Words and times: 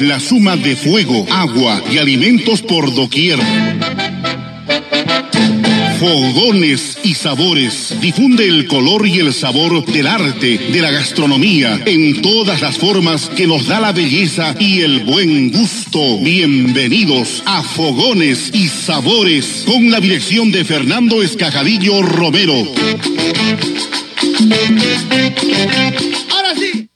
La 0.00 0.20
suma 0.20 0.56
de 0.56 0.76
fuego, 0.76 1.26
agua 1.28 1.82
y 1.90 1.98
alimentos 1.98 2.62
por 2.62 2.94
doquier. 2.94 3.38
Fogones 5.98 6.98
y 7.02 7.14
sabores. 7.14 7.96
Difunde 8.00 8.46
el 8.46 8.68
color 8.68 9.08
y 9.08 9.18
el 9.18 9.34
sabor 9.34 9.84
del 9.86 10.06
arte, 10.06 10.58
de 10.58 10.80
la 10.80 10.92
gastronomía, 10.92 11.80
en 11.84 12.22
todas 12.22 12.60
las 12.60 12.78
formas 12.78 13.28
que 13.30 13.48
nos 13.48 13.66
da 13.66 13.80
la 13.80 13.90
belleza 13.92 14.54
y 14.60 14.82
el 14.82 15.00
buen 15.00 15.50
gusto. 15.50 16.18
Bienvenidos 16.20 17.42
a 17.44 17.64
Fogones 17.64 18.50
y 18.52 18.68
Sabores, 18.68 19.64
con 19.66 19.90
la 19.90 19.98
dirección 19.98 20.52
de 20.52 20.64
Fernando 20.64 21.22
Escajadillo 21.24 22.02
Romero. 22.02 22.54
Ahora 26.30 26.54
sí. 26.54 26.88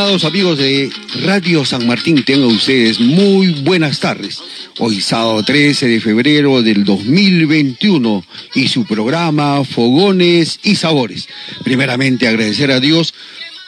Amigos 0.00 0.56
de 0.56 0.90
Radio 1.24 1.62
San 1.66 1.86
Martín, 1.86 2.24
tengan 2.24 2.48
ustedes 2.48 2.98
muy 2.98 3.52
buenas 3.62 4.00
tardes. 4.00 4.40
Hoy 4.78 5.02
sábado 5.02 5.42
13 5.42 5.88
de 5.88 6.00
febrero 6.00 6.62
del 6.62 6.86
2021 6.86 8.24
y 8.54 8.68
su 8.68 8.86
programa 8.86 9.62
Fogones 9.62 10.58
y 10.62 10.76
Sabores. 10.76 11.28
Primeramente 11.64 12.26
agradecer 12.26 12.70
a 12.70 12.80
Dios 12.80 13.12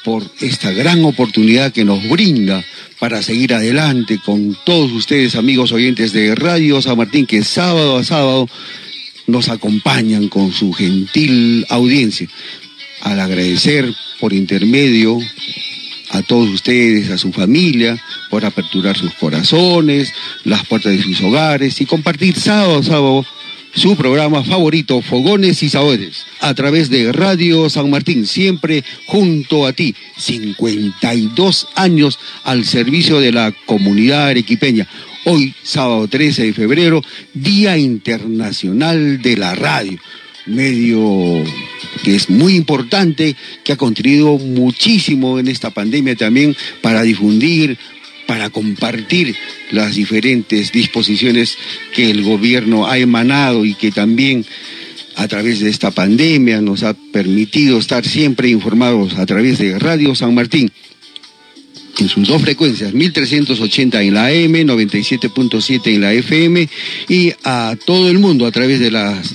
por 0.04 0.24
esta 0.40 0.70
gran 0.70 1.04
oportunidad 1.04 1.70
que 1.70 1.84
nos 1.84 2.08
brinda 2.08 2.64
para 2.98 3.22
seguir 3.22 3.52
adelante 3.52 4.18
con 4.24 4.56
todos 4.64 4.90
ustedes 4.90 5.36
amigos 5.36 5.70
oyentes 5.70 6.14
de 6.14 6.34
Radio 6.34 6.80
San 6.80 6.96
Martín 6.96 7.26
que 7.26 7.44
sábado 7.44 7.98
a 7.98 8.04
sábado 8.04 8.48
nos 9.26 9.50
acompañan 9.50 10.28
con 10.28 10.50
su 10.50 10.72
gentil 10.72 11.66
audiencia. 11.68 12.26
Al 13.02 13.20
agradecer 13.20 13.92
por 14.18 14.32
intermedio 14.32 15.20
a 16.12 16.22
todos 16.22 16.48
ustedes, 16.50 17.10
a 17.10 17.18
su 17.18 17.32
familia, 17.32 18.00
por 18.30 18.44
aperturar 18.44 18.96
sus 18.96 19.14
corazones, 19.14 20.12
las 20.44 20.64
puertas 20.66 20.92
de 20.92 21.02
sus 21.02 21.20
hogares 21.22 21.80
y 21.80 21.86
compartir 21.86 22.36
sábado 22.38 22.78
a 22.78 22.82
sábado 22.82 23.26
su 23.74 23.96
programa 23.96 24.44
favorito, 24.44 25.00
Fogones 25.00 25.62
y 25.62 25.70
Sabores, 25.70 26.26
a 26.40 26.52
través 26.52 26.90
de 26.90 27.10
Radio 27.10 27.70
San 27.70 27.88
Martín, 27.88 28.26
siempre 28.26 28.84
junto 29.06 29.66
a 29.66 29.72
ti, 29.72 29.94
52 30.18 31.68
años 31.74 32.18
al 32.44 32.66
servicio 32.66 33.18
de 33.18 33.32
la 33.32 33.50
comunidad 33.64 34.28
arequipeña. 34.28 34.86
Hoy, 35.24 35.54
sábado 35.62 36.06
13 36.06 36.46
de 36.46 36.52
febrero, 36.52 37.02
Día 37.32 37.78
Internacional 37.78 39.22
de 39.22 39.36
la 39.38 39.54
Radio, 39.54 39.98
medio 40.46 41.44
que 42.02 42.16
es 42.16 42.30
muy 42.30 42.56
importante, 42.56 43.36
que 43.64 43.72
ha 43.72 43.76
contribuido 43.76 44.38
muchísimo 44.38 45.38
en 45.38 45.48
esta 45.48 45.70
pandemia 45.70 46.16
también 46.16 46.56
para 46.80 47.02
difundir, 47.02 47.78
para 48.26 48.50
compartir 48.50 49.36
las 49.70 49.94
diferentes 49.94 50.72
disposiciones 50.72 51.56
que 51.94 52.10
el 52.10 52.22
gobierno 52.22 52.86
ha 52.86 52.98
emanado 52.98 53.64
y 53.64 53.74
que 53.74 53.90
también 53.90 54.44
a 55.16 55.28
través 55.28 55.60
de 55.60 55.68
esta 55.68 55.90
pandemia 55.90 56.60
nos 56.60 56.82
ha 56.82 56.94
permitido 56.94 57.78
estar 57.78 58.06
siempre 58.06 58.48
informados 58.48 59.18
a 59.18 59.26
través 59.26 59.58
de 59.58 59.78
Radio 59.78 60.14
San 60.14 60.34
Martín 60.34 60.72
en 61.98 62.08
sus 62.08 62.26
dos 62.26 62.40
frecuencias, 62.40 62.94
1380 62.94 64.02
en 64.02 64.14
la 64.14 64.26
AM, 64.26 64.54
97.7 64.54 65.94
en 65.94 66.00
la 66.00 66.12
FM 66.12 66.68
y 67.08 67.32
a 67.44 67.76
todo 67.84 68.08
el 68.08 68.18
mundo 68.18 68.46
a 68.46 68.50
través 68.50 68.80
de 68.80 68.90
las 68.90 69.34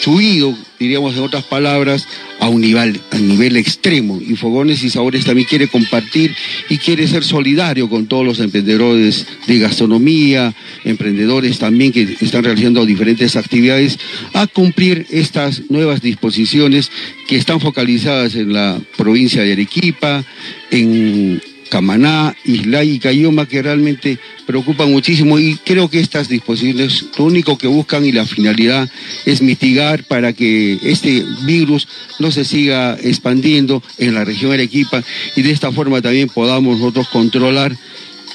subido, 0.00 0.56
diríamos 0.78 1.16
en 1.16 1.22
otras 1.22 1.44
palabras, 1.44 2.06
a 2.40 2.48
un 2.48 2.60
nivel, 2.60 3.00
a 3.10 3.18
nivel 3.18 3.56
extremo. 3.56 4.20
Y 4.20 4.36
Fogones 4.36 4.82
y 4.82 4.90
Sabores 4.90 5.24
también 5.24 5.46
quiere 5.48 5.68
compartir 5.68 6.34
y 6.68 6.78
quiere 6.78 7.06
ser 7.08 7.24
solidario 7.24 7.88
con 7.88 8.06
todos 8.06 8.24
los 8.24 8.40
emprendedores 8.40 9.26
de 9.46 9.58
gastronomía, 9.58 10.54
emprendedores 10.84 11.58
también 11.58 11.92
que 11.92 12.16
están 12.20 12.44
realizando 12.44 12.86
diferentes 12.86 13.36
actividades, 13.36 13.98
a 14.34 14.46
cumplir 14.46 15.06
estas 15.10 15.62
nuevas 15.70 16.00
disposiciones 16.00 16.90
que 17.26 17.36
están 17.36 17.60
focalizadas 17.60 18.34
en 18.36 18.52
la 18.52 18.80
provincia 18.96 19.42
de 19.42 19.52
Arequipa, 19.52 20.24
en 20.70 21.40
Camaná, 21.68 22.34
Islay 22.44 22.92
y 22.92 22.98
Cayoma 22.98 23.46
que 23.46 23.62
realmente 23.62 24.18
preocupan 24.46 24.90
muchísimo 24.90 25.38
y 25.38 25.56
creo 25.64 25.88
que 25.90 26.00
estas 26.00 26.28
disposiciones 26.28 27.06
lo 27.18 27.24
único 27.24 27.58
que 27.58 27.66
buscan 27.66 28.04
y 28.04 28.12
la 28.12 28.26
finalidad 28.26 28.88
es 29.26 29.42
mitigar 29.42 30.04
para 30.04 30.32
que 30.32 30.78
este 30.82 31.24
virus 31.42 31.88
no 32.18 32.30
se 32.30 32.44
siga 32.44 32.96
expandiendo 33.02 33.82
en 33.98 34.14
la 34.14 34.24
región 34.24 34.52
Arequipa 34.52 35.02
y 35.36 35.42
de 35.42 35.50
esta 35.50 35.72
forma 35.72 36.00
también 36.00 36.28
podamos 36.28 36.78
nosotros 36.78 37.08
controlar 37.08 37.76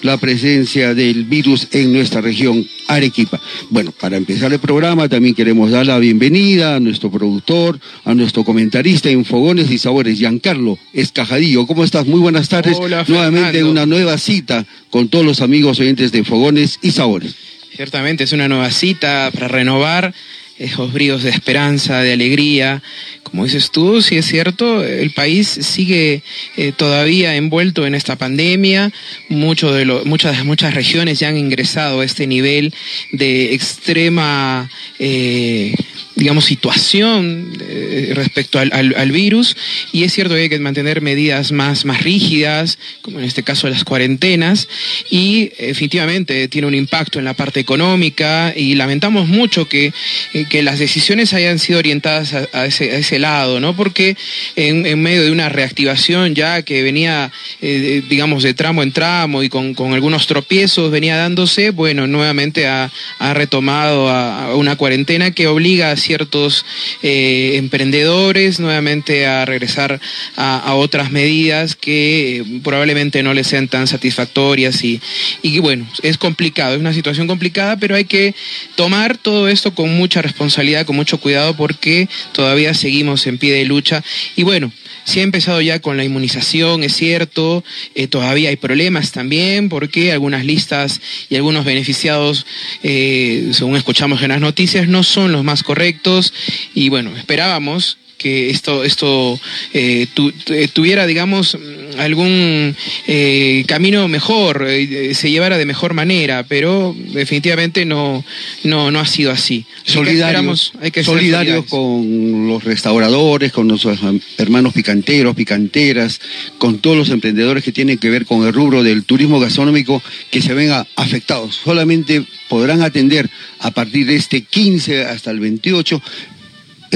la 0.04 0.18
presencia 0.18 0.94
del 0.94 1.24
virus 1.24 1.68
en 1.72 1.92
nuestra 1.92 2.22
región 2.22 2.68
Arequipa. 2.88 3.42
Bueno, 3.70 3.92
para 3.92 4.18
empezar 4.18 4.54
el 4.54 4.60
programa 4.60 5.10
también 5.10 5.34
queremos 5.34 5.72
dar 5.72 5.88
la 5.88 5.98
bienvenida 5.98 6.76
a 6.76 6.80
nuestro 6.80 7.10
productor, 7.10 7.80
a 8.04 8.14
nuestro 8.14 8.44
comentarista 8.44 9.10
en 9.10 9.26
Fogones 9.26 9.72
y 9.72 9.78
Sabores, 9.78 10.20
Giancarlo 10.20 10.78
Escajadillo. 10.92 11.66
¿Cómo 11.66 11.84
estás? 11.84 12.06
Muy 12.06 12.20
buenas 12.20 12.50
tardes. 12.50 12.78
Hola, 12.80 13.06
Nuevamente 13.08 13.64
una 13.64 13.86
nueva 13.86 14.18
cita 14.18 14.66
con 14.90 15.08
todos 15.08 15.26
los 15.26 15.42
amigos 15.42 15.80
oyentes 15.80 16.12
de 16.12 16.24
Fogones 16.24 16.80
y 16.82 16.92
Sabores. 16.92 17.36
Ciertamente 17.76 18.24
es 18.24 18.32
una 18.32 18.48
nueva 18.48 18.70
cita 18.72 19.32
para 19.34 19.48
renovar 19.48 20.14
esos 20.60 20.94
bríos 20.94 21.24
de 21.24 21.32
esperanza, 21.32 22.02
de 22.02 22.14
alegría. 22.14 22.84
Como 23.24 23.46
dices 23.46 23.72
tú, 23.72 24.02
sí 24.04 24.18
es 24.18 24.26
cierto, 24.28 24.84
el 24.84 25.12
país 25.12 25.48
sigue 25.48 26.22
eh, 26.56 26.72
todavía 26.78 27.36
envuelto 27.36 27.88
en 27.88 27.96
esta 27.96 28.16
pandemia. 28.16 28.92
Mucho 29.30 29.74
de 29.74 29.86
lo- 29.86 30.06
muchas, 30.06 30.46
muchas 30.46 30.76
regiones 30.76 31.20
ya 31.20 31.30
han 31.30 31.38
ingresado 31.38 32.02
a 32.02 32.06
este 32.06 32.28
nivel 32.28 32.74
de 33.12 33.54
extrema, 33.56 34.70
eh, 35.00 35.74
digamos, 36.16 36.46
situación 36.46 37.52
eh, 37.60 38.12
respecto 38.14 38.60
al, 38.60 38.72
al- 38.72 39.12
virus. 39.12 39.56
Y 39.92 40.04
es 40.04 40.14
cierto 40.14 40.36
que 40.36 40.42
hay 40.42 40.50
que 40.50 40.60
mantener 40.60 41.02
medidas 41.02 41.52
más, 41.52 41.86
más 41.86 42.04
rígidas, 42.04 42.78
como 43.02 43.20
en 43.20 43.26
este 43.26 43.44
caso 43.44 43.70
las 43.70 43.84
cuarentenas. 43.84 44.68
Y 45.10 45.52
efectivamente 45.58 46.48
tiene 46.48 46.68
un 46.68 46.76
impacto 46.76 47.20
en 47.20 47.26
la 47.26 47.34
parte 47.34 47.60
económica 47.60 48.54
y 48.56 48.76
lamentamos 48.76 49.28
mucho 49.28 49.68
que, 49.68 49.94
eh, 50.34 50.46
que 50.50 50.64
las 50.64 50.80
decisiones 50.80 51.34
hayan 51.34 51.60
sido 51.60 51.80
orientadas 51.80 52.34
a, 52.34 52.66
ese, 52.66 52.92
a 52.92 52.98
ese 52.98 53.20
lado, 53.20 53.60
¿no? 53.60 53.76
Porque 53.76 54.16
en, 54.56 55.02
medio 55.02 55.24
de 55.24 55.32
una 55.32 55.50
reactivación 55.50 56.36
ya 56.36 56.62
que 56.62 56.84
venía, 56.84 57.32
eh, 57.62 58.04
digamos, 58.10 58.44
de 58.44 58.54
tramo 58.54 58.84
en 58.84 58.92
tramo 58.92 59.44
y 59.44 59.50
con, 59.50 59.74
con 59.74 59.94
algunos 59.94 60.28
tropiezos 60.28 60.92
venía 60.92 61.18
dándose, 61.18 61.72
bueno, 61.72 62.08
nuevamente 62.08 62.68
ha, 62.68 62.92
ha 63.20 63.34
retomado 63.34 64.10
a, 64.10 64.46
a 64.46 64.56
una 64.56 64.76
cuarentena 64.76 65.32
que 65.32 65.48
obliga 65.48 65.92
a 65.92 65.98
ciertos 66.04 66.66
eh, 67.02 67.54
emprendedores 67.56 68.60
nuevamente 68.60 69.26
a 69.26 69.46
regresar 69.46 70.00
a, 70.36 70.74
otras 70.76 71.12
medidas 71.12 71.76
que 71.76 72.38
eh, 72.38 72.44
probablemente 72.64 73.24
no 73.24 73.34
les 73.34 73.48
sean 73.48 73.68
tan 73.68 73.88
satisfactorias 73.88 74.84
y, 74.84 75.02
y 75.42 75.60
bueno, 75.60 75.88
es 76.02 76.18
complicado, 76.18 76.74
es 76.74 76.80
una 76.80 76.94
situación 76.94 77.28
complicada, 77.28 77.78
pero 77.78 77.96
hay 77.96 78.06
que 78.06 78.36
tomar 78.76 79.18
todo 79.18 79.48
esto 79.48 79.74
con 79.74 79.96
mucha 79.96 80.22
responsabilidad, 80.22 80.86
con 80.86 80.96
mucho 80.96 81.20
cuidado 81.20 81.56
porque 81.56 82.10
todavía 82.32 82.74
seguimos 82.74 83.26
en 83.28 83.38
pie 83.38 83.54
de 83.54 83.66
lucha. 83.66 84.04
Y 84.36 84.44
bueno, 84.44 84.72
se 85.04 85.20
ha 85.20 85.24
empezado 85.24 85.62
ya 85.62 85.80
con 85.80 85.98
la 85.98 86.04
inmunización, 86.04 86.84
es 86.84 86.96
cierto, 86.96 87.64
eh, 87.96 88.08
todavía 88.08 88.50
hay 88.50 88.56
problemas 88.56 89.12
también 89.12 89.70
porque 89.70 90.12
algunas 90.12 90.46
listas 90.46 91.02
y 91.30 91.36
algunos 91.36 91.66
beneficiados, 91.66 92.46
eh, 92.84 93.50
según 93.54 93.76
escuchamos 93.76 94.22
en 94.22 94.30
las 94.30 94.42
noticias, 94.42 94.88
no 94.88 95.04
son 95.04 95.32
los 95.32 95.44
más 95.44 95.64
correctos. 95.64 96.34
Y 96.74 96.90
bueno, 96.90 97.16
esperábamos 97.18 97.98
que 98.24 98.50
esto, 98.50 98.84
esto 98.84 99.40
eh, 99.74 100.08
tu- 100.16 100.34
eh, 100.48 100.68
tuviera, 100.74 101.06
digamos, 101.06 101.56
algún 102.00 102.76
eh, 103.08 103.64
camino 103.68 104.08
mejor, 104.08 104.66
eh, 104.68 105.14
se 105.14 105.30
llevara 105.30 105.58
de 105.60 105.66
mejor 105.68 105.94
manera, 105.94 106.44
pero 106.48 106.96
definitivamente 107.14 107.86
no, 107.86 108.26
no, 108.64 108.90
no 108.90 109.00
ha 109.00 109.06
sido 109.06 109.32
así. 109.32 109.66
Solidarios, 109.84 110.74
hay 110.82 110.90
que 110.92 111.04
solidarios 111.04 111.66
con 111.70 112.48
los 112.48 112.64
restauradores, 112.64 113.52
con 113.52 113.68
nuestros 113.68 114.00
hermanos 114.38 114.74
picanteros, 114.74 115.36
picanteras, 115.36 116.20
con 116.58 116.80
todos 116.80 116.98
los 116.98 117.10
emprendedores 117.10 117.64
que 117.64 117.72
tienen 117.72 117.98
que 118.00 118.10
ver 118.10 118.26
con 118.26 118.48
el 118.48 118.54
rubro 118.54 118.82
del 118.82 119.04
turismo 119.04 119.40
gastronómico 119.40 120.02
que 120.32 120.42
se 120.42 120.54
ven 120.54 120.72
afectados. 120.96 121.60
Solamente 121.64 122.24
podrán 122.48 122.82
atender 122.82 123.30
a 123.60 123.72
partir 123.72 124.06
de 124.08 124.16
este 124.16 124.42
15 124.42 125.04
hasta 125.04 125.32
el 125.32 125.40
28 125.40 126.02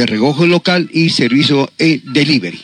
el 0.01 0.07
recojo 0.07 0.45
local 0.45 0.89
y 0.93 1.09
servicio 1.09 1.71
e 1.77 2.01
delivery. 2.03 2.59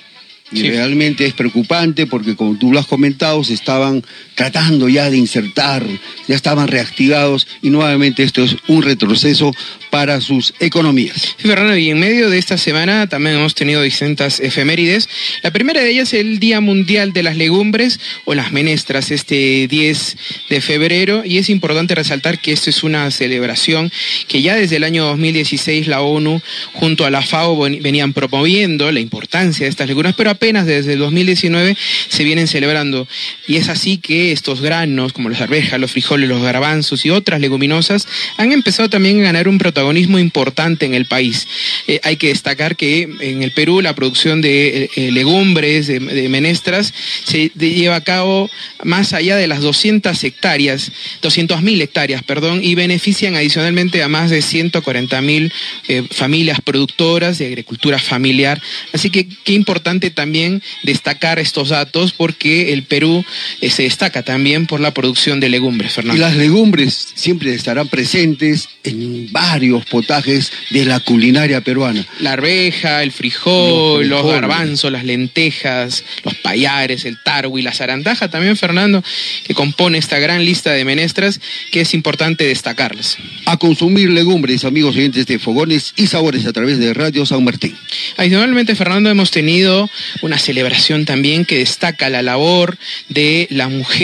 Y 0.52 0.70
realmente 0.70 1.26
es 1.26 1.34
preocupante 1.34 2.06
porque 2.06 2.36
como 2.36 2.58
tú 2.60 2.72
lo 2.72 2.80
has 2.80 2.86
comentado, 2.86 3.44
se 3.44 3.56
estaban 3.56 4.04
tratando 4.36 4.90
ya 4.90 5.10
de 5.10 5.18
insertar, 5.18 5.86
ya 6.28 6.36
estaban 6.36 6.68
reactivados 6.68 7.48
y 7.62 7.70
nuevamente 7.70 8.24
esto 8.24 8.44
es 8.44 8.56
un 8.68 8.84
retroceso 8.84 9.54
para 9.90 10.22
sus 10.22 10.54
economías. 10.60 11.36
Fernando, 11.38 11.78
y 11.78 11.92
en 11.92 12.00
medio 12.00 12.30
de 12.30 12.40
esta 12.40 12.58
semana 12.58 13.08
también 13.08 13.36
hemos 13.36 13.54
tenido 13.54 13.82
distintas 13.82 14.40
efemérides. 14.40 15.08
La 15.44 15.52
primera 15.52 15.82
de 15.82 15.92
ellas 15.92 16.14
es 16.14 16.22
el 16.22 16.40
Día 16.40 16.62
Mundial 16.62 17.14
de 17.14 17.22
las 17.22 17.38
Legumbres 17.38 18.00
o 18.26 18.34
las 18.34 18.52
Menestras, 18.52 19.12
este 19.12 19.68
10 19.68 20.18
de 20.50 20.62
febrero, 20.62 21.24
y 21.24 21.38
es 21.38 21.50
importante 21.50 21.94
resaltar 21.94 22.40
que 22.40 22.54
esto 22.54 22.72
es 22.72 22.84
una 22.84 23.12
celebración 23.12 23.92
que 24.28 24.42
ya 24.42 24.56
desde 24.56 24.78
el 24.78 24.84
año 24.84 25.06
2016 25.06 25.88
la 25.88 26.02
ONU 26.02 26.42
junto 26.74 27.06
a 27.06 27.12
la 27.12 27.22
FAO 27.22 27.60
venían 27.60 28.14
promoviendo 28.14 28.92
la 28.92 29.00
importancia 29.00 29.66
de 29.66 29.70
estas 29.70 29.88
legumbres, 29.88 30.16
pero 30.18 30.32
apenas 30.32 30.66
desde 30.66 30.94
el 30.94 31.00
2019 31.00 31.78
se 32.10 32.24
vienen 32.24 32.48
celebrando. 32.48 33.08
Y 33.48 33.58
es 33.58 33.70
así 33.70 33.98
que 33.98 34.23
estos 34.32 34.62
granos, 34.62 35.14
como 35.14 35.30
las 35.30 35.42
arvejas, 35.42 35.80
los 35.80 35.92
frijoles, 35.92 36.30
los 36.30 36.42
garbanzos 36.42 37.06
y 37.06 37.10
otras 37.10 37.42
leguminosas, 37.42 38.08
han 38.38 38.52
empezado 38.52 38.90
también 38.90 39.20
a 39.20 39.24
ganar 39.24 39.48
un 39.48 39.58
protagonismo 39.58 40.20
importante 40.20 40.86
en 40.86 40.94
el 40.94 41.06
país. 41.06 41.48
Eh, 41.88 42.00
hay 42.04 42.18
que 42.18 42.28
destacar 42.28 42.76
que 42.76 43.10
en 43.20 43.44
el 43.44 43.52
Perú 43.52 43.82
la 43.82 43.96
producción 43.96 44.42
de 44.42 44.90
eh, 44.96 45.12
legumbres, 45.12 45.88
de, 45.88 46.00
menestras, 46.30 46.94
se 47.26 47.52
lleva 47.56 47.96
a 47.96 48.04
cabo 48.04 48.50
más 48.84 49.14
allá 49.14 49.36
de 49.36 49.48
las 49.48 49.62
200 49.62 50.24
hectáreas, 50.24 50.92
200 51.22 51.62
mil 51.62 51.82
hectáreas, 51.82 52.24
perdón, 52.24 52.62
y 52.64 52.76
benefician 52.76 53.36
adicionalmente 53.36 54.04
a 54.04 54.08
más 54.08 54.30
de 54.30 54.42
140 54.42 55.22
mil 55.22 55.52
eh, 55.88 56.04
familias 56.12 56.60
productoras 56.62 57.38
de 57.38 57.48
agricultura 57.48 58.00
familiar. 58.00 58.62
Así 58.94 59.10
que 59.10 59.28
qué 59.28 59.54
importante 59.54 60.10
también 60.10 60.62
destacar 60.84 61.40
estos 61.40 61.70
datos 61.70 62.14
porque 62.14 62.74
el 62.74 62.84
Perú 62.84 63.26
se 63.62 63.84
destaca 63.84 64.13
también 64.22 64.68
por 64.68 64.80
la 64.80 64.94
producción 64.94 65.40
de 65.40 65.50
legumbres, 65.50 65.94
Fernando. 65.94 66.18
Y 66.18 66.22
las 66.22 66.36
legumbres 66.36 67.08
siempre 67.16 67.54
estarán 67.54 67.88
presentes 67.88 68.70
en 68.84 69.32
varios 69.32 69.86
potajes 69.86 70.52
de 70.70 70.86
la 70.86 71.00
culinaria 71.00 71.62
peruana. 71.62 72.06
La 72.20 72.34
arveja, 72.34 73.02
el 73.02 73.12
frijol, 73.12 74.08
los, 74.08 74.26
garbanzos, 74.26 74.92
las 74.92 75.04
lentejas, 75.04 76.04
los 76.24 76.36
payares, 76.36 77.06
el 77.06 77.18
tarwi, 77.24 77.62
la 77.62 77.74
zarandaja 77.74 78.30
también, 78.30 78.58
Fernando, 78.58 79.04
que 79.46 79.56
compone 79.56 79.98
esta 79.98 80.20
gran 80.20 80.46
lista 80.46 80.72
de 80.72 80.86
menestras 80.86 81.40
que 81.72 81.82
es 81.82 81.94
importante 81.94 82.46
destacarlas. 82.46 83.18
A 83.46 83.58
consumir 83.58 84.10
legumbres, 84.10 84.66
amigos 84.66 84.96
oyentes 84.96 85.26
de 85.26 85.40
Fogones 85.40 85.94
y 85.96 86.08
Sabores 86.08 86.46
a 86.46 86.54
través 86.54 86.78
de 86.78 86.94
Radio 86.94 87.26
San 87.26 87.44
Martín. 87.44 87.76
Adicionalmente, 88.18 88.76
Fernando, 88.76 89.10
hemos 89.10 89.32
tenido 89.32 89.90
una 90.22 90.38
celebración 90.38 91.06
también 91.06 91.46
que 91.46 91.60
destaca 91.60 92.10
la 92.10 92.22
labor 92.22 92.78
de 93.10 93.48
la 93.50 93.70
mujer 93.70 94.03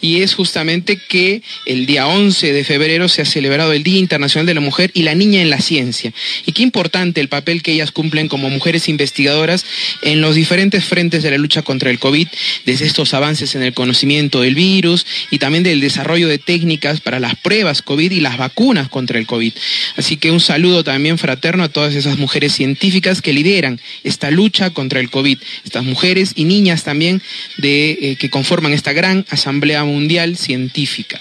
y 0.00 0.22
es 0.22 0.34
justamente 0.34 0.96
que 0.96 1.42
el 1.66 1.86
día 1.86 2.06
11 2.06 2.52
de 2.52 2.64
febrero 2.64 3.08
se 3.08 3.22
ha 3.22 3.24
celebrado 3.24 3.72
el 3.72 3.82
Día 3.82 3.98
Internacional 3.98 4.46
de 4.46 4.54
la 4.54 4.60
Mujer 4.60 4.90
y 4.94 5.02
la 5.02 5.14
Niña 5.14 5.42
en 5.42 5.50
la 5.50 5.60
Ciencia. 5.60 6.12
Y 6.46 6.52
qué 6.52 6.62
importante 6.62 7.20
el 7.20 7.28
papel 7.28 7.62
que 7.62 7.72
ellas 7.72 7.90
cumplen 7.90 8.28
como 8.28 8.48
mujeres 8.48 8.88
investigadoras 8.88 9.66
en 10.02 10.20
los 10.20 10.34
diferentes 10.34 10.84
frentes 10.84 11.22
de 11.22 11.30
la 11.30 11.38
lucha 11.38 11.62
contra 11.62 11.90
el 11.90 11.98
COVID, 11.98 12.28
desde 12.64 12.86
estos 12.86 13.12
avances 13.12 13.54
en 13.54 13.62
el 13.62 13.74
conocimiento 13.74 14.40
del 14.40 14.54
virus 14.54 15.06
y 15.30 15.38
también 15.38 15.62
del 15.62 15.80
desarrollo 15.80 16.28
de 16.28 16.38
técnicas 16.38 17.00
para 17.00 17.20
las 17.20 17.34
pruebas 17.36 17.82
COVID 17.82 18.10
y 18.10 18.20
las 18.20 18.38
vacunas 18.38 18.88
contra 18.88 19.18
el 19.18 19.26
COVID. 19.26 19.52
Así 19.96 20.16
que 20.16 20.30
un 20.30 20.40
saludo 20.40 20.84
también 20.84 21.18
fraterno 21.18 21.64
a 21.64 21.68
todas 21.68 21.94
esas 21.94 22.18
mujeres 22.18 22.54
científicas 22.54 23.20
que 23.20 23.32
lideran 23.32 23.80
esta 24.04 24.30
lucha 24.30 24.70
contra 24.70 25.00
el 25.00 25.10
COVID, 25.10 25.38
estas 25.64 25.84
mujeres 25.84 26.32
y 26.34 26.44
niñas 26.44 26.84
también 26.84 27.22
de, 27.58 27.98
eh, 28.00 28.16
que 28.16 28.30
conforman 28.30 28.72
esta 28.72 28.92
gran 28.92 29.26
Asamblea 29.34 29.84
Mundial 29.84 30.36
Científica. 30.36 31.20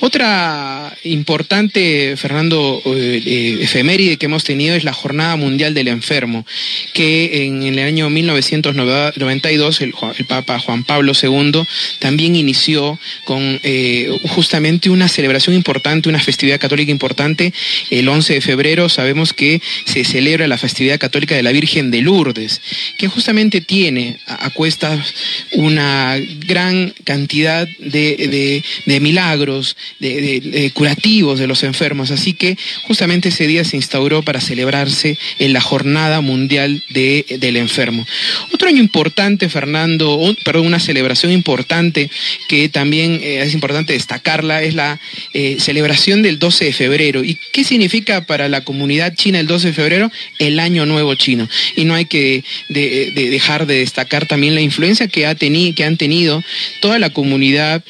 Otra 0.00 0.96
importante, 1.04 2.16
Fernando, 2.16 2.82
eh, 2.84 3.22
eh, 3.24 3.58
efeméride 3.62 4.16
que 4.16 4.26
hemos 4.26 4.44
tenido 4.44 4.74
es 4.74 4.84
la 4.84 4.92
Jornada 4.92 5.36
Mundial 5.36 5.72
del 5.74 5.88
Enfermo, 5.88 6.46
que 6.92 7.46
en 7.46 7.62
el 7.62 7.78
año 7.78 8.10
1992 8.10 9.80
el, 9.80 9.94
Papa 10.28 10.58
Juan 10.58 10.84
Pablo 10.84 11.12
II 11.20 11.62
también 11.98 12.36
inició 12.36 12.98
con 13.24 13.60
eh, 13.62 14.18
justamente 14.28 14.90
una 14.90 15.08
celebración 15.08 15.54
importante, 15.54 16.08
una 16.08 16.20
festividad 16.20 16.60
católica 16.60 16.90
importante. 16.90 17.52
El 17.90 18.08
11 18.08 18.34
de 18.34 18.40
febrero 18.40 18.88
sabemos 18.88 19.32
que 19.32 19.60
se 19.86 20.04
celebra 20.04 20.46
la 20.48 20.58
festividad 20.58 20.98
católica 20.98 21.34
de 21.34 21.42
la 21.42 21.52
Virgen 21.52 21.90
de 21.90 22.02
Lourdes, 22.02 22.60
que 22.98 23.08
justamente 23.08 23.60
tiene 23.60 24.18
a, 24.26 24.50
cuestas 24.50 25.14
una 25.52 26.16
gran 26.46 26.92
cantidad 27.04 27.66
de 27.78 28.62
milagros 29.00 29.43
de, 29.46 30.70
curativos 30.74 31.38
de 31.38 31.46
los 31.46 31.62
enfermos. 31.62 32.10
Así 32.10 32.32
que 32.32 32.56
justamente 32.82 33.28
ese 33.28 33.46
día 33.46 33.64
se 33.64 33.76
instauró 33.76 34.22
para 34.22 34.40
celebrarse 34.40 35.18
en 35.38 35.52
la 35.52 35.60
Jornada 35.60 36.20
Mundial 36.20 36.82
del 36.90 37.56
Enfermo. 37.56 38.06
Otro 38.52 38.68
año 38.68 38.80
importante, 38.80 39.48
Fernando, 39.48 40.34
perdón, 40.44 40.66
una 40.66 40.80
celebración 40.80 41.32
importante 41.32 42.10
que 42.48 42.68
también 42.68 43.20
eh, 43.22 43.42
es 43.42 43.54
importante 43.54 43.92
destacarla, 43.92 44.62
es 44.62 44.74
la 44.74 45.00
eh, 45.32 45.56
celebración 45.58 46.22
del 46.22 46.38
12 46.38 46.66
de 46.66 46.72
febrero. 46.72 47.24
¿Y 47.24 47.38
qué 47.52 47.64
significa 47.64 48.26
para 48.26 48.48
la 48.48 48.64
comunidad 48.64 49.14
china 49.14 49.40
el 49.40 49.46
12 49.46 49.68
de 49.68 49.72
febrero? 49.72 50.12
El 50.38 50.58
Año 50.58 50.86
Nuevo 50.86 51.14
Chino. 51.14 51.48
Y 51.76 51.84
no 51.84 51.94
hay 51.94 52.06
que 52.06 52.44
dejar 52.68 53.66
de 53.66 53.78
destacar 53.78 54.26
también 54.26 54.54
la 54.54 54.60
influencia 54.60 55.08
que, 55.08 55.26
ha 55.26 55.34
que 55.34 55.84
han 55.84 55.96
tenido 55.96 56.42
toda 56.80 56.98
la 56.98 57.10
comunidad 57.10 57.82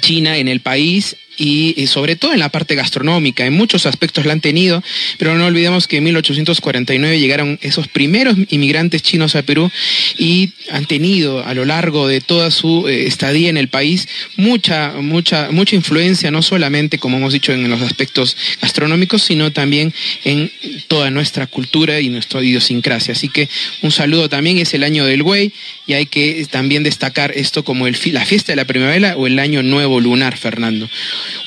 China 0.00 0.38
en 0.38 0.48
el 0.48 0.60
país 0.60 1.16
y, 1.36 1.86
sobre 1.86 2.16
todo 2.16 2.32
en 2.32 2.38
la 2.38 2.48
parte 2.48 2.74
gastronómica, 2.74 3.46
en 3.46 3.54
muchos 3.54 3.86
aspectos 3.86 4.26
la 4.26 4.32
han 4.32 4.40
tenido, 4.40 4.82
pero 5.18 5.34
no 5.34 5.46
olvidemos 5.46 5.86
que 5.86 5.98
en 5.98 6.04
1849 6.04 7.18
llegaron 7.18 7.58
esos 7.62 7.88
primeros 7.88 8.36
inmigrantes 8.50 9.02
chinos 9.02 9.36
a 9.36 9.42
Perú 9.42 9.70
y 10.18 10.50
han 10.70 10.86
tenido 10.86 11.44
a 11.44 11.54
lo 11.54 11.64
largo 11.64 12.08
de 12.08 12.20
toda 12.20 12.50
su 12.50 12.88
eh, 12.88 13.06
estadía 13.06 13.50
en 13.50 13.56
el 13.56 13.68
país 13.68 14.08
mucha, 14.36 14.92
mucha, 15.00 15.50
mucha 15.50 15.76
influencia, 15.76 16.30
no 16.30 16.42
solamente, 16.42 16.98
como 16.98 17.18
hemos 17.18 17.32
dicho, 17.32 17.52
en 17.52 17.68
los 17.68 17.82
aspectos 17.82 18.36
gastronómicos, 18.60 19.22
sino 19.22 19.52
también 19.52 19.92
en 20.24 20.50
toda 20.88 21.10
nuestra 21.10 21.46
cultura 21.46 22.00
y 22.00 22.08
nuestra 22.08 22.42
idiosincrasia. 22.42 23.12
Así 23.12 23.28
que 23.28 23.48
un 23.82 23.90
saludo 23.90 24.28
también, 24.28 24.58
es 24.58 24.74
el 24.74 24.84
año 24.84 25.04
del 25.04 25.22
güey 25.22 25.52
y 25.86 25.94
hay 25.94 26.06
que 26.06 26.46
también 26.50 26.82
destacar 26.82 27.32
esto 27.34 27.64
como 27.64 27.86
el, 27.86 27.96
la 28.12 28.24
fiesta 28.24 28.52
de 28.52 28.56
la 28.56 28.64
primavera 28.64 29.16
o 29.16 29.26
el 29.26 29.38
año 29.38 29.62
nuevo 29.62 30.00
lunar, 30.00 30.36
Fernando. 30.36 30.88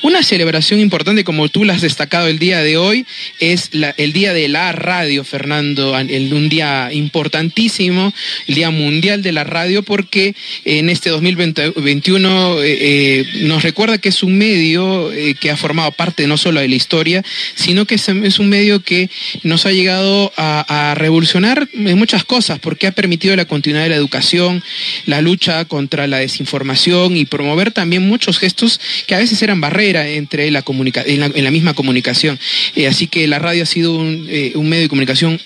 Una 0.02 0.22
celebración 0.22 0.80
importante, 0.80 1.24
como 1.24 1.48
tú 1.48 1.64
la 1.64 1.74
has 1.74 1.82
destacado 1.82 2.28
el 2.28 2.38
día 2.38 2.62
de 2.62 2.76
hoy, 2.76 3.06
es 3.40 3.70
el 3.96 4.12
Día 4.12 4.32
de 4.32 4.48
la 4.48 4.72
Radio, 4.72 5.24
Fernando, 5.24 5.94
un 5.94 6.48
día 6.48 6.90
importantísimo, 6.92 8.12
el 8.46 8.54
Día 8.54 8.70
Mundial 8.70 9.22
de 9.22 9.32
la 9.32 9.44
Radio, 9.44 9.82
porque 9.82 10.34
en 10.64 10.90
este 10.90 11.10
2021 11.10 12.62
eh, 12.62 12.78
eh, 12.80 13.26
nos 13.42 13.62
recuerda 13.62 13.98
que 13.98 14.08
es 14.08 14.22
un 14.22 14.36
medio 14.38 15.12
eh, 15.12 15.34
que 15.34 15.50
ha 15.50 15.56
formado 15.56 15.92
parte 15.92 16.26
no 16.26 16.36
solo 16.36 16.60
de 16.60 16.68
la 16.68 16.74
historia, 16.74 17.24
sino 17.54 17.86
que 17.86 17.96
es, 17.96 18.08
un 18.38 18.48
medio 18.48 18.82
que 18.82 19.10
nos 19.42 19.66
ha 19.66 19.72
llegado 19.72 20.32
a, 20.36 20.90
a 20.90 20.94
revolucionar 20.94 21.68
en 21.72 21.98
muchas 21.98 22.24
cosas, 22.24 22.58
porque 22.58 22.86
ha 22.86 22.92
permitido 22.92 23.36
la 23.36 23.44
continuidad 23.46 23.84
de 23.84 23.90
la 23.90 23.96
educación, 23.96 24.62
la 25.06 25.20
lucha 25.20 25.64
contra 25.64 26.06
la 26.06 26.18
desinformación 26.18 27.16
y 27.16 27.24
promover 27.24 27.72
también 27.72 28.06
muchos 28.06 28.38
gestos 28.38 28.80
que 29.06 29.14
a 29.14 29.18
veces 29.18 29.42
eran 29.42 29.60
barrera 29.68 30.08
entre 30.08 30.50
la 30.50 30.64
en, 31.06 31.44
la, 31.44 31.50
misma 31.50 31.74
comunicación. 31.74 32.38
Eh, 32.74 32.86
así 32.86 33.06
que 33.06 33.26
la 33.26 33.38
radio 33.38 33.64
ha 33.64 33.66
sido 33.66 34.02
eh, 34.02 34.52
un, 34.54 34.68
medio 34.68 34.84
de 34.84 34.88
comunicación 34.88 35.38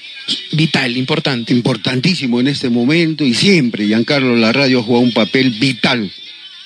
vital, 0.53 0.97
importante. 0.97 1.53
Importantísimo 1.53 2.39
en 2.39 2.47
este 2.47 2.71
momento 2.71 3.25
y 3.25 3.35
siempre, 3.35 3.87
Giancarlo, 3.87 4.37
la 4.37 4.53
radio 4.53 4.83
juega 4.83 5.03
un 5.03 5.13
papel 5.13 5.51
vital 5.51 6.11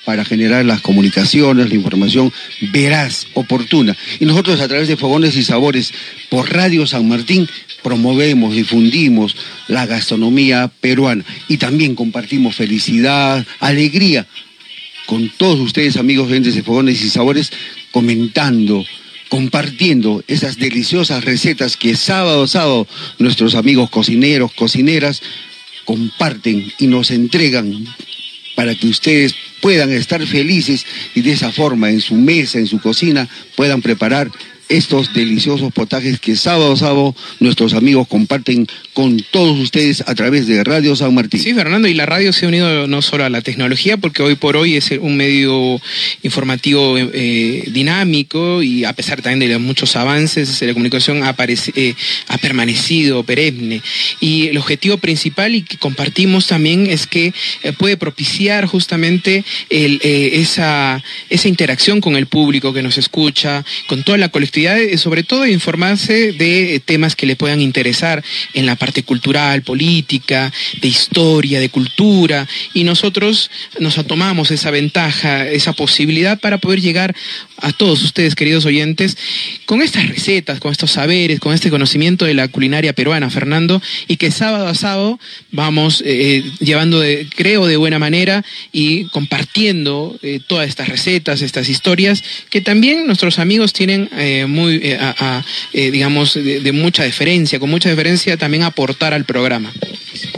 para 0.05 0.23
generar 0.23 0.63
las 0.65 0.81
comunicaciones, 0.81 1.67
la 1.67 1.75
información 1.75 2.31
veraz, 2.71 3.27
oportuna. 3.33 3.97
Y 4.19 4.25
nosotros 4.25 4.61
a 4.61 4.67
través 4.67 4.87
de 4.87 4.95
Fogones 4.95 5.35
y 5.35 5.43
Sabores 5.43 5.93
por 6.29 6.53
Radio 6.53 6.85
San 6.87 7.09
Martín 7.09 7.49
promovemos, 7.83 8.55
difundimos 8.55 9.35
la 9.67 9.85
gastronomía 9.85 10.71
peruana 10.79 11.25
y 11.49 11.57
también 11.57 11.95
compartimos 11.95 12.55
felicidad, 12.55 13.45
alegría 13.59 14.27
con 15.07 15.29
todos 15.29 15.59
ustedes, 15.59 15.97
amigos, 15.97 16.29
gentes 16.29 16.53
de 16.53 16.61
Fogones 16.61 17.01
y 17.01 17.09
Sabores, 17.09 17.51
comentando, 17.91 18.85
compartiendo 19.29 20.23
esas 20.27 20.57
deliciosas 20.57 21.23
recetas 21.23 21.77
que 21.77 21.95
sábado 21.95 22.43
a 22.43 22.47
sábado 22.47 22.87
nuestros 23.17 23.55
amigos 23.55 23.89
cocineros, 23.89 24.53
cocineras, 24.53 25.23
comparten 25.85 26.71
y 26.77 26.87
nos 26.87 27.09
entregan 27.09 27.87
para 28.55 28.75
que 28.75 28.87
ustedes 28.87 29.33
puedan 29.61 29.91
estar 29.91 30.25
felices 30.27 30.85
y 31.15 31.21
de 31.21 31.31
esa 31.31 31.51
forma 31.51 31.89
en 31.89 32.01
su 32.01 32.15
mesa, 32.15 32.59
en 32.59 32.67
su 32.67 32.79
cocina, 32.79 33.29
puedan 33.55 33.81
preparar 33.81 34.29
estos 34.69 35.13
deliciosos 35.13 35.71
potajes 35.71 36.19
que 36.19 36.35
sábado 36.35 36.73
a 36.73 36.77
sábado 36.77 37.15
nuestros 37.39 37.73
amigos 37.73 38.07
comparten 38.07 38.67
con 38.93 39.23
todos 39.31 39.57
ustedes 39.59 40.03
a 40.07 40.15
través 40.15 40.47
de 40.47 40.63
Radio 40.63 40.95
San 40.95 41.13
Martín. 41.13 41.39
Sí, 41.39 41.53
Fernando, 41.53 41.87
y 41.87 41.93
la 41.93 42.05
radio 42.05 42.33
se 42.33 42.45
ha 42.45 42.49
unido 42.49 42.87
no 42.87 43.01
solo 43.01 43.25
a 43.25 43.29
la 43.29 43.41
tecnología, 43.41 43.97
porque 43.97 44.23
hoy 44.23 44.35
por 44.35 44.57
hoy 44.57 44.75
es 44.75 44.91
un 44.91 45.15
medio 45.15 45.79
informativo 46.23 46.97
eh, 46.97 47.63
dinámico 47.71 48.61
y 48.63 48.85
a 48.85 48.93
pesar 48.93 49.21
también 49.21 49.51
de 49.51 49.57
muchos 49.57 49.95
avances, 49.95 50.61
la 50.61 50.73
comunicación 50.73 51.23
ha, 51.23 51.35
eh, 51.75 51.95
ha 52.27 52.37
permanecido 52.37 53.23
perenne. 53.23 53.81
Y 54.19 54.47
el 54.47 54.57
objetivo 54.57 54.97
principal 54.97 55.55
y 55.55 55.61
que 55.61 55.77
compartimos 55.77 56.47
también 56.47 56.87
es 56.87 57.07
que 57.07 57.33
eh, 57.63 57.73
puede 57.73 57.97
propiciar 57.97 58.65
justamente 58.65 59.43
esa, 59.69 61.03
esa 61.29 61.47
interacción 61.47 62.01
con 62.01 62.15
el 62.15 62.27
público 62.27 62.73
que 62.73 62.81
nos 62.81 62.97
escucha, 62.97 63.63
con 63.87 64.03
toda 64.03 64.17
la 64.17 64.29
colectividad 64.29 64.56
sobre 64.97 65.23
todo 65.23 65.45
informarse 65.45 66.31
de 66.31 66.81
temas 66.83 67.15
que 67.15 67.25
le 67.25 67.35
puedan 67.35 67.61
interesar 67.61 68.23
en 68.53 68.65
la 68.65 68.75
parte 68.75 69.03
cultural, 69.03 69.61
política, 69.61 70.51
de 70.81 70.87
historia, 70.87 71.59
de 71.59 71.69
cultura, 71.69 72.47
y 72.73 72.83
nosotros 72.83 73.49
nos 73.79 73.95
tomamos 74.07 74.51
esa 74.51 74.71
ventaja, 74.71 75.47
esa 75.47 75.73
posibilidad 75.73 76.39
para 76.39 76.57
poder 76.57 76.81
llegar 76.81 77.15
a 77.61 77.71
todos 77.71 78.03
ustedes, 78.03 78.35
queridos 78.35 78.65
oyentes, 78.65 79.17
con 79.65 79.81
estas 79.81 80.07
recetas, 80.07 80.59
con 80.59 80.71
estos 80.71 80.91
saberes, 80.91 81.39
con 81.39 81.53
este 81.53 81.69
conocimiento 81.69 82.25
de 82.25 82.33
la 82.33 82.47
culinaria 82.47 82.93
peruana, 82.93 83.29
Fernando, 83.29 83.81
y 84.07 84.17
que 84.17 84.31
sábado 84.31 84.67
a 84.67 84.75
sábado 84.75 85.19
vamos 85.51 86.03
eh, 86.05 86.43
llevando, 86.59 86.99
de, 86.99 87.27
creo, 87.35 87.65
de 87.65 87.77
buena 87.77 87.99
manera 87.99 88.43
y 88.71 89.05
compartiendo 89.05 90.17
eh, 90.21 90.39
todas 90.45 90.67
estas 90.67 90.89
recetas, 90.89 91.41
estas 91.41 91.69
historias, 91.69 92.23
que 92.49 92.61
también 92.61 93.05
nuestros 93.05 93.39
amigos 93.39 93.73
tienen 93.73 94.09
eh, 94.17 94.45
muy, 94.47 94.79
eh, 94.83 94.99
eh, 95.73 95.91
digamos, 95.91 96.33
de, 96.33 96.71
mucha 96.71 97.03
deferencia, 97.03 97.59
con 97.59 97.69
mucha 97.69 97.89
deferencia 97.89 98.37
también 98.37 98.63
aportar 98.63 99.13
al 99.13 99.25
programa. 99.25 99.71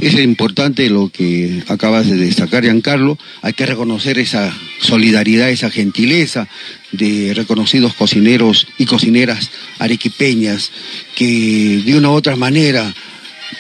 Es 0.02 0.14
importante 0.16 0.90
lo 0.90 1.10
que 1.10 1.64
acabas 1.68 2.10
de 2.10 2.18
destacar, 2.18 2.64
Giancarlo. 2.64 3.18
Hay 3.42 3.54
que 3.54 3.66
reconocer 3.66 4.20
esa 4.20 4.56
solidaridad, 4.80 5.50
esa 5.50 5.70
gentileza 5.70 6.48
de 6.92 7.34
reconocidos 7.36 7.94
cocineros 7.94 8.68
y 8.78 8.86
cocineras 8.86 9.52
arequipeñas 9.78 10.72
que 11.16 11.82
de 11.86 11.98
una 11.98 12.10
u 12.10 12.14
otra 12.14 12.36
manera 12.36 12.94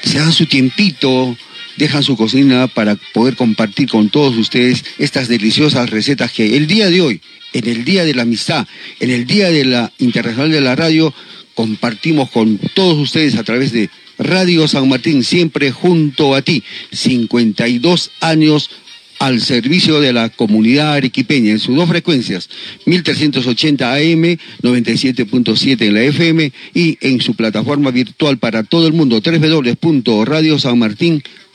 se 0.03 0.19
dan 0.19 0.33
su 0.33 0.45
tiempito, 0.45 1.37
dejan 1.77 2.03
su 2.03 2.15
cocina 2.15 2.67
para 2.67 2.95
poder 3.13 3.35
compartir 3.35 3.89
con 3.89 4.09
todos 4.09 4.37
ustedes 4.37 4.83
estas 4.97 5.27
deliciosas 5.27 5.89
recetas 5.89 6.31
que 6.31 6.57
el 6.57 6.67
día 6.67 6.89
de 6.89 7.01
hoy 7.01 7.21
en 7.53 7.67
el 7.67 7.83
Día 7.83 8.05
de 8.05 8.13
la 8.13 8.23
Amistad, 8.23 8.67
en 8.99 9.09
el 9.09 9.25
Día 9.25 9.49
de 9.49 9.65
la 9.65 9.91
Internacional 9.99 10.51
de 10.51 10.61
la 10.61 10.75
Radio, 10.75 11.13
compartimos 11.53 12.29
con 12.29 12.57
todos 12.73 12.97
ustedes 12.97 13.35
a 13.35 13.43
través 13.43 13.71
de 13.71 13.89
Radio 14.19 14.67
San 14.67 14.87
Martín, 14.89 15.23
siempre 15.23 15.71
junto 15.71 16.35
a 16.35 16.41
ti, 16.41 16.61
52 16.91 18.11
años 18.19 18.69
al 19.17 19.41
servicio 19.41 19.99
de 19.99 20.13
la 20.13 20.29
comunidad 20.29 20.93
arequipeña. 20.93 21.49
En 21.51 21.59
sus 21.59 21.75
dos 21.75 21.89
frecuencias, 21.89 22.49
1380 22.85 23.93
AM, 23.93 24.37
97.7 24.61 25.81
en 25.81 25.93
la 25.93 26.03
FM 26.03 26.53
y 26.73 26.97
en 27.01 27.19
su 27.21 27.35
plataforma 27.35 27.91
virtual 27.91 28.37
para 28.37 28.63
todo 28.63 28.87
el 28.87 28.93
mundo, 28.93 29.21
www.radiosanmartin.com 29.21 31.48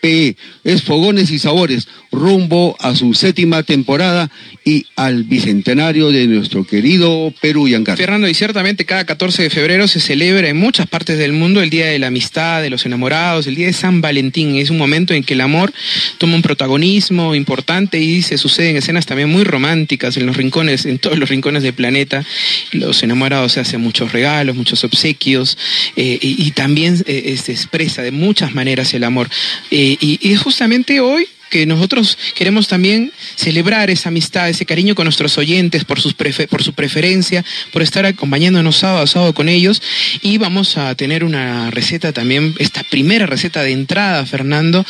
P. 0.00 0.36
Es 0.64 0.82
Fogones 0.82 1.30
y 1.30 1.38
Sabores, 1.38 1.88
rumbo 2.12 2.76
a 2.78 2.94
su 2.94 3.14
séptima 3.14 3.62
temporada 3.62 4.30
y 4.64 4.86
al 4.96 5.24
bicentenario 5.24 6.10
de 6.10 6.26
nuestro 6.26 6.64
querido 6.64 7.32
Perú 7.40 7.66
y 7.66 7.74
Ancar. 7.74 7.96
Fernando, 7.96 8.28
y 8.28 8.34
ciertamente 8.34 8.84
cada 8.84 9.04
14 9.04 9.44
de 9.44 9.50
febrero 9.50 9.88
se 9.88 10.00
celebra 10.00 10.48
en 10.48 10.56
muchas 10.56 10.86
partes 10.86 11.18
del 11.18 11.32
mundo 11.32 11.62
el 11.62 11.70
Día 11.70 11.86
de 11.86 11.98
la 11.98 12.08
Amistad, 12.08 12.60
de 12.62 12.70
los 12.70 12.84
enamorados, 12.84 13.46
el 13.46 13.54
Día 13.54 13.66
de 13.66 13.72
San 13.72 14.00
Valentín. 14.00 14.56
Es 14.56 14.70
un 14.70 14.78
momento 14.78 15.14
en 15.14 15.24
que 15.24 15.34
el 15.34 15.40
amor 15.40 15.72
toma 16.18 16.34
un 16.34 16.42
protagonismo 16.42 17.34
importante 17.34 17.98
y 17.98 18.22
se 18.22 18.36
suceden 18.36 18.76
escenas 18.76 19.06
también 19.06 19.30
muy 19.30 19.44
románticas 19.44 20.16
en 20.16 20.26
los 20.26 20.36
rincones, 20.36 20.84
en 20.84 20.98
todos 20.98 21.18
los 21.18 21.28
rincones 21.28 21.62
del 21.62 21.72
planeta. 21.72 22.24
Los 22.72 23.02
enamorados 23.02 23.52
se 23.52 23.60
hacen 23.60 23.80
muchos 23.80 24.12
regalos, 24.12 24.54
muchos 24.54 24.84
obsequios 24.84 25.56
eh, 25.96 26.18
y, 26.20 26.50
también 26.50 27.02
eh, 27.06 27.36
se 27.42 27.52
expresa 27.52 28.02
de 28.02 28.10
muchas 28.10 28.54
maneras 28.54 28.92
el 28.92 29.04
amor. 29.04 29.29
Y, 29.70 30.36
justamente 30.36 31.00
hoy 31.00 31.28
que 31.50 31.66
nosotros 31.66 32.16
queremos 32.34 32.68
también 32.68 33.12
celebrar 33.34 33.90
esa 33.90 34.08
amistad, 34.08 34.48
ese 34.48 34.64
cariño 34.64 34.94
con 34.94 35.04
nuestros 35.04 35.36
oyentes 35.36 35.84
por, 35.84 36.00
sus 36.00 36.14
por 36.14 36.62
su 36.62 36.72
preferencia, 36.72 37.44
por 37.72 37.82
estar 37.82 38.06
acompañándonos 38.06 38.76
sábado 38.76 39.02
a 39.02 39.06
sábado 39.06 39.34
con 39.34 39.48
ellos. 39.48 39.82
Y 40.22 40.38
vamos 40.38 40.78
a 40.78 40.94
tener 40.94 41.24
una 41.24 41.70
receta 41.70 42.12
también, 42.12 42.54
esta 42.58 42.82
primera 42.84 43.26
receta 43.26 43.62
de 43.62 43.72
entrada, 43.72 44.24
Fernando, 44.24 44.86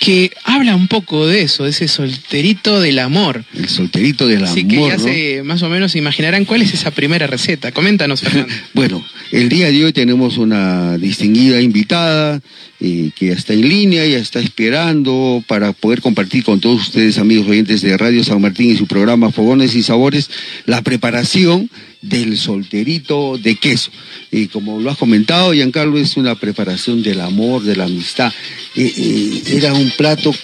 que 0.00 0.32
habla 0.44 0.76
un 0.76 0.88
poco 0.88 1.26
de 1.26 1.42
eso, 1.42 1.64
de 1.64 1.70
ese 1.70 1.88
solterito 1.88 2.80
del 2.80 2.98
amor. 2.98 3.44
El 3.54 3.68
solterito 3.68 4.26
del 4.26 4.44
amor. 4.44 4.54
Sí, 4.54 4.68
que 4.68 4.76
ya 4.76 4.98
se 4.98 5.42
más 5.42 5.62
o 5.62 5.70
menos 5.70 5.96
imaginarán 5.96 6.44
cuál 6.44 6.62
es 6.62 6.74
esa 6.74 6.90
primera 6.90 7.26
receta. 7.26 7.72
Coméntanos, 7.72 8.20
Fernando. 8.20 8.52
bueno, 8.74 9.04
el 9.32 9.48
día 9.48 9.70
de 9.70 9.84
hoy 9.84 9.92
tenemos 9.92 10.36
una 10.36 10.98
distinguida 10.98 11.60
invitada 11.60 12.40
eh, 12.80 13.10
que 13.16 13.32
está 13.32 13.54
en 13.54 13.68
línea 13.68 14.04
y 14.04 14.14
está 14.14 14.40
esperando 14.40 15.42
para 15.46 15.72
poder 15.72 15.93
compartir 16.00 16.44
con 16.44 16.60
todos 16.60 16.82
ustedes, 16.82 17.18
amigos 17.18 17.48
oyentes 17.48 17.82
de 17.82 17.96
Radio 17.96 18.22
San 18.24 18.40
Martín 18.40 18.70
y 18.70 18.76
su 18.76 18.86
programa 18.86 19.30
Fogones 19.30 19.74
y 19.74 19.82
Sabores, 19.82 20.30
la 20.66 20.82
preparación 20.82 21.70
del 22.02 22.36
solterito 22.38 23.38
de 23.38 23.56
queso. 23.56 23.90
Y 24.30 24.48
como 24.48 24.80
lo 24.80 24.90
has 24.90 24.98
comentado, 24.98 25.52
Giancarlo, 25.52 25.98
es 25.98 26.16
una 26.16 26.34
preparación 26.34 27.02
del 27.02 27.20
amor, 27.20 27.62
de 27.62 27.76
la 27.76 27.84
amistad. 27.84 28.32
Eh, 28.76 28.92
eh, 28.96 29.42
era 29.56 29.72
un 29.72 29.90
plato 29.96 30.34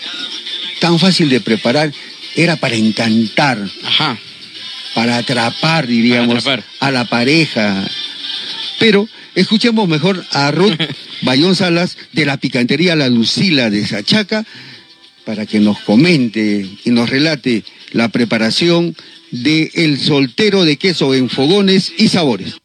tan 0.80 0.98
fácil 0.98 1.28
de 1.28 1.40
preparar, 1.40 1.92
era 2.36 2.56
para 2.56 2.76
encantar, 2.76 3.58
para 4.94 5.18
atrapar, 5.18 5.86
diríamos, 5.86 6.44
a 6.80 6.90
la 6.90 7.04
pareja. 7.04 7.86
Pero 8.78 9.08
escuchemos 9.34 9.88
mejor 9.88 10.24
a 10.32 10.50
Ruth 10.50 10.78
Bayón 11.22 11.54
Salas 11.54 11.96
de 12.12 12.26
la 12.26 12.38
picantería 12.38 12.96
La 12.96 13.08
Lucila 13.08 13.70
de 13.70 13.86
Sachaca 13.86 14.46
para 15.24 15.46
que 15.46 15.60
nos 15.60 15.78
comente 15.80 16.66
y 16.84 16.90
nos 16.90 17.10
relate 17.10 17.64
la 17.92 18.08
preparación 18.08 18.94
de 19.30 19.70
El 19.74 19.98
Soltero 19.98 20.64
de 20.64 20.76
Queso 20.76 21.14
en 21.14 21.28
Fogones 21.28 21.92
y 21.96 22.08
Sabores. 22.08 22.60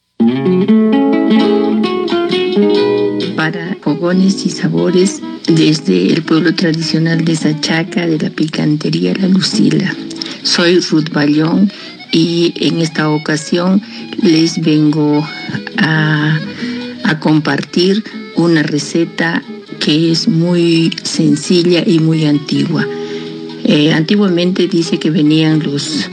Para 3.35 3.77
Fogones 3.81 4.45
y 4.45 4.50
Sabores, 4.50 5.21
desde 5.47 6.07
el 6.07 6.24
pueblo 6.24 6.55
tradicional 6.55 7.24
de 7.24 7.35
Sachaca, 7.35 8.07
de 8.07 8.17
la 8.17 8.29
picantería 8.29 9.13
La 9.13 9.27
Lucila. 9.27 9.95
Soy 10.43 10.79
Ruth 10.79 11.09
Bayón 11.12 11.71
y 12.12 12.53
en 12.55 12.81
esta 12.81 13.09
ocasión 13.09 13.81
les 14.21 14.59
vengo 14.62 15.27
a, 15.77 16.39
a 17.03 17.19
compartir 17.19 18.03
una 18.35 18.63
receta 18.63 19.43
que 19.79 20.12
es 20.12 20.27
muy 20.27 20.91
sencilla 21.03 21.84
y 21.86 22.00
muy 22.00 22.25
antigua. 22.25 22.88
Eh, 23.63 23.91
antiguamente 23.93 24.67
dice 24.67 25.00
que 25.00 25.10
venían 25.10 25.63
los, 25.63 26.10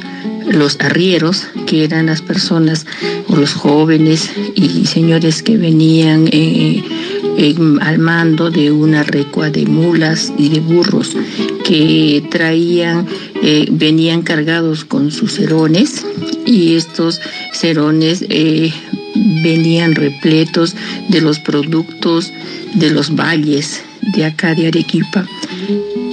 los 0.50 0.80
arrieros, 0.80 1.46
que 1.66 1.84
eran 1.84 2.06
las 2.06 2.22
personas 2.22 2.86
o 3.28 3.36
los 3.36 3.52
jóvenes 3.52 4.30
y 4.54 4.86
señores 4.86 5.42
que 5.42 5.58
venían 5.58 6.28
eh, 6.32 6.82
al 7.80 7.98
mando 7.98 8.50
de 8.50 8.70
una 8.70 9.02
recua 9.02 9.50
de 9.50 9.66
mulas 9.66 10.32
y 10.38 10.48
de 10.48 10.60
burros 10.60 11.16
que 11.64 12.24
traían, 12.30 13.06
eh, 13.42 13.66
venían 13.70 14.22
cargados 14.22 14.84
con 14.84 15.10
sus 15.10 15.34
cerones 15.34 16.06
y 16.46 16.74
estos 16.76 17.20
cerones 17.52 18.24
venían 19.14 19.94
repletos 19.94 20.74
de 21.08 21.20
los 21.20 21.38
productos 21.38 22.32
de 22.74 22.90
los 22.90 23.14
valles 23.14 23.82
de 24.14 24.24
acá 24.24 24.54
de 24.54 24.68
Arequipa 24.68 25.26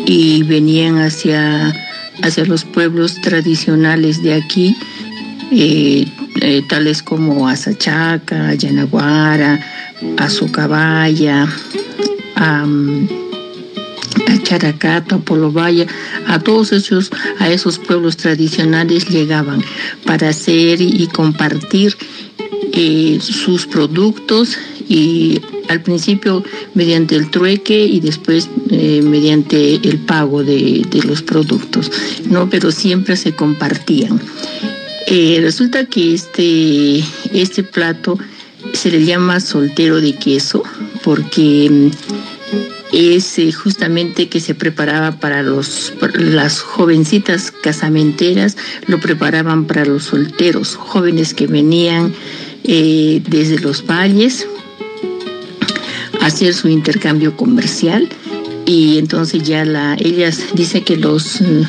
y 0.05 0.43
venían 0.43 0.97
hacia 0.97 1.73
hacia 2.23 2.45
los 2.45 2.63
pueblos 2.63 3.19
tradicionales 3.21 4.21
de 4.21 4.33
aquí, 4.33 4.75
eh, 5.51 6.05
eh, 6.41 6.61
tales 6.67 7.03
como 7.03 7.47
Azachaca, 7.47 8.53
Yanaguara, 8.53 9.59
Azucabaya, 10.17 11.47
um, 12.37 13.07
a 14.27 14.43
Characato, 14.43 15.15
a 15.15 16.33
a 16.33 16.39
todos 16.39 16.71
esos, 16.71 17.11
a 17.39 17.49
esos 17.49 17.79
pueblos 17.79 18.17
tradicionales 18.17 19.07
llegaban 19.09 19.63
para 20.05 20.29
hacer 20.29 20.81
y 20.81 21.07
compartir 21.07 21.95
sus 23.19 23.67
productos 23.67 24.57
y 24.87 25.39
al 25.69 25.81
principio 25.81 26.43
mediante 26.73 27.15
el 27.15 27.29
trueque 27.29 27.85
y 27.85 27.99
después 27.99 28.49
eh, 28.71 29.01
mediante 29.03 29.75
el 29.75 29.99
pago 29.99 30.43
de, 30.43 30.85
los 31.05 31.21
productos, 31.21 31.91
¿no? 32.29 32.49
Pero 32.49 32.71
siempre 32.71 33.15
se 33.15 33.35
compartían. 33.35 34.19
Eh, 35.07 35.39
resulta 35.41 35.85
que 35.85 36.13
este, 36.13 37.03
este 37.31 37.63
plato 37.63 38.17
se 38.73 38.91
le 38.91 39.05
llama 39.05 39.39
soltero 39.39 40.01
de 40.01 40.13
queso 40.15 40.63
porque 41.03 41.69
mm, 41.69 41.89
es 42.91 43.37
eh, 43.37 43.51
justamente 43.51 44.27
que 44.27 44.39
se 44.39 44.55
preparaba 44.55 45.19
para 45.19 45.43
los 45.43 45.93
las 46.15 46.61
jovencitas 46.61 47.51
casamenteras, 47.51 48.57
lo 48.87 48.99
preparaban 48.99 49.65
para 49.65 49.85
los 49.85 50.05
solteros, 50.05 50.75
jóvenes 50.75 51.33
que 51.33 51.47
venían 51.47 52.13
desde 52.69 53.57
los 53.59 53.83
valles 53.85 54.47
hacer 56.21 56.53
su 56.53 56.67
intercambio 56.67 57.35
comercial 57.35 58.07
y 58.65 58.99
entonces 58.99 59.41
ya 59.43 59.65
la 59.65 59.95
ellas 59.99 60.43
dice 60.53 60.83
que 60.83 60.95
los 60.95 61.41
mm, 61.41 61.63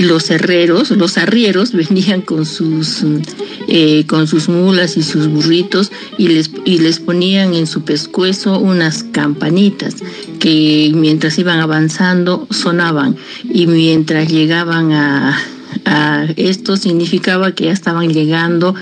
los 0.00 0.30
herreros, 0.30 0.90
los 0.92 1.18
arrieros 1.18 1.72
venían 1.88 2.22
con 2.22 2.46
sus 2.46 3.04
eh, 3.68 4.04
con 4.06 4.26
sus 4.26 4.48
mulas 4.48 4.96
y 4.96 5.02
sus 5.02 5.28
burritos 5.28 5.90
y 6.18 6.28
les 6.28 6.50
y 6.64 6.78
les 6.78 7.00
ponían 7.00 7.54
en 7.54 7.66
su 7.66 7.82
pescuezo 7.82 8.58
unas 8.58 9.02
campanitas 9.02 9.96
que 10.38 10.92
mientras 10.94 11.38
iban 11.38 11.58
avanzando 11.58 12.46
sonaban 12.50 13.16
y 13.44 13.66
mientras 13.66 14.28
llegaban 14.28 14.92
a 14.92 15.40
esto 16.36 16.76
significaba 16.76 17.52
que 17.52 17.64
ya 17.64 17.72
estaban 17.72 18.12
llegando 18.12 18.74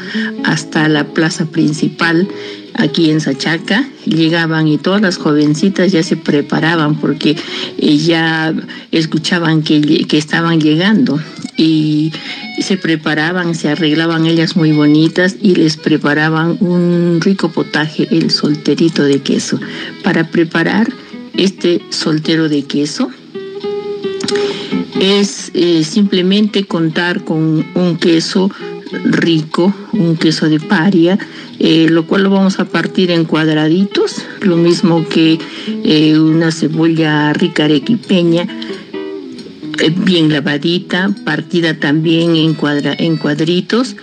hasta 0.45 0.89
la 0.89 1.05
plaza 1.05 1.47
principal 1.47 2.29
aquí 2.75 3.11
en 3.11 3.21
Sachaca, 3.21 3.89
llegaban 4.05 4.69
y 4.69 4.79
todas 4.79 5.01
las 5.01 5.17
jovencitas 5.17 5.93
ya 5.93 6.03
se 6.03 6.17
preparaban 6.17 6.97
porque 6.97 7.37
eh, 7.79 7.97
ya 7.99 8.55
escuchaban 8.93 9.63
que, 9.63 9.81
que 10.07 10.19
estaban 10.19 10.61
llegando 10.61 11.21
y 11.57 12.13
se 12.61 12.77
preparaban, 12.77 13.55
se 13.55 13.69
arreglaban 13.69 14.27
ellas 14.27 14.57
muy 14.57 14.73
bonitas 14.73 15.37
y 15.41 15.55
les 15.55 15.77
preparaban 15.77 16.57
un 16.61 17.21
rico 17.21 17.51
potaje, 17.51 18.09
el 18.11 18.31
solterito 18.31 19.03
de 19.03 19.21
queso. 19.21 19.61
Para 20.03 20.31
preparar 20.31 20.89
este 21.35 21.83
soltero 21.91 22.49
de 22.49 22.65
queso, 22.65 23.11
es 25.01 25.51
eh, 25.55 25.83
simplemente 25.83 26.65
contar 26.65 27.25
con 27.25 27.65
un 27.75 27.97
queso 27.97 28.51
rico, 29.05 29.75
un 29.93 30.17
queso 30.17 30.49
de 30.49 30.61
paria, 30.61 31.19
eh, 31.59 31.87
lo 31.89 32.07
cual 32.07 32.25
lo 32.25 32.31
vamos 32.31 32.59
a 32.61 32.67
partir 32.67 33.11
en 33.11 33.25
cuadraditos, 33.25 34.23
lo 34.43 34.57
mismo 34.57 35.09
que 35.09 35.39
eh, 35.85 36.19
una 36.19 36.53
cebolla 36.53 37.33
rica 37.33 37.65
arequipeña, 37.65 38.47
eh, 39.81 39.91
bien 39.97 40.31
lavadita, 40.33 41.11
partida 41.25 41.75
también 41.75 42.37
en, 42.37 42.55
cuadra, 42.55 42.95
en 42.99 43.17
cuadritos 43.17 43.97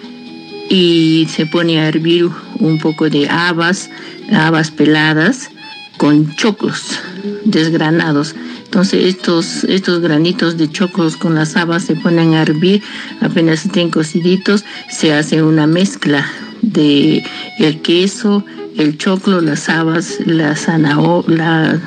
y 0.69 1.27
se 1.29 1.45
pone 1.45 1.79
a 1.79 1.87
hervir 1.87 2.29
un 2.59 2.79
poco 2.79 3.09
de 3.09 3.29
habas, 3.29 3.89
habas 4.31 4.71
peladas 4.71 5.49
con 5.97 6.35
choclos 6.35 6.99
desgranados. 7.45 8.35
Entonces 8.65 9.05
estos, 9.05 9.63
estos 9.65 10.01
granitos 10.01 10.57
de 10.57 10.69
choclos 10.69 11.17
con 11.17 11.35
las 11.35 11.55
habas 11.55 11.83
se 11.83 11.95
ponen 11.95 12.33
a 12.33 12.41
hervir, 12.41 12.81
apenas 13.21 13.65
estén 13.65 13.89
cociditos, 13.89 14.65
se 14.89 15.13
hace 15.13 15.41
una 15.41 15.67
mezcla 15.67 16.25
de 16.61 17.23
el 17.59 17.81
queso, 17.81 18.43
el 18.77 18.97
choclo, 18.97 19.41
las 19.41 19.69
habas, 19.69 20.19
la 20.25 20.55
zanahoria, 20.55 21.81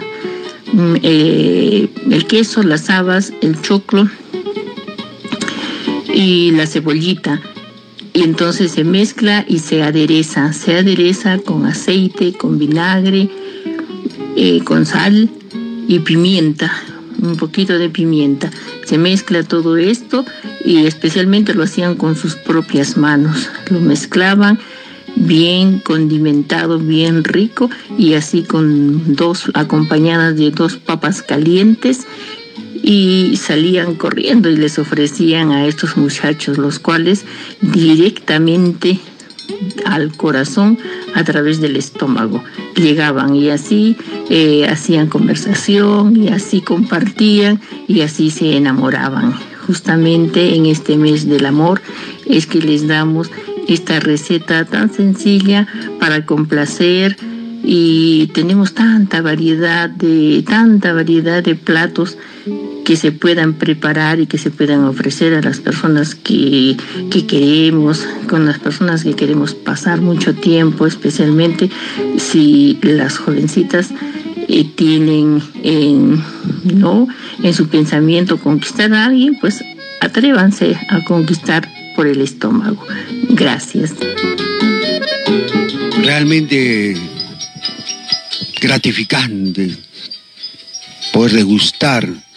mm, 0.72 0.94
eh, 1.02 1.88
el 2.10 2.26
queso, 2.26 2.62
las 2.62 2.90
habas, 2.90 3.32
el 3.42 3.60
choclo 3.60 4.08
y 6.12 6.50
la 6.52 6.66
cebollita. 6.66 7.40
Y 8.12 8.22
entonces 8.22 8.72
se 8.72 8.84
mezcla 8.84 9.44
y 9.48 9.60
se 9.60 9.82
adereza. 9.82 10.52
Se 10.52 10.76
adereza 10.76 11.38
con 11.38 11.64
aceite, 11.66 12.32
con 12.32 12.58
vinagre, 12.58 13.30
eh, 14.42 14.64
con 14.64 14.86
sal 14.86 15.28
y 15.86 15.98
pimienta, 15.98 16.72
un 17.20 17.36
poquito 17.36 17.76
de 17.76 17.90
pimienta. 17.90 18.50
Se 18.86 18.96
mezcla 18.96 19.42
todo 19.42 19.76
esto 19.76 20.24
y 20.64 20.86
especialmente 20.86 21.52
lo 21.52 21.62
hacían 21.62 21.94
con 21.94 22.16
sus 22.16 22.36
propias 22.36 22.96
manos. 22.96 23.50
Lo 23.68 23.80
mezclaban 23.80 24.58
bien 25.14 25.78
condimentado, 25.78 26.78
bien 26.78 27.22
rico 27.22 27.68
y 27.98 28.14
así 28.14 28.42
con 28.42 29.14
dos 29.14 29.50
acompañadas 29.52 30.36
de 30.36 30.50
dos 30.50 30.78
papas 30.78 31.20
calientes 31.22 32.06
y 32.82 33.36
salían 33.36 33.94
corriendo 33.94 34.48
y 34.48 34.56
les 34.56 34.78
ofrecían 34.78 35.52
a 35.52 35.66
estos 35.66 35.98
muchachos 35.98 36.56
los 36.56 36.78
cuales 36.78 37.26
directamente 37.60 39.00
al 39.84 40.16
corazón 40.16 40.78
a 41.14 41.24
través 41.24 41.60
del 41.60 41.76
estómago 41.76 42.42
llegaban 42.76 43.34
y 43.34 43.50
así 43.50 43.96
eh, 44.28 44.66
hacían 44.68 45.08
conversación 45.08 46.16
y 46.16 46.28
así 46.28 46.60
compartían 46.60 47.60
y 47.88 48.00
así 48.02 48.30
se 48.30 48.56
enamoraban. 48.56 49.34
Justamente 49.66 50.54
en 50.54 50.66
este 50.66 50.96
mes 50.96 51.28
del 51.28 51.46
amor 51.46 51.80
es 52.26 52.46
que 52.46 52.60
les 52.60 52.88
damos 52.88 53.30
esta 53.68 54.00
receta 54.00 54.64
tan 54.64 54.92
sencilla 54.92 55.66
para 56.00 56.26
complacer 56.26 57.16
y 57.62 58.28
tenemos 58.28 58.74
tanta 58.74 59.20
variedad 59.20 59.88
de 59.90 60.42
tanta 60.46 60.92
variedad 60.92 61.42
de 61.42 61.54
platos 61.54 62.16
que 62.90 62.96
se 62.96 63.12
puedan 63.12 63.54
preparar 63.54 64.18
y 64.18 64.26
que 64.26 64.36
se 64.36 64.50
puedan 64.50 64.82
ofrecer 64.82 65.34
a 65.34 65.40
las 65.40 65.60
personas 65.60 66.16
que, 66.16 66.76
que 67.08 67.24
queremos, 67.24 68.04
con 68.28 68.46
las 68.46 68.58
personas 68.58 69.04
que 69.04 69.14
queremos 69.14 69.54
pasar 69.54 70.00
mucho 70.00 70.34
tiempo, 70.34 70.88
especialmente 70.88 71.70
si 72.18 72.80
las 72.82 73.16
jovencitas 73.16 73.90
eh, 74.48 74.64
tienen 74.74 75.40
en, 75.62 76.20
¿no? 76.64 77.06
en 77.44 77.54
su 77.54 77.68
pensamiento 77.68 78.38
conquistar 78.38 78.92
a 78.92 79.04
alguien, 79.04 79.38
pues 79.40 79.62
atrévanse 80.00 80.76
a 80.88 81.04
conquistar 81.04 81.68
por 81.94 82.08
el 82.08 82.20
estómago. 82.20 82.84
Gracias. 83.28 83.94
Realmente 86.02 86.96
gratificante 88.60 89.76
poder 91.12 91.34
degustar 91.34 92.29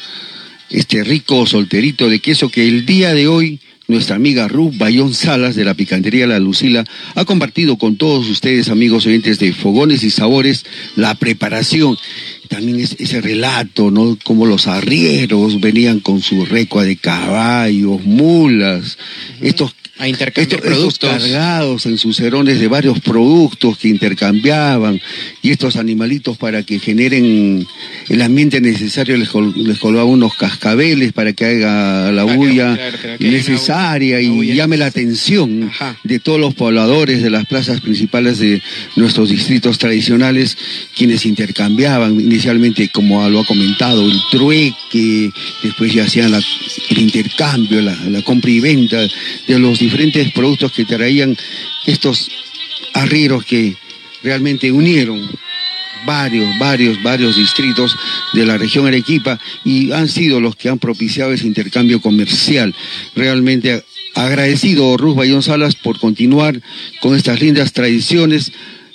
este 0.74 1.04
rico 1.04 1.46
solterito 1.46 2.10
de 2.10 2.20
queso 2.20 2.50
que 2.50 2.68
el 2.68 2.86
día 2.86 3.14
de 3.14 3.28
hoy 3.28 3.60
nuestra 3.88 4.16
amiga 4.16 4.48
Ruth 4.48 4.74
Bayón 4.78 5.14
Salas 5.14 5.56
de 5.56 5.66
la 5.66 5.76
Picantería 5.76 6.26
La 6.26 6.40
Lucila 6.40 6.84
ha 7.16 7.26
compartido 7.26 7.78
con 7.78 7.96
todos 7.96 8.28
ustedes, 8.28 8.70
amigos 8.70 9.06
oyentes 9.06 9.40
de 9.40 9.54
Fogones 9.54 10.04
y 10.04 10.10
Sabores, 10.10 10.66
la 10.96 11.16
preparación. 11.16 11.98
También 12.50 12.80
ese 12.80 13.22
relato, 13.22 13.90
¿no? 13.90 14.18
Como 14.24 14.46
los 14.46 14.68
arrieros 14.68 15.60
venían 15.60 16.00
con 16.00 16.22
su 16.22 16.46
recua 16.46 16.84
de 16.84 16.98
caballos, 16.98 18.04
mulas, 18.04 18.98
estos 19.42 19.74
a 20.00 20.08
intercambiar 20.08 20.60
productos. 20.60 21.10
cargados 21.10 21.86
en 21.86 22.00
sus 22.00 22.20
herones 22.20 22.60
de 22.60 22.68
varios 22.68 23.00
productos 23.00 23.78
que 23.78 23.90
intercambiaban 23.90 25.00
y 25.44 25.52
estos 25.52 25.76
animalitos 25.76 26.36
para 26.38 26.64
que 26.64 26.80
generen 26.80 27.66
el 28.10 28.22
ambiente 28.24 28.60
necesario 28.60 29.16
les, 29.18 29.30
colgaban 29.30 30.10
unos 30.10 30.36
cascabeles 30.36 31.14
para 31.14 31.34
que 31.34 31.46
haga 31.46 32.12
la 32.12 32.24
bulla 32.24 32.78
necesaria 33.20 34.20
y 34.20 34.54
llame 34.54 34.78
la 34.78 34.88
atención 34.88 35.72
de 36.04 36.20
todos 36.20 36.40
los 36.40 36.56
pobladores 36.56 37.22
de 37.22 37.30
las 37.30 37.46
plazas 37.46 37.80
principales 37.80 38.40
de 38.40 38.64
nuestros 38.96 39.30
distritos 39.30 39.78
tradicionales 39.78 40.58
quienes 40.98 41.26
intercambiaban 41.26 42.32
inicialmente 42.34 42.90
como 42.90 43.30
lo 43.30 43.42
ha 43.42 43.46
comentado 43.46 44.04
el 44.10 44.20
trueque 44.32 45.32
después 45.62 45.94
ya 45.94 46.06
hacían 46.06 46.34
el 46.34 46.98
intercambio 46.98 47.82
la, 47.82 48.22
compra 48.24 48.50
y 48.50 48.60
venta 48.60 49.08
de 49.48 49.60
los 49.60 49.80
diferentes 49.80 50.32
productos 50.32 50.72
que 50.72 50.84
traían 50.84 51.38
estos 51.86 52.30
arrieros 52.94 53.46
que 53.46 53.76
realmente 54.24 54.72
unieron 54.72 55.30
varios, 56.06 56.58
varios, 56.60 57.02
varios 57.04 57.38
distritos 57.38 57.96
de 58.34 58.46
la 58.46 58.58
región 58.58 58.88
Arequipa 58.88 59.40
y 59.64 59.92
han 59.92 60.08
sido 60.08 60.42
los 60.42 60.56
que 60.56 60.70
han 60.70 60.80
propiciado 60.80 61.32
ese 61.32 61.48
intercambio 61.48 62.02
comercial. 62.02 62.76
Realmente 63.16 63.86
agradecido, 64.16 64.98
Ruz 64.98 65.16
Bayón 65.16 65.44
Salas, 65.44 65.76
por 65.76 66.00
continuar 66.00 66.62
con 67.02 67.16
estas 67.16 67.40
lindas 67.42 67.72
tradiciones 67.72 68.52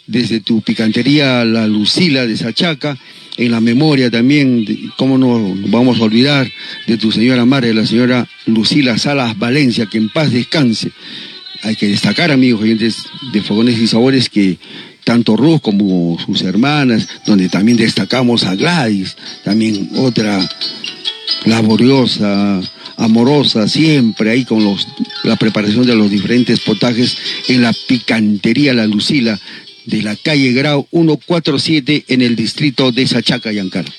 desde 0.08 0.40
tu 0.40 0.62
picantería 0.62 1.44
La 1.44 1.68
Lucila 1.68 2.26
de 2.26 2.36
Sachaca, 2.36 2.98
en 3.36 3.52
la 3.52 3.60
memoria 3.60 4.10
también, 4.10 4.66
cómo 4.96 5.16
no 5.16 5.54
vamos 5.68 6.00
a 6.00 6.04
olvidar 6.04 6.50
de 6.88 6.96
tu 6.96 7.12
señora 7.12 7.44
madre, 7.44 7.72
la 7.72 7.86
señora 7.86 8.26
Lucila 8.46 8.98
Salas 8.98 9.38
Valencia, 9.38 9.86
que 9.86 9.98
en 9.98 10.08
paz 10.08 10.32
descanse. 10.32 10.90
Hay 11.62 11.76
que 11.76 11.86
destacar, 11.86 12.32
amigos 12.32 12.62
oyentes 12.62 13.04
de 13.32 13.42
Fogones 13.42 13.78
y 13.78 13.86
Sabores, 13.86 14.28
que 14.28 14.58
tanto 15.04 15.36
Ruz 15.36 15.60
como 15.60 16.18
sus 16.18 16.42
hermanas, 16.42 17.06
donde 17.26 17.48
también 17.48 17.76
destacamos 17.76 18.44
a 18.44 18.56
Gladys, 18.56 19.16
también 19.44 19.90
otra 19.96 20.40
laboriosa, 21.44 22.60
amorosa, 22.96 23.68
siempre 23.68 24.30
ahí 24.30 24.44
con 24.44 24.64
los, 24.64 24.88
la 25.22 25.36
preparación 25.36 25.86
de 25.86 25.94
los 25.94 26.10
diferentes 26.10 26.60
potajes 26.60 27.16
en 27.46 27.62
la 27.62 27.72
picantería 27.86 28.74
La 28.74 28.86
Lucila 28.86 29.38
de 29.88 30.02
la 30.02 30.16
calle 30.16 30.52
Grau 30.52 30.86
147 30.90 32.04
en 32.08 32.20
el 32.20 32.36
distrito 32.36 32.92
de 32.92 33.06
Sachaca, 33.06 33.52
Yancaro. 33.52 33.90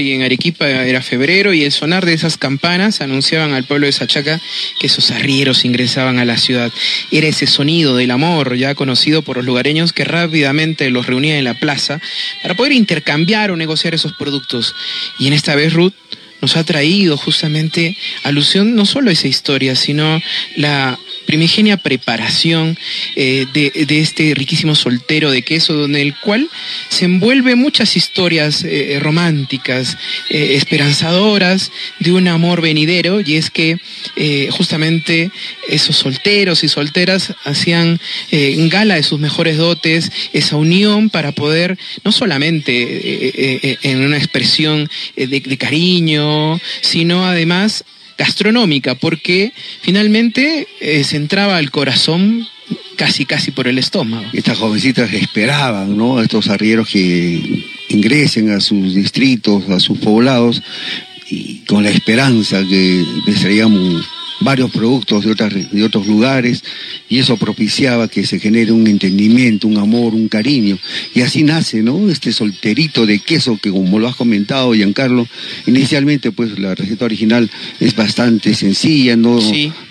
y 0.00 0.10
en 0.10 0.22
Arequipa 0.22 0.68
era 0.68 1.00
febrero 1.00 1.54
y 1.54 1.62
el 1.62 1.70
sonar 1.70 2.04
de 2.04 2.14
esas 2.14 2.36
campanas 2.36 3.00
anunciaban 3.00 3.52
al 3.52 3.62
pueblo 3.62 3.86
de 3.86 3.92
Sachaca 3.92 4.40
que 4.80 4.88
esos 4.88 5.12
arrieros 5.12 5.64
ingresaban 5.64 6.18
a 6.18 6.24
la 6.24 6.36
ciudad. 6.36 6.72
Era 7.12 7.28
ese 7.28 7.46
sonido 7.46 7.96
del 7.96 8.10
amor 8.10 8.56
ya 8.56 8.74
conocido 8.74 9.22
por 9.22 9.36
los 9.36 9.46
lugareños 9.46 9.92
que 9.92 10.04
rápidamente 10.04 10.90
los 10.90 11.06
reunía 11.06 11.38
en 11.38 11.44
la 11.44 11.54
plaza 11.54 12.00
para 12.42 12.56
poder 12.56 12.72
intercambiar 12.72 13.52
o 13.52 13.56
negociar 13.56 13.94
esos 13.94 14.14
productos. 14.14 14.74
Y 15.20 15.28
en 15.28 15.32
esta 15.32 15.54
vez 15.54 15.72
Ruth 15.74 15.94
nos 16.42 16.56
ha 16.56 16.64
traído 16.64 17.16
justamente 17.16 17.96
alusión 18.24 18.74
no 18.74 18.84
solo 18.84 19.10
a 19.10 19.12
esa 19.12 19.28
historia, 19.28 19.76
sino 19.76 20.20
la 20.56 20.98
primigenia 21.26 21.76
preparación 21.76 22.78
eh, 23.14 23.46
de, 23.52 23.98
este 23.98 24.34
riquísimo 24.34 24.74
soltero 24.74 25.30
de 25.30 25.42
queso, 25.42 25.74
donde 25.74 26.00
el 26.00 26.14
cual 26.20 26.48
se 26.88 27.04
envuelve 27.04 27.54
muchas 27.56 27.96
historias 27.96 28.64
eh, 28.64 28.98
románticas, 29.00 29.98
eh, 30.30 30.54
esperanzadoras 30.54 31.70
de 31.98 32.12
un 32.12 32.28
amor 32.28 32.62
venidero, 32.62 33.20
y 33.20 33.34
es 33.34 33.50
que 33.50 33.78
justamente 34.50 35.30
esos 35.68 35.96
solteros 35.96 36.64
y 36.64 36.68
solteras 36.68 37.34
hacían 37.44 38.00
gala 38.70 38.94
de 38.94 39.02
sus 39.02 39.18
mejores 39.18 39.56
dotes, 39.56 40.10
esa 40.32 40.56
unión 40.56 41.10
para 41.10 41.32
poder, 41.32 41.76
no 42.04 42.12
solamente 42.12 43.78
en 43.82 44.00
una 44.04 44.16
expresión 44.16 44.88
de 45.16 45.58
cariño, 45.58 46.60
sino 46.80 47.26
además 47.26 47.84
gastronómica, 48.18 48.94
porque 48.94 49.52
finalmente 49.80 50.66
eh, 50.80 51.04
se 51.04 51.16
entraba 51.16 51.56
al 51.56 51.70
corazón 51.70 52.46
casi 52.96 53.26
casi 53.26 53.50
por 53.50 53.68
el 53.68 53.78
estómago. 53.78 54.26
Estas 54.32 54.58
jovencitas 54.58 55.12
esperaban, 55.12 55.96
¿no? 55.96 56.20
Estos 56.20 56.48
arrieros 56.48 56.88
que 56.88 57.64
ingresen 57.88 58.50
a 58.50 58.60
sus 58.60 58.94
distritos, 58.94 59.68
a 59.68 59.78
sus 59.80 59.98
poblados, 59.98 60.62
y 61.28 61.58
con 61.66 61.82
la 61.82 61.90
esperanza 61.90 62.64
que 62.66 63.04
les 63.26 63.44
varios 64.40 64.70
productos 64.70 65.24
de, 65.24 65.32
otras, 65.32 65.52
de 65.70 65.84
otros 65.84 66.06
lugares 66.06 66.62
y 67.08 67.18
eso 67.18 67.36
propiciaba 67.36 68.08
que 68.08 68.26
se 68.26 68.38
genere 68.38 68.72
un 68.72 68.86
entendimiento, 68.86 69.68
un 69.68 69.78
amor, 69.78 70.14
un 70.14 70.28
cariño. 70.28 70.78
Y 71.14 71.20
así 71.22 71.42
nace, 71.42 71.82
¿no? 71.82 72.10
Este 72.10 72.32
solterito 72.32 73.06
de 73.06 73.18
queso 73.20 73.58
que 73.58 73.70
como 73.70 73.98
lo 73.98 74.08
has 74.08 74.16
comentado, 74.16 74.74
Giancarlo, 74.74 75.26
inicialmente 75.66 76.32
pues 76.32 76.58
la 76.58 76.74
receta 76.74 77.04
original 77.04 77.50
es 77.80 77.94
bastante 77.94 78.54
sencilla, 78.54 79.16
no, 79.16 79.38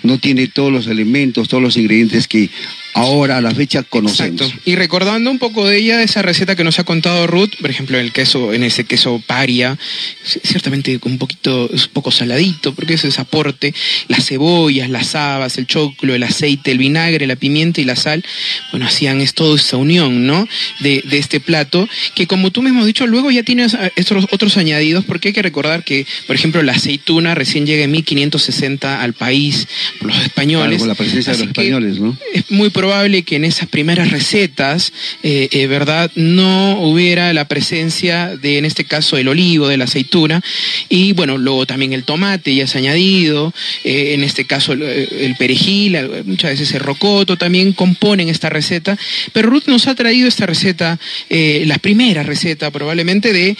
no 0.02 0.18
tiene 0.18 0.48
todos 0.48 0.72
los 0.72 0.86
elementos, 0.86 1.48
todos 1.48 1.62
los 1.62 1.76
ingredientes 1.76 2.28
que 2.28 2.50
ahora 2.96 3.36
a 3.36 3.40
la 3.42 3.54
fecha 3.54 3.82
conocemos. 3.82 4.40
Exacto. 4.40 4.62
Y 4.64 4.74
recordando 4.74 5.30
un 5.30 5.38
poco 5.38 5.66
de 5.66 5.76
ella, 5.76 6.02
esa 6.02 6.22
receta 6.22 6.56
que 6.56 6.64
nos 6.64 6.78
ha 6.78 6.84
contado 6.84 7.26
Ruth, 7.26 7.50
por 7.60 7.68
ejemplo, 7.68 7.98
el 7.98 8.10
queso, 8.10 8.54
en 8.54 8.62
ese 8.62 8.84
queso 8.84 9.22
paria, 9.26 9.78
ciertamente 10.24 10.98
un 11.02 11.18
poquito, 11.18 11.68
un 11.70 11.80
poco 11.92 12.10
saladito, 12.10 12.74
porque 12.74 12.94
es 12.94 13.04
ese 13.04 13.20
aporte, 13.20 13.74
las 14.08 14.24
cebollas, 14.24 14.88
las 14.88 15.14
habas, 15.14 15.58
el 15.58 15.66
choclo, 15.66 16.14
el 16.14 16.22
aceite, 16.22 16.70
el 16.70 16.78
vinagre, 16.78 17.26
la 17.26 17.36
pimienta 17.36 17.82
y 17.82 17.84
la 17.84 17.96
sal, 17.96 18.24
bueno, 18.70 18.86
hacían 18.86 19.20
es 19.20 19.34
toda 19.34 19.56
esa 19.56 19.76
unión, 19.76 20.26
¿no? 20.26 20.48
De, 20.80 21.04
este 21.12 21.40
plato, 21.40 21.88
que 22.14 22.26
como 22.26 22.50
tú 22.50 22.62
mismo 22.62 22.80
has 22.80 22.86
dicho, 22.86 23.06
luego 23.06 23.30
ya 23.30 23.42
tiene 23.42 23.66
estos 23.96 24.26
otros 24.30 24.56
añadidos, 24.56 25.04
porque 25.04 25.28
hay 25.28 25.34
que 25.34 25.42
recordar 25.42 25.84
que, 25.84 26.06
por 26.26 26.36
ejemplo, 26.36 26.62
la 26.62 26.72
aceituna 26.72 27.34
recién 27.34 27.66
llega 27.66 27.84
en 27.84 27.90
1560 27.90 29.02
al 29.02 29.12
país 29.12 29.68
por 29.98 30.08
los 30.08 30.22
españoles. 30.22 30.78
con 30.78 30.88
la 30.88 30.94
presencia 30.94 31.32
de 31.32 31.40
los 31.40 31.48
españoles, 31.48 32.00
¿no? 32.00 32.16
Es 32.32 32.50
muy 32.50 32.70
probable 32.70 32.85
que 33.24 33.36
en 33.36 33.44
esas 33.44 33.68
primeras 33.68 34.10
recetas, 34.10 34.92
eh, 35.22 35.48
eh, 35.50 35.66
¿verdad?, 35.66 36.10
no 36.14 36.80
hubiera 36.80 37.32
la 37.32 37.48
presencia 37.48 38.36
de, 38.36 38.58
en 38.58 38.64
este 38.64 38.84
caso, 38.84 39.16
el 39.16 39.28
olivo, 39.28 39.68
de 39.68 39.76
la 39.76 39.84
aceituna, 39.84 40.42
y 40.88 41.12
bueno, 41.12 41.36
luego 41.36 41.66
también 41.66 41.92
el 41.92 42.04
tomate 42.04 42.54
ya 42.54 42.64
es 42.64 42.76
añadido, 42.76 43.52
eh, 43.84 44.14
en 44.14 44.22
este 44.22 44.46
caso 44.46 44.72
el, 44.72 45.34
perejil, 45.36 45.98
muchas 46.24 46.52
veces 46.52 46.72
el 46.72 46.80
rocoto 46.80 47.36
también 47.36 47.72
componen 47.72 48.28
esta 48.28 48.48
receta, 48.48 48.96
pero 49.32 49.50
Ruth 49.50 49.66
nos 49.66 49.86
ha 49.88 49.94
traído 49.94 50.28
esta 50.28 50.46
receta, 50.46 50.98
la 51.28 51.78
primera 51.78 52.22
receta 52.22 52.70
probablemente 52.70 53.32
de 53.32 53.56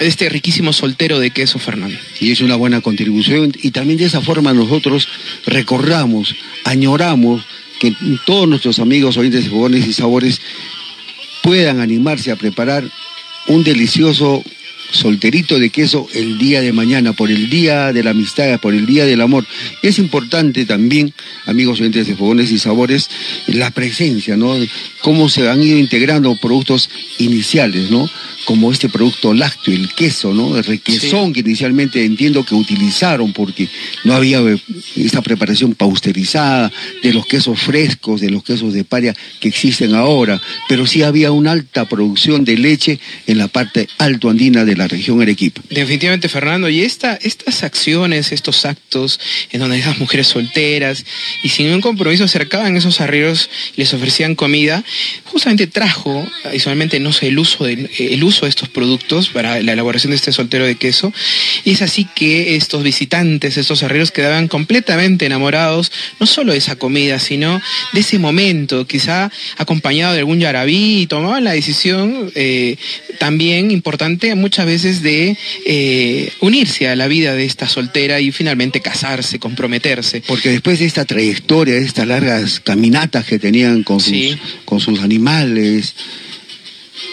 este 0.00 0.28
riquísimo 0.28 0.72
soltero 0.72 1.18
de 1.18 1.30
queso 1.30 1.58
Fernando. 1.58 1.96
Y 2.20 2.32
es 2.32 2.40
una 2.40 2.56
buena 2.56 2.80
contribución 2.80 3.52
y 3.62 3.70
también 3.70 3.98
de 3.98 4.06
esa 4.06 4.20
forma 4.20 4.52
nosotros 4.52 5.08
recordamos, 5.46 6.34
añoramos 6.64 7.42
que 7.80 7.92
todos 8.26 8.46
nuestros 8.46 8.78
amigos 8.78 9.16
oyentes 9.16 9.44
de 9.44 9.50
fogones 9.50 9.86
y 9.88 9.92
sabores 9.92 10.40
puedan 11.42 11.80
animarse 11.80 12.30
a 12.30 12.36
preparar 12.36 12.84
un 13.48 13.64
delicioso 13.64 14.44
solterito 14.90 15.58
de 15.58 15.70
queso 15.70 16.08
el 16.14 16.38
día 16.38 16.60
de 16.60 16.72
mañana, 16.72 17.12
por 17.12 17.30
el 17.30 17.50
día 17.50 17.92
de 17.92 18.02
la 18.02 18.10
amistad, 18.10 18.60
por 18.60 18.74
el 18.74 18.86
día 18.86 19.04
del 19.04 19.20
amor. 19.20 19.46
Es 19.82 19.98
importante 19.98 20.64
también, 20.64 21.12
amigos 21.46 21.80
oyentes 21.80 22.06
de 22.06 22.16
fogones 22.16 22.50
y 22.50 22.58
sabores, 22.58 23.08
la 23.46 23.70
presencia, 23.70 24.36
¿no? 24.36 24.56
Cómo 25.02 25.28
se 25.28 25.48
han 25.48 25.62
ido 25.62 25.78
integrando 25.78 26.36
productos 26.36 26.90
iniciales, 27.18 27.90
¿no? 27.90 28.08
como 28.44 28.72
este 28.72 28.88
producto 28.88 29.34
lácteo, 29.34 29.74
el 29.74 29.94
queso, 29.94 30.32
¿no? 30.32 30.56
El 30.56 30.64
requesón 30.64 31.32
que 31.32 31.40
inicialmente 31.40 32.04
entiendo 32.04 32.44
que 32.44 32.54
utilizaron 32.54 33.32
porque 33.32 33.68
no 34.04 34.14
había 34.14 34.40
eh, 34.40 34.58
esta 34.96 35.22
preparación 35.22 35.74
pausterizada 35.74 36.72
de 37.02 37.12
los 37.12 37.26
quesos 37.26 37.60
frescos, 37.60 38.20
de 38.20 38.30
los 38.30 38.42
quesos 38.42 38.72
de 38.72 38.84
paria 38.84 39.14
que 39.40 39.48
existen 39.48 39.94
ahora, 39.94 40.40
pero 40.68 40.86
sí 40.86 41.02
había 41.02 41.32
una 41.32 41.52
alta 41.52 41.84
producción 41.84 42.44
de 42.44 42.56
leche 42.58 42.98
en 43.26 43.38
la 43.38 43.48
parte 43.48 43.88
alto 43.98 44.30
andina 44.30 44.64
de 44.64 44.76
la 44.80 44.88
región 44.88 45.20
Arequipa. 45.20 45.60
Definitivamente, 45.68 46.28
Fernando, 46.28 46.68
y 46.68 46.80
esta, 46.80 47.18
estas 47.20 47.62
acciones, 47.62 48.32
estos 48.32 48.64
actos 48.64 49.20
en 49.50 49.60
donde 49.60 49.78
esas 49.78 49.98
mujeres 49.98 50.26
solteras 50.26 51.04
y 51.42 51.50
sin 51.50 51.70
un 51.72 51.82
compromiso 51.82 52.24
acercaban 52.24 52.76
esos 52.76 53.00
arrieros 53.02 53.50
y 53.76 53.80
les 53.80 53.92
ofrecían 53.92 54.34
comida, 54.34 54.82
justamente 55.30 55.66
trajo, 55.66 56.26
adicionalmente, 56.44 56.98
no 57.00 57.12
sé, 57.12 57.28
el 57.28 57.38
uso 57.38 57.64
del 57.64 57.88
el 57.98 58.22
uso 58.24 58.46
de 58.46 58.50
estos 58.50 58.68
productos 58.68 59.28
para 59.28 59.60
la 59.62 59.72
elaboración 59.72 60.10
de 60.10 60.16
este 60.16 60.32
soltero 60.32 60.66
de 60.66 60.74
queso. 60.74 61.12
Y 61.64 61.72
es 61.72 61.82
así 61.82 62.06
que 62.14 62.56
estos 62.56 62.82
visitantes, 62.82 63.56
estos 63.56 63.82
arrieros 63.82 64.10
quedaban 64.10 64.48
completamente 64.48 65.26
enamorados, 65.26 65.92
no 66.18 66.26
solo 66.26 66.52
de 66.52 66.58
esa 66.58 66.76
comida, 66.76 67.18
sino 67.18 67.60
de 67.92 68.00
ese 68.00 68.18
momento, 68.18 68.86
quizá 68.86 69.30
acompañado 69.56 70.14
de 70.14 70.20
algún 70.20 70.40
yarabí, 70.40 71.02
y 71.02 71.06
tomaban 71.06 71.44
la 71.44 71.52
decisión 71.52 72.30
eh, 72.34 72.76
también 73.18 73.70
importante 73.70 74.34
muchas 74.34 74.66
veces 74.66 75.02
de 75.02 75.36
eh, 75.66 76.32
unirse 76.40 76.88
a 76.88 76.96
la 76.96 77.06
vida 77.06 77.34
de 77.34 77.44
esta 77.44 77.68
soltera 77.68 78.20
y 78.20 78.32
finalmente 78.32 78.80
casarse, 78.80 79.38
comprometerse. 79.38 80.22
Porque 80.26 80.50
después 80.50 80.78
de 80.78 80.86
esta 80.86 81.04
trayectoria, 81.04 81.74
de 81.74 81.84
estas 81.84 82.06
largas 82.06 82.60
caminatas 82.60 83.24
que 83.26 83.38
tenían 83.38 83.82
con 83.82 84.00
con 84.64 84.80
sus 84.80 85.00
animales, 85.00 85.19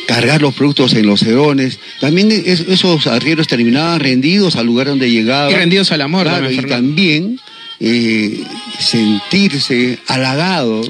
cargar 0.08 0.42
los 0.42 0.54
productos 0.54 0.94
en 0.94 1.06
los 1.06 1.22
eones. 1.24 1.80
También 2.00 2.32
esos 2.32 3.08
arrieros 3.08 3.48
terminaban 3.48 4.00
rendidos 4.00 4.56
al 4.56 4.66
lugar 4.66 4.88
donde 4.88 5.12
llegaban. 5.12 5.52
Y 5.52 5.56
rendidos 5.56 5.92
al 5.92 6.02
amor. 6.02 6.28
y 6.50 6.58
también 6.64 7.40
eh, 7.80 8.44
sentirse 8.80 10.00
halagado, 10.08 10.82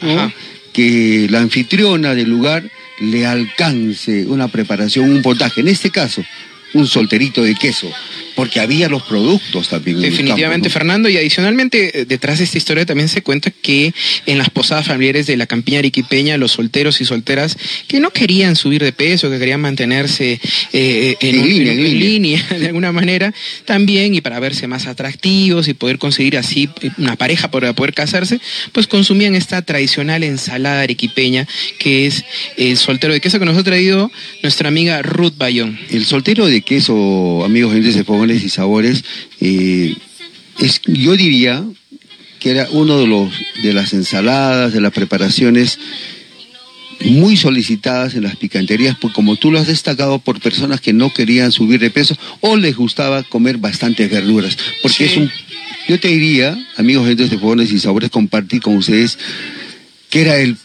que 0.71 1.27
la 1.29 1.39
anfitriona 1.39 2.13
del 2.13 2.29
lugar 2.29 2.69
le 2.99 3.25
alcance 3.25 4.25
una 4.25 4.47
preparación, 4.47 5.11
un 5.11 5.21
potaje. 5.21 5.61
En 5.61 5.67
este 5.67 5.89
caso, 5.89 6.23
un 6.77 6.87
solterito 6.87 7.43
de 7.43 7.55
queso 7.55 7.91
porque 8.37 8.59
había 8.59 8.87
los 8.87 9.01
productos 9.01 9.67
también. 9.67 9.99
Definitivamente, 9.99 10.69
Fernando, 10.69 11.09
y 11.09 11.17
adicionalmente, 11.17 12.01
eh, 12.01 12.05
detrás 12.05 12.37
de 12.37 12.43
esta 12.43 12.59
historia 12.59 12.85
también 12.85 13.09
se 13.09 13.23
cuenta 13.23 13.49
que 13.49 13.91
en 14.27 14.37
las 14.37 14.51
posadas 14.51 14.85
familiares 14.85 15.25
de 15.25 15.35
la 15.37 15.47
campiña 15.47 15.79
ariquipeña, 15.79 16.37
los 16.37 16.51
solteros 16.51 17.01
y 17.01 17.05
solteras 17.05 17.57
que 17.87 17.99
no 17.99 18.11
querían 18.11 18.55
subir 18.55 18.83
de 18.83 18.91
peso, 18.91 19.31
que 19.31 19.39
querían 19.39 19.61
mantenerse 19.61 20.39
eh, 20.71 21.15
en, 21.19 21.99
línea, 21.99 22.45
de 22.59 22.67
alguna 22.67 22.91
manera, 22.91 23.33
también, 23.65 24.13
y 24.13 24.21
para 24.21 24.39
verse 24.39 24.67
más 24.67 24.85
atractivos 24.85 25.67
y 25.67 25.73
poder 25.73 25.97
conseguir 25.97 26.37
así 26.37 26.69
una 26.99 27.15
pareja 27.15 27.49
para 27.49 27.73
poder 27.73 27.95
casarse, 27.95 28.39
pues 28.71 28.85
consumían 28.85 29.33
esta 29.33 29.63
tradicional 29.63 30.23
ensalada 30.23 30.83
arequipeña, 30.83 31.47
que 31.79 32.05
es 32.05 32.23
el 32.55 32.77
soltero 32.77 33.13
de 33.13 33.19
queso 33.19 33.39
que 33.39 33.45
nos 33.45 33.57
ha 33.57 33.63
traído 33.63 34.11
nuestra 34.43 34.67
amiga 34.67 35.01
Ruth 35.01 35.37
Bayón. 35.37 35.79
El 35.89 36.05
soltero 36.05 36.45
de 36.45 36.61
queso, 36.67 37.45
amigos 37.45 37.73
gente 37.73 37.93
de 37.93 38.03
Fogón, 38.03 38.29
y 38.29 38.49
sabores, 38.49 39.05
eh, 39.39 39.95
es, 40.59 40.81
yo 40.85 41.15
diría 41.15 41.63
que 42.41 42.51
era 42.51 42.67
uno 42.71 42.99
de 42.99 43.07
los 43.07 43.31
de 43.63 43.73
las 43.73 43.93
ensaladas, 43.93 44.73
de 44.73 44.81
las 44.81 44.91
preparaciones 44.91 45.79
muy 47.05 47.37
solicitadas 47.37 48.15
en 48.15 48.23
las 48.23 48.35
picanterías, 48.35 48.97
pues 48.99 49.13
como 49.13 49.37
tú 49.37 49.49
lo 49.49 49.59
has 49.59 49.67
destacado, 49.67 50.19
por 50.19 50.41
personas 50.41 50.81
que 50.81 50.91
no 50.91 51.13
querían 51.13 51.53
subir 51.53 51.79
de 51.79 51.89
peso 51.89 52.17
o 52.41 52.57
les 52.57 52.75
gustaba 52.75 53.23
comer 53.23 53.59
bastantes 53.59 54.11
verduras. 54.11 54.57
Porque 54.81 55.05
es 55.05 55.15
un. 55.15 55.31
Yo 55.87 55.97
te 56.01 56.09
diría, 56.09 56.57
amigos 56.75 57.07
gente 57.07 57.29
de 57.29 57.37
Fogones 57.37 57.71
y 57.71 57.79
Sabores, 57.79 58.09
compartir 58.09 58.61
con 58.61 58.75
ustedes 58.75 59.17
que 60.09 60.21
era 60.21 60.37
el 60.37 60.57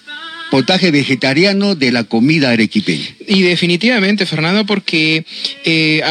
potaje 0.52 0.90
vegetariano 0.90 1.74
de 1.74 1.90
la 1.92 2.04
comida 2.04 2.50
arequipeña. 2.50 3.06
Y 3.26 3.40
definitivamente, 3.40 4.26
Fernando, 4.26 4.66
porque 4.66 5.24
eh, 5.64 6.02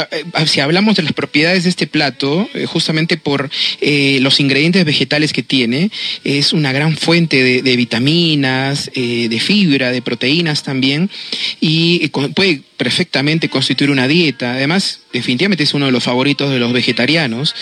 si 0.48 0.60
hablamos 0.62 0.96
de 0.96 1.04
las 1.04 1.14
propiedades 1.14 1.66
de 1.66 1.70
este 1.70 1.86
plato, 1.86 2.50
eh, 2.56 2.66
justamente 2.66 3.18
por 3.18 3.52
eh, 3.82 4.18
los 4.20 4.40
ingredientes 4.40 4.84
vegetales 4.84 5.32
que 5.32 5.44
tiene, 5.44 5.92
es 6.24 6.54
una 6.54 6.72
gran 6.72 6.98
fuente 6.98 7.62
de, 7.62 7.76
vitaminas, 7.76 8.90
de 8.96 9.40
fibra, 9.40 9.92
de 9.92 10.02
proteínas 10.02 10.64
también, 10.64 11.12
y 11.60 12.08
puede 12.08 12.64
perfectamente 12.78 13.48
constituir 13.48 13.92
una 13.92 14.08
dieta. 14.08 14.54
Además, 14.54 15.02
definitivamente 15.14 15.66
es 15.66 15.76
uno 15.76 15.86
de 15.86 15.92
los 15.92 16.04
favoritos 16.04 16.50
de 16.50 16.58
los 16.58 16.74
vegetarianos. 16.74 17.54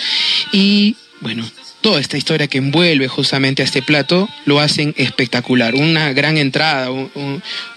Y 0.50 0.96
bueno, 1.20 1.44
toda 1.80 2.00
esta 2.00 2.16
historia 2.16 2.46
que 2.46 2.58
envuelve 2.58 3.08
justamente 3.08 3.62
a 3.62 3.64
este 3.64 3.82
plato 3.82 4.28
lo 4.44 4.60
hacen 4.60 4.94
espectacular. 4.96 5.74
Una 5.74 6.12
gran 6.12 6.36
entrada, 6.36 6.88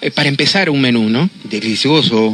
eh, 0.02 0.12
para 0.12 0.30
empezar 0.30 0.70
un 0.70 0.82
menú, 0.82 1.10
¿no? 1.10 1.30
Delicioso, 1.46 2.34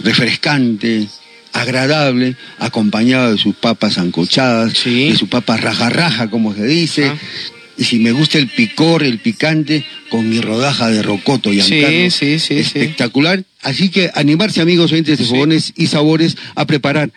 refrescante, 0.00 1.06
agradable, 1.52 2.36
acompañado 2.58 3.32
de 3.32 3.38
sus 3.38 3.54
papas 3.54 3.98
ancochadas, 3.98 4.84
de 4.84 5.16
sus 5.16 5.28
papas 5.28 5.60
raja 5.60 5.90
raja, 5.90 6.30
como 6.30 6.54
se 6.54 6.64
dice. 6.64 7.06
Ah. 7.06 7.18
Y 7.76 7.84
si 7.84 7.98
me 7.98 8.12
gusta 8.12 8.38
el 8.38 8.48
picor, 8.48 9.02
el 9.02 9.18
picante, 9.18 9.84
con 10.10 10.28
mi 10.28 10.40
rodaja 10.40 10.90
de 10.90 11.02
rocoto 11.02 11.52
y 11.52 11.60
sí, 11.62 12.10
sí, 12.10 12.38
sí, 12.38 12.58
espectacular. 12.58 13.44
Así 13.62 13.88
que 13.88 14.10
animarse, 14.14 14.60
amigos 14.60 14.92
oyentes 14.92 15.18
de 15.18 15.24
fogones 15.24 15.72
y 15.76 15.86
sabores, 15.86 16.36
a 16.54 16.66
preparar 16.66 17.10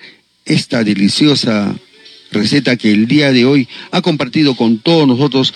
esta 0.46 0.84
deliciosa 0.84 1.76
receta 2.36 2.76
que 2.76 2.92
el 2.92 3.08
día 3.08 3.32
de 3.32 3.46
hoy 3.46 3.68
ha 3.92 4.02
compartido 4.02 4.56
con 4.56 4.78
todos 4.78 5.08
nosotros 5.08 5.54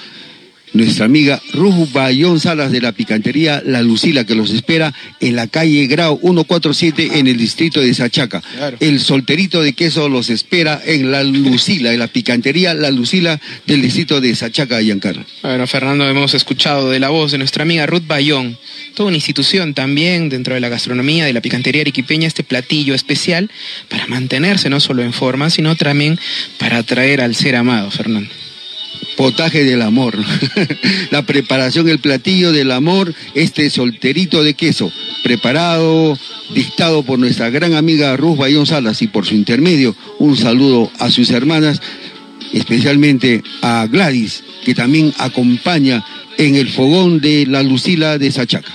nuestra 0.73 1.05
amiga 1.05 1.41
Ruth 1.53 1.91
Bayón 1.91 2.39
Salas 2.39 2.71
de 2.71 2.81
la 2.81 2.91
picantería 2.91 3.61
La 3.65 3.81
Lucila, 3.81 4.25
que 4.25 4.35
los 4.35 4.51
espera 4.51 4.93
en 5.19 5.35
la 5.35 5.47
calle 5.47 5.87
Grau 5.87 6.19
147 6.21 7.19
en 7.19 7.27
el 7.27 7.37
distrito 7.37 7.81
de 7.81 7.93
Sachaca. 7.93 8.41
El 8.79 8.99
solterito 8.99 9.61
de 9.61 9.73
queso 9.73 10.09
los 10.09 10.29
espera 10.29 10.81
en 10.85 11.11
La 11.11 11.23
Lucila, 11.23 11.93
en 11.93 11.99
la 11.99 12.07
picantería 12.07 12.73
La 12.73 12.91
Lucila 12.91 13.39
del 13.65 13.81
distrito 13.81 14.21
de 14.21 14.35
Sachaca, 14.35 14.81
Yancar. 14.81 15.25
Bueno, 15.41 15.67
Fernando, 15.67 16.07
hemos 16.07 16.33
escuchado 16.33 16.89
de 16.89 16.99
la 16.99 17.09
voz 17.09 17.31
de 17.31 17.37
nuestra 17.37 17.63
amiga 17.63 17.85
Ruth 17.85 18.07
Bayón, 18.07 18.57
toda 18.95 19.07
una 19.07 19.17
institución 19.17 19.73
también 19.73 20.29
dentro 20.29 20.53
de 20.53 20.59
la 20.59 20.69
gastronomía 20.69 21.25
de 21.25 21.33
la 21.33 21.41
picantería 21.41 21.81
arequipeña, 21.81 22.27
este 22.27 22.43
platillo 22.43 22.93
especial 22.93 23.49
para 23.87 24.07
mantenerse 24.07 24.69
no 24.69 24.79
solo 24.79 25.03
en 25.03 25.13
forma, 25.13 25.49
sino 25.49 25.75
también 25.75 26.19
para 26.57 26.77
atraer 26.77 27.21
al 27.21 27.35
ser 27.35 27.55
amado, 27.55 27.89
Fernando 27.91 28.29
potaje 29.19 29.65
del 29.65 29.81
amor. 29.81 30.15
la 31.11 31.23
preparación, 31.23 31.89
el 31.89 31.99
platillo 31.99 32.53
del 32.53 32.71
amor, 32.71 33.13
este 33.35 33.69
solterito 33.69 34.45
de 34.45 34.53
queso, 34.53 34.93
preparado, 35.25 36.17
dictado 36.55 37.03
por 37.03 37.19
nuestra 37.19 37.49
gran 37.49 37.73
amiga 37.73 38.15
Ruth 38.15 38.37
Bayón 38.37 38.65
Salas 38.65 39.01
y 39.01 39.07
por 39.07 39.25
su 39.25 39.35
intermedio, 39.35 39.93
un 40.19 40.37
saludo 40.37 40.89
a 40.99 41.11
sus 41.11 41.31
hermanas, 41.31 41.81
especialmente 42.53 43.43
a 43.61 43.87
Gladys, 43.91 44.41
que 44.63 44.73
también 44.73 45.13
acompaña 45.17 46.01
en 46.37 46.55
el 46.55 46.69
fogón 46.69 47.19
de 47.19 47.45
la 47.45 47.61
Lucila 47.61 48.17
de 48.17 48.31
Sachaca. 48.31 48.73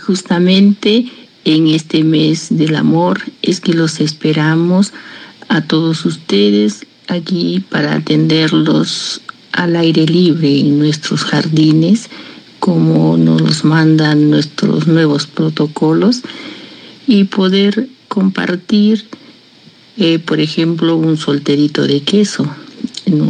Justamente 0.00 1.04
en 1.44 1.68
este 1.68 2.02
mes 2.02 2.48
del 2.50 2.74
amor 2.74 3.22
es 3.40 3.60
que 3.60 3.72
los 3.72 4.00
esperamos 4.00 4.92
a 5.46 5.60
todos 5.60 6.04
ustedes 6.06 6.86
aquí 7.06 7.62
para 7.70 7.94
atenderlos 7.94 9.22
al 9.56 9.76
aire 9.76 10.06
libre 10.06 10.60
en 10.60 10.78
nuestros 10.78 11.24
jardines, 11.24 12.08
como 12.60 13.16
nos 13.16 13.64
mandan 13.64 14.30
nuestros 14.30 14.86
nuevos 14.86 15.26
protocolos, 15.26 16.22
y 17.06 17.24
poder 17.24 17.88
compartir, 18.08 19.06
eh, 19.96 20.18
por 20.18 20.40
ejemplo, 20.40 20.96
un 20.96 21.16
solterito 21.16 21.86
de 21.86 22.00
queso 22.00 22.48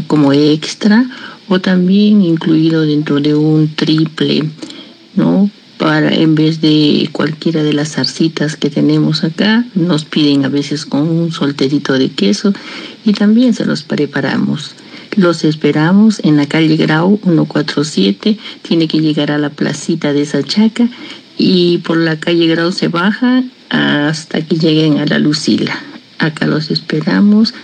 como 0.06 0.32
extra 0.32 1.08
o 1.48 1.60
también 1.60 2.22
incluido 2.22 2.82
dentro 2.82 3.20
de 3.20 3.34
un 3.34 3.74
triple, 3.74 4.48
¿no? 5.14 5.50
Para 5.78 6.14
en 6.14 6.34
vez 6.34 6.60
de 6.62 7.08
cualquiera 7.12 7.62
de 7.62 7.74
las 7.74 7.92
zarcitas 7.92 8.56
que 8.56 8.70
tenemos 8.70 9.24
acá, 9.24 9.66
nos 9.74 10.04
piden 10.06 10.44
a 10.44 10.48
veces 10.48 10.86
con 10.86 11.02
un 11.02 11.32
solterito 11.32 11.92
de 11.92 12.08
queso 12.08 12.54
y 13.04 13.12
también 13.12 13.52
se 13.52 13.66
los 13.66 13.82
preparamos. 13.82 14.74
Los 15.16 15.44
esperamos 15.44 16.20
en 16.24 16.36
la 16.36 16.46
calle 16.46 16.76
Grau 16.76 17.18
147. 17.24 18.36
Tiene 18.60 18.86
que 18.86 19.00
llegar 19.00 19.30
a 19.30 19.38
la 19.38 19.48
placita 19.48 20.12
de 20.12 20.26
Sachaca 20.26 20.88
y 21.38 21.78
por 21.78 21.96
la 21.96 22.20
calle 22.20 22.46
Grau 22.48 22.70
se 22.70 22.88
baja 22.88 23.42
hasta 23.70 24.42
que 24.42 24.56
lleguen 24.56 24.98
a 24.98 25.06
la 25.06 25.18
Lucila. 25.18 25.82
Acá 26.18 26.46
los 26.46 26.70
esperamos 26.70 27.54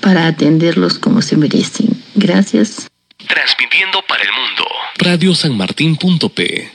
para 0.00 0.26
atenderlos 0.26 0.98
como 0.98 1.22
se 1.22 1.36
merecen. 1.36 1.90
Gracias. 2.16 2.88
Transmitiendo 3.28 4.00
para 4.08 4.24
el 4.24 4.30
mundo. 4.30 4.64
Radio 4.98 5.32
San 5.36 5.56
Martín.p. 5.56 6.72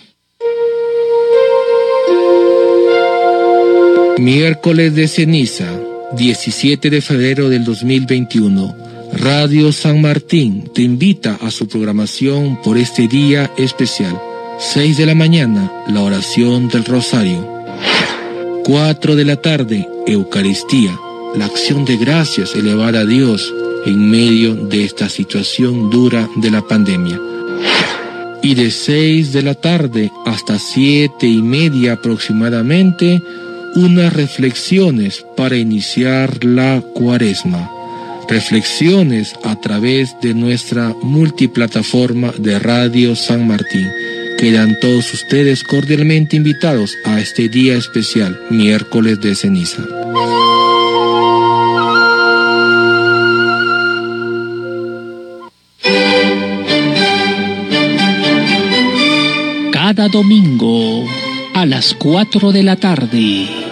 Miércoles 4.18 4.96
de 4.96 5.10
ceniza, 5.10 5.78
17 6.14 6.90
de 6.90 7.02
febrero 7.02 7.50
del 7.50 7.66
2021 7.66 8.85
Radio 9.18 9.72
San 9.72 10.02
Martín 10.02 10.70
te 10.74 10.82
invita 10.82 11.38
a 11.42 11.50
su 11.50 11.70
programación 11.70 12.60
por 12.62 12.78
este 12.78 13.08
día 13.08 13.50
especial. 13.58 14.22
6 14.60 14.98
de 14.98 15.06
la 15.06 15.16
mañana, 15.16 15.72
la 15.88 16.02
oración 16.02 16.68
del 16.68 16.84
rosario. 16.84 17.48
4 18.66 19.16
de 19.16 19.24
la 19.24 19.38
tarde, 19.38 19.88
Eucaristía, 20.06 21.00
la 21.34 21.46
acción 21.46 21.86
de 21.86 21.96
gracias 21.96 22.56
elevada 22.56 23.00
a 23.00 23.06
Dios 23.06 23.54
en 23.86 24.12
medio 24.12 24.54
de 24.54 24.84
esta 24.84 25.08
situación 25.08 25.90
dura 25.90 26.30
de 26.36 26.52
la 26.52 26.62
pandemia. 26.62 27.18
Y 28.44 28.54
de 28.54 28.70
6 28.70 29.32
de 29.32 29.44
la 29.44 29.54
tarde 29.54 30.12
hasta 30.26 30.60
siete 30.60 31.26
y 31.26 31.42
media 31.42 31.94
aproximadamente, 31.94 33.22
unas 33.76 34.12
reflexiones 34.12 35.26
para 35.38 35.56
iniciar 35.56 36.44
la 36.44 36.84
cuaresma 36.94 37.75
reflexiones 38.28 39.34
a 39.44 39.56
través 39.60 40.16
de 40.22 40.34
nuestra 40.34 40.94
multiplataforma 41.02 42.34
de 42.38 42.60
Radio 42.60 43.16
San 43.16 43.48
Martín. 43.48 43.88
Quedan 44.38 44.78
todos 44.80 45.14
ustedes 45.14 45.64
cordialmente 45.64 46.36
invitados 46.36 46.98
a 47.06 47.20
este 47.20 47.50
día 47.50 47.76
especial, 47.78 48.40
miércoles 48.50 49.22
de 49.22 49.36
ceniza. 49.36 49.84
Cada 59.72 60.08
domingo 60.10 61.06
a 61.54 61.66
las 61.66 61.94
4 61.94 62.52
de 62.52 62.64
la 62.64 62.76
tarde 62.76 63.65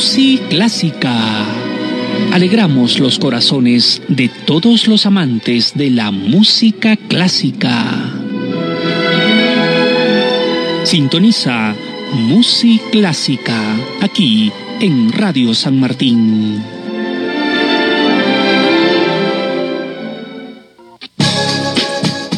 Música 0.00 0.48
Clásica. 0.48 1.44
Alegramos 2.32 2.98
los 2.98 3.18
corazones 3.18 4.00
de 4.08 4.30
todos 4.46 4.88
los 4.88 5.04
amantes 5.04 5.74
de 5.74 5.90
la 5.90 6.10
música 6.10 6.96
clásica. 6.96 8.10
Sintoniza 10.84 11.74
Música 12.14 12.82
Clásica 12.90 13.76
aquí 14.00 14.50
en 14.80 15.12
Radio 15.12 15.52
San 15.52 15.78
Martín. 15.78 16.62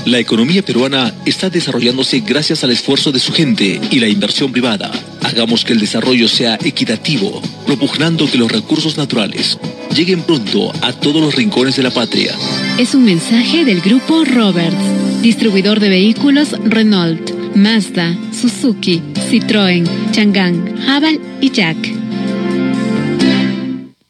La 0.05 0.18
economía 0.18 0.62
peruana 0.64 1.14
está 1.25 1.48
desarrollándose 1.48 2.25
gracias 2.27 2.64
al 2.64 2.72
esfuerzo 2.72 3.12
de 3.12 3.20
su 3.20 3.33
gente 3.33 3.81
y 3.88 4.01
la 4.01 4.09
inversión 4.09 4.51
privada. 4.51 4.90
Hagamos 5.33 5.64
que 5.64 5.73
el 5.73 5.81
desarrollo 5.81 6.29
sea 6.29 6.59
equitativo, 6.62 7.40
propugnando 7.64 8.31
que 8.31 8.37
los 8.37 8.53
recursos 8.53 8.99
naturales 8.99 9.59
lleguen 9.95 10.23
pronto 10.23 10.71
a 10.83 10.92
todos 10.92 11.23
los 11.23 11.35
rincones 11.35 11.75
de 11.77 11.83
la 11.83 11.90
patria. 11.90 12.37
Es 12.79 12.95
un 12.95 13.07
mensaje 13.07 13.64
del 13.64 13.81
grupo 13.81 14.27
Roberts, 14.27 15.23
distribuidor 15.23 15.81
de 15.81 15.88
vehículos 15.88 16.51
Renault, 16.64 17.31
Mazda, 17.55 18.14
Suzuki, 18.38 19.01
Citroën, 19.31 19.88
Chang'an, 20.11 20.79
Haval 20.87 21.18
y 21.40 21.51
Jack. 21.51 21.79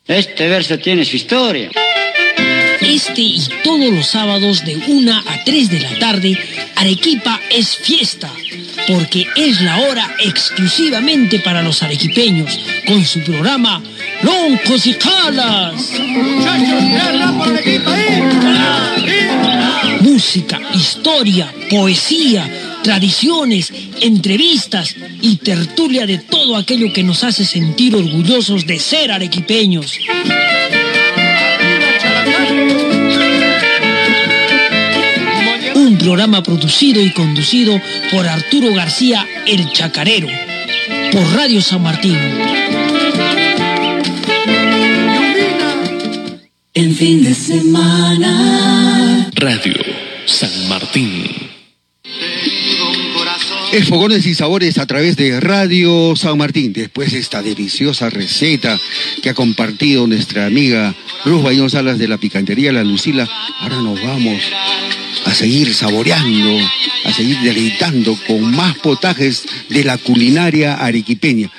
Este 0.08 0.48
verso 0.48 0.76
tiene 0.80 1.04
su 1.04 1.14
historia. 1.14 1.70
Este 2.80 3.20
y 3.20 3.40
todos 3.62 3.92
los 3.92 4.08
sábados 4.08 4.64
de 4.64 4.76
1 4.76 5.12
a 5.12 5.44
3 5.44 5.70
de 5.70 5.80
la 5.80 5.98
tarde, 6.00 6.36
Arequipa 6.74 7.40
es 7.48 7.76
fiesta, 7.76 8.28
porque 8.88 9.26
es 9.36 9.60
la 9.60 9.78
hora 9.78 10.14
exclusivamente 10.18 11.38
para 11.40 11.62
los 11.62 11.82
arequipeños, 11.82 12.58
con 12.86 13.04
su 13.04 13.20
programa 13.20 13.82
Loncos 14.22 14.86
y 14.86 14.94
Calas. 14.94 15.92
Música, 20.00 20.60
historia, 20.74 21.52
poesía, 21.70 22.48
tradiciones, 22.82 23.72
entrevistas 24.00 24.94
y 25.20 25.36
tertulia 25.36 26.06
de 26.06 26.18
todo 26.18 26.56
aquello 26.56 26.92
que 26.92 27.02
nos 27.02 27.24
hace 27.24 27.44
sentir 27.44 27.94
orgullosos 27.94 28.66
de 28.66 28.78
ser 28.78 29.12
arequipeños. 29.12 29.92
Programa 36.02 36.42
producido 36.42 37.00
y 37.00 37.12
conducido 37.12 37.80
por 38.10 38.26
Arturo 38.26 38.74
García 38.74 39.24
El 39.46 39.72
Chacarero, 39.72 40.26
por 41.12 41.22
Radio 41.32 41.62
San 41.62 41.80
Martín. 41.80 42.18
En 46.74 46.94
fin 46.96 47.22
de 47.22 47.34
semana. 47.34 49.30
Radio 49.36 49.74
San 50.26 50.68
Martín. 50.68 51.51
Es 53.72 53.88
Fogones 53.88 54.26
y 54.26 54.34
Sabores 54.34 54.76
a 54.76 54.84
través 54.84 55.16
de 55.16 55.40
Radio 55.40 56.14
San 56.14 56.36
Martín. 56.36 56.74
Después 56.74 57.12
de 57.12 57.18
esta 57.18 57.42
deliciosa 57.42 58.10
receta 58.10 58.78
que 59.22 59.30
ha 59.30 59.34
compartido 59.34 60.06
nuestra 60.06 60.44
amiga 60.44 60.94
Luz 61.24 61.42
Bayón 61.42 61.70
Salas 61.70 61.98
de 61.98 62.06
la 62.06 62.18
Picantería 62.18 62.70
La 62.70 62.84
Lucila, 62.84 63.26
ahora 63.60 63.76
nos 63.76 64.02
vamos 64.02 64.42
a 65.24 65.34
seguir 65.34 65.72
saboreando, 65.72 66.58
a 67.06 67.14
seguir 67.14 67.38
deleitando 67.38 68.14
con 68.26 68.42
más 68.54 68.76
potajes 68.76 69.44
de 69.70 69.84
la 69.84 69.96
culinaria 69.96 70.74
arequipeña. 70.74 71.50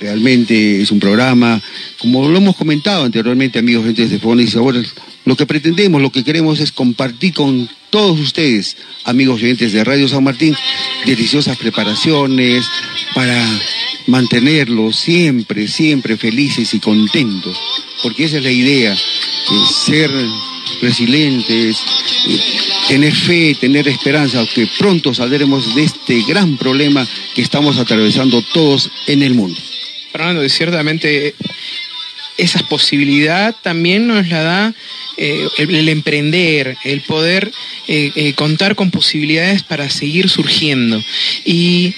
Realmente 0.00 0.80
es 0.80 0.90
un 0.90 1.00
programa, 1.00 1.60
como 1.98 2.30
lo 2.30 2.38
hemos 2.38 2.56
comentado 2.56 3.04
anteriormente, 3.04 3.58
amigos, 3.58 3.84
gente 3.84 4.08
de 4.08 4.18
Fogones 4.18 4.48
y 4.48 4.52
Sabores, 4.52 4.94
lo 5.24 5.36
que 5.36 5.46
pretendemos, 5.46 6.00
lo 6.00 6.10
que 6.10 6.24
queremos 6.24 6.60
es 6.60 6.72
compartir 6.72 7.34
con 7.34 7.68
todos 7.90 8.18
ustedes, 8.20 8.76
amigos 9.04 9.42
oyentes 9.42 9.72
de 9.72 9.84
Radio 9.84 10.08
San 10.08 10.24
Martín, 10.24 10.56
deliciosas 11.04 11.56
preparaciones 11.56 12.64
para 13.14 13.44
mantenerlos 14.06 14.96
siempre, 14.96 15.68
siempre 15.68 16.16
felices 16.16 16.72
y 16.74 16.78
contentos, 16.78 17.58
porque 18.02 18.24
esa 18.24 18.38
es 18.38 18.44
la 18.44 18.50
idea, 18.50 18.96
ser 19.86 20.10
resilientes, 20.80 21.78
tener 22.88 23.14
fe, 23.14 23.56
tener 23.60 23.88
esperanza, 23.88 24.46
que 24.54 24.68
pronto 24.78 25.12
saldremos 25.12 25.74
de 25.74 25.84
este 25.84 26.22
gran 26.22 26.56
problema 26.56 27.06
que 27.34 27.42
estamos 27.42 27.78
atravesando 27.78 28.42
todos 28.52 28.90
en 29.06 29.22
el 29.22 29.34
mundo. 29.34 29.60
Fernando, 30.12 30.48
ciertamente 30.48 31.34
esa 32.36 32.60
posibilidad 32.60 33.54
también 33.62 34.06
nos 34.06 34.28
la 34.28 34.42
da 34.42 34.74
eh, 35.22 35.48
el, 35.58 35.88
emprender, 35.90 36.78
el 36.82 37.02
poder 37.02 37.52
eh, 37.88 38.10
eh, 38.16 38.32
contar 38.32 38.74
con 38.74 38.90
posibilidades 38.90 39.62
para 39.62 39.90
seguir 39.90 40.30
surgiendo. 40.30 40.98
Y 41.44 41.94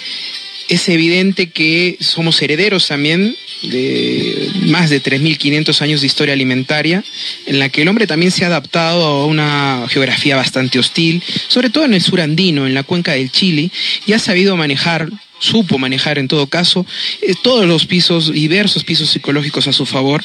es 0.69 0.89
evidente 0.89 1.51
que 1.51 1.97
somos 2.01 2.43
herederos 2.43 2.89
también 2.89 3.37
de 3.63 4.51
más 4.63 4.91
de 4.91 5.01
3.500 5.01 5.83
años 5.83 6.01
de 6.01 6.09
historia 6.09 6.35
alimentaria, 6.35 7.05
en 7.47 7.61
la 7.61 7.69
que 7.69 7.83
el 7.83 7.89
hombre 7.89 8.09
también 8.09 8.33
se 8.33 8.43
ha 8.43 8.49
adaptado 8.49 9.05
a 9.05 9.27
una 9.27 9.87
geografía 9.89 10.35
bastante 10.35 10.81
hostil, 10.81 11.23
sobre 11.47 11.71
todo 11.71 11.85
en 11.85 11.95
el 11.95 12.03
sur 12.03 12.21
andino, 12.21 12.67
en 12.67 12.75
la 12.75 12.83
cuenca 12.83 13.13
del 13.13 13.31
Chile, 13.31 13.71
y 14.05 14.15
ha 14.15 14.19
sabido 14.19 14.57
manejar 14.57 15.09
supo 15.43 15.77
manejar 15.77 16.19
en 16.19 16.29
todo 16.29 16.47
caso 16.47 16.87
eh, 17.21 17.35
todos 17.43 17.67
los 17.67 17.87
pisos, 17.87 18.33
diversos 18.33 18.85
pisos 18.85 19.11
psicológicos 19.11 19.67
a 19.67 19.73
su 19.73 19.87
favor 19.87 20.23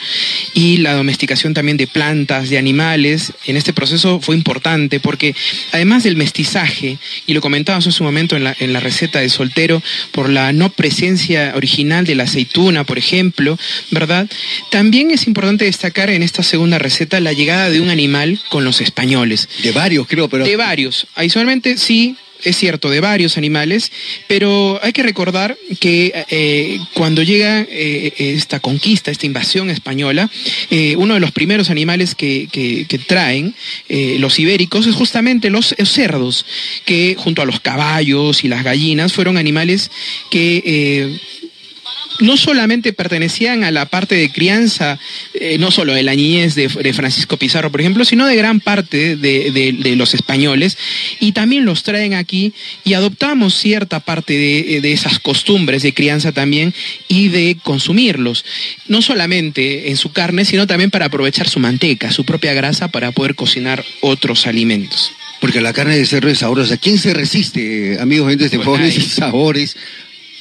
y 0.53 0.77
la 0.77 0.93
domesticación 0.93 1.53
también 1.53 1.77
de 1.77 1.87
plantas, 1.87 2.49
de 2.49 2.57
animales. 2.57 3.33
En 3.45 3.57
este 3.57 3.73
proceso 3.73 4.19
fue 4.21 4.35
importante 4.35 4.99
porque 4.99 5.35
además 5.71 6.03
del 6.03 6.15
mestizaje, 6.15 6.99
y 7.25 7.33
lo 7.33 7.41
comentábamos 7.41 7.87
hace 7.87 8.03
un 8.03 8.07
momento 8.07 8.35
en 8.35 8.43
la, 8.43 8.55
en 8.59 8.73
la 8.73 8.79
receta 8.79 9.19
de 9.19 9.29
soltero, 9.29 9.81
por 10.11 10.29
la 10.29 10.53
no 10.53 10.69
presencia 10.69 11.53
original 11.55 12.05
de 12.05 12.15
la 12.15 12.23
aceituna, 12.23 12.83
por 12.83 12.97
ejemplo, 12.97 13.57
¿verdad? 13.91 14.29
También 14.69 15.09
es 15.11 15.25
importante 15.25 15.65
destacar 15.65 16.11
en 16.11 16.21
esta 16.21 16.43
segunda 16.43 16.77
receta 16.77 17.19
la 17.19 17.33
llegada 17.33 17.69
de 17.69 17.81
un 17.81 17.89
animal 17.89 18.39
con 18.49 18.63
los 18.63 18.81
españoles. 18.81 19.49
De 19.63 19.71
varios, 19.71 20.07
creo, 20.07 20.29
pero... 20.29 20.45
De 20.45 20.55
varios. 20.55 21.07
Adicionalmente, 21.15 21.77
sí, 21.77 22.15
es 22.43 22.57
cierto, 22.57 22.89
de 22.89 22.99
varios 22.99 23.37
animales, 23.37 23.91
pero 24.27 24.79
hay 24.81 24.93
que 24.93 25.03
recordar 25.03 25.57
que 25.79 26.25
eh, 26.29 26.79
cuando 26.93 27.23
llega 27.23 27.65
eh, 27.69 28.13
esta 28.17 28.59
conquista, 28.59 29.11
esta 29.11 29.25
invasión 29.25 29.69
española, 29.69 30.29
eh, 30.69 30.95
uno 30.97 31.15
de 31.15 31.19
los 31.19 31.31
primeros 31.31 31.69
animales 31.69 32.15
que, 32.15 32.47
traen 33.07 33.53
los 33.89 34.39
ibéricos 34.39 34.87
es 34.87 34.95
justamente 34.95 35.49
los 35.49 35.75
cerdos, 35.83 36.45
que 36.85 37.15
junto 37.17 37.41
a 37.41 37.45
los 37.45 37.59
caballos 37.59 38.43
y 38.43 38.47
las 38.47 38.63
gallinas 38.63 39.13
fueron 39.13 39.37
animales 39.37 39.91
que 40.29 41.19
no 42.19 42.37
solamente 42.37 42.93
pertenecían 42.93 43.63
a 43.63 43.71
la 43.71 43.85
parte 43.85 44.15
de 44.15 44.31
crianza, 44.31 44.99
eh, 45.33 45.57
no 45.59 45.71
solo 45.71 45.93
de 45.93 46.03
la 46.03 46.15
niñez 46.15 46.55
de, 46.55 46.67
de, 46.67 46.93
Francisco 46.93 47.37
Pizarro, 47.37 47.71
por 47.71 47.81
ejemplo, 47.81 48.05
sino 48.05 48.25
de 48.25 48.35
gran 48.35 48.59
parte 48.59 49.15
de, 49.15 49.51
de, 49.51 49.73
de, 49.73 49.95
los 49.95 50.13
españoles, 50.13 50.77
y 51.19 51.31
también 51.31 51.65
los 51.65 51.83
traen 51.83 52.13
aquí 52.13 52.53
y 52.83 52.93
adoptamos 52.93 53.55
cierta 53.55 53.99
parte 53.99 54.33
de, 54.33 54.91
esas 54.91 55.19
costumbres 55.19 55.83
de 55.83 55.93
crianza 55.93 56.31
también 56.31 56.73
y 57.07 57.27
de 57.27 57.57
consumirlos, 57.61 58.45
no 58.87 59.01
solamente 59.01 59.89
en 59.89 59.97
su 59.97 60.11
carne, 60.11 60.45
sino 60.45 60.65
también 60.65 60.91
para 60.91 61.05
aprovechar 61.05 61.49
su 61.49 61.59
manteca, 61.59 62.11
su 62.11 62.25
propia 62.25 62.53
grasa, 62.53 62.87
para 62.87 63.11
poder 63.11 63.35
cocinar 63.35 63.83
otros 64.01 64.47
alimentos. 64.47 65.11
Porque 65.39 65.61
la 65.61 65.73
carne 65.73 65.95
de 65.95 66.05
cerdo 66.05 66.29
es 66.29 66.39
sabrosa. 66.39 66.77
¿Quién 66.77 66.97
se 66.97 67.13
resiste, 67.13 67.97
amigos, 67.99 68.29
gente 68.29 68.49
de 68.49 68.59
pues 68.59 68.97
y 68.97 69.01
sabores? 69.01 69.77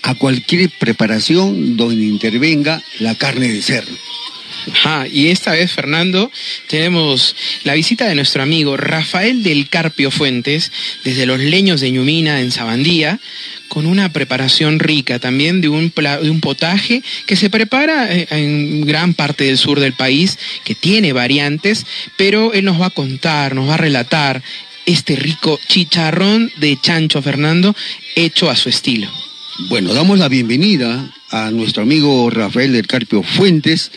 A 0.07 0.14
cualquier 0.14 0.71
preparación 0.71 1.77
donde 1.77 2.05
intervenga 2.05 2.81
la 3.01 3.16
carne 3.16 3.49
de 3.49 3.61
cerdo. 3.61 3.90
Ajá, 4.73 5.07
y 5.09 5.29
esta 5.29 5.51
vez, 5.51 5.73
Fernando, 5.73 6.31
tenemos 6.69 7.35
la 7.64 7.75
visita 7.75 8.07
de 8.07 8.14
nuestro 8.14 8.40
amigo 8.45 8.77
Rafael 8.77 9.42
del 9.42 9.69
Carpio 9.69 10.12
Fuentes, 10.12 10.71
desde 11.03 11.27
los 11.27 11.40
leños 11.40 11.81
de 11.81 11.90
Ñumina, 11.90 12.40
en 12.40 12.53
Sabandía, 12.53 13.19
con 13.66 13.85
una 13.85 14.12
preparación 14.12 14.79
rica 14.79 15.19
también 15.19 15.61
de 15.61 15.69
un, 15.69 15.92
de 15.92 16.31
un 16.31 16.40
potaje 16.40 17.03
que 17.27 17.35
se 17.35 17.51
prepara 17.51 18.09
en 18.12 18.87
gran 18.87 19.12
parte 19.12 19.42
del 19.42 19.59
sur 19.59 19.81
del 19.81 19.92
país, 19.92 20.38
que 20.64 20.77
tiene 20.77 21.12
variantes, 21.12 21.85
pero 22.16 22.53
él 22.53 22.64
nos 22.64 22.81
va 22.81 22.87
a 22.87 22.90
contar, 22.90 23.57
nos 23.57 23.69
va 23.69 23.75
a 23.75 23.79
relatar 23.79 24.40
este 24.85 25.16
rico 25.16 25.59
chicharrón 25.66 26.53
de 26.59 26.79
chancho, 26.81 27.21
Fernando, 27.23 27.75
hecho 28.14 28.49
a 28.49 28.55
su 28.55 28.69
estilo. 28.69 29.26
Bueno, 29.59 29.95
damos 29.95 30.19
la 30.19 30.29
bienvenida 30.29 31.11
a 31.31 31.51
nuestro 31.51 31.83
amigo 31.83 32.29
Rafael 32.29 32.73
del 32.73 32.87
Carpio 32.87 33.23
Fuentes 33.23 33.90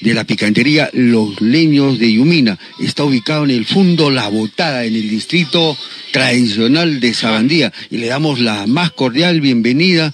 de 0.00 0.12
la 0.12 0.24
picantería 0.24 0.90
Los 0.92 1.40
Leños 1.40 1.98
de 1.98 2.12
Yumina. 2.12 2.58
Está 2.78 3.04
ubicado 3.04 3.44
en 3.44 3.50
el 3.50 3.64
Fundo 3.64 4.10
La 4.10 4.28
Botada, 4.28 4.84
en 4.84 4.94
el 4.94 5.08
distrito 5.08 5.76
tradicional 6.12 7.00
de 7.00 7.14
Sabandía. 7.14 7.72
Y 7.90 7.96
le 7.96 8.08
damos 8.08 8.40
la 8.40 8.66
más 8.66 8.90
cordial 8.92 9.40
bienvenida 9.40 10.12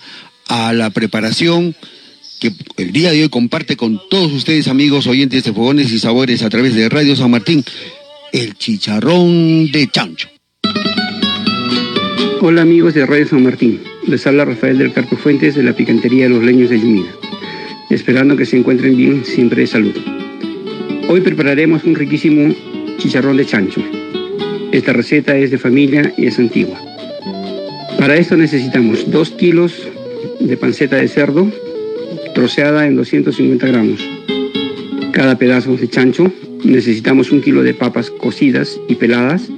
a 0.48 0.72
la 0.72 0.90
preparación 0.90 1.74
que 2.38 2.52
el 2.76 2.92
día 2.92 3.10
de 3.10 3.24
hoy 3.24 3.28
comparte 3.28 3.76
con 3.76 4.00
todos 4.08 4.32
ustedes, 4.32 4.68
amigos 4.68 5.08
oyentes 5.08 5.42
de 5.42 5.52
Fogones 5.52 5.90
y 5.90 5.98
Sabores, 5.98 6.42
a 6.42 6.48
través 6.48 6.74
de 6.74 6.88
Radio 6.88 7.16
San 7.16 7.30
Martín, 7.30 7.64
el 8.32 8.56
chicharrón 8.56 9.70
de 9.72 9.88
chancho. 9.88 10.28
Hola 12.40 12.62
amigos 12.62 12.94
de 12.94 13.06
Radio 13.06 13.28
San 13.28 13.42
Martín, 13.42 13.80
les 14.06 14.26
habla 14.26 14.44
Rafael 14.44 14.78
del 14.78 14.92
Carpio 14.92 15.16
Fuentes 15.16 15.54
de 15.54 15.62
la 15.62 15.74
Picantería 15.74 16.24
de 16.24 16.30
los 16.30 16.42
Leños 16.42 16.70
de 16.70 16.80
Yumina. 16.80 17.10
esperando 17.90 18.36
que 18.36 18.46
se 18.46 18.56
encuentren 18.56 18.96
bien 18.96 19.24
siempre 19.24 19.60
de 19.60 19.66
salud. 19.66 19.94
Hoy 21.08 21.20
prepararemos 21.20 21.84
un 21.84 21.94
riquísimo 21.94 22.54
chicharrón 22.96 23.36
de 23.36 23.44
chancho. 23.44 23.82
Esta 24.72 24.94
receta 24.94 25.36
es 25.36 25.50
de 25.50 25.58
familia 25.58 26.14
y 26.16 26.26
es 26.26 26.38
antigua. 26.38 26.80
Para 27.98 28.16
esto 28.16 28.36
necesitamos 28.36 29.10
2 29.10 29.30
kilos 29.32 29.74
de 30.40 30.56
panceta 30.56 30.96
de 30.96 31.08
cerdo 31.08 31.52
troceada 32.34 32.86
en 32.86 32.96
250 32.96 33.66
gramos. 33.66 34.00
Cada 35.12 35.36
pedazo 35.36 35.76
de 35.76 35.88
chancho 35.88 36.32
necesitamos 36.64 37.30
un 37.30 37.42
kilo 37.42 37.62
de 37.62 37.74
papas 37.74 38.10
cocidas 38.10 38.80
y 38.88 38.94
peladas. 38.94 39.50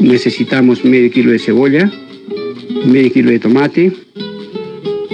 Necesitamos 0.00 0.84
medio 0.84 1.10
kilo 1.10 1.32
de 1.32 1.38
cebolla, 1.38 1.90
medio 2.86 3.12
kilo 3.12 3.30
de 3.30 3.38
tomate, 3.38 3.92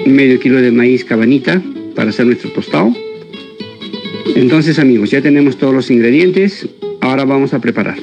medio 0.07 0.39
kilo 0.39 0.61
de 0.61 0.71
maíz 0.71 1.05
cabanita 1.05 1.63
para 1.95 2.11
hacer 2.11 2.27
nuestro 2.27 2.51
tostado. 2.51 2.95
Entonces 4.37 4.79
amigos, 4.79 5.11
ya 5.11 5.23
tenemos 5.23 5.57
todos 5.57 5.75
los 5.75 5.91
ingredientes, 5.91 6.69
ahora 7.01 7.25
vamos 7.25 7.55
a 7.55 7.61
preparar. 7.61 7.99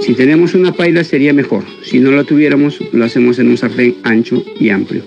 Si 0.00 0.14
tenemos 0.14 0.54
una 0.54 0.72
paila 0.72 1.04
sería 1.04 1.32
mejor, 1.32 1.64
si 1.82 2.00
no 2.00 2.10
la 2.10 2.24
tuviéramos 2.24 2.78
lo 2.92 3.04
hacemos 3.04 3.38
en 3.38 3.48
un 3.48 3.56
sartén 3.56 3.96
ancho 4.02 4.44
y 4.58 4.70
amplio. 4.70 5.04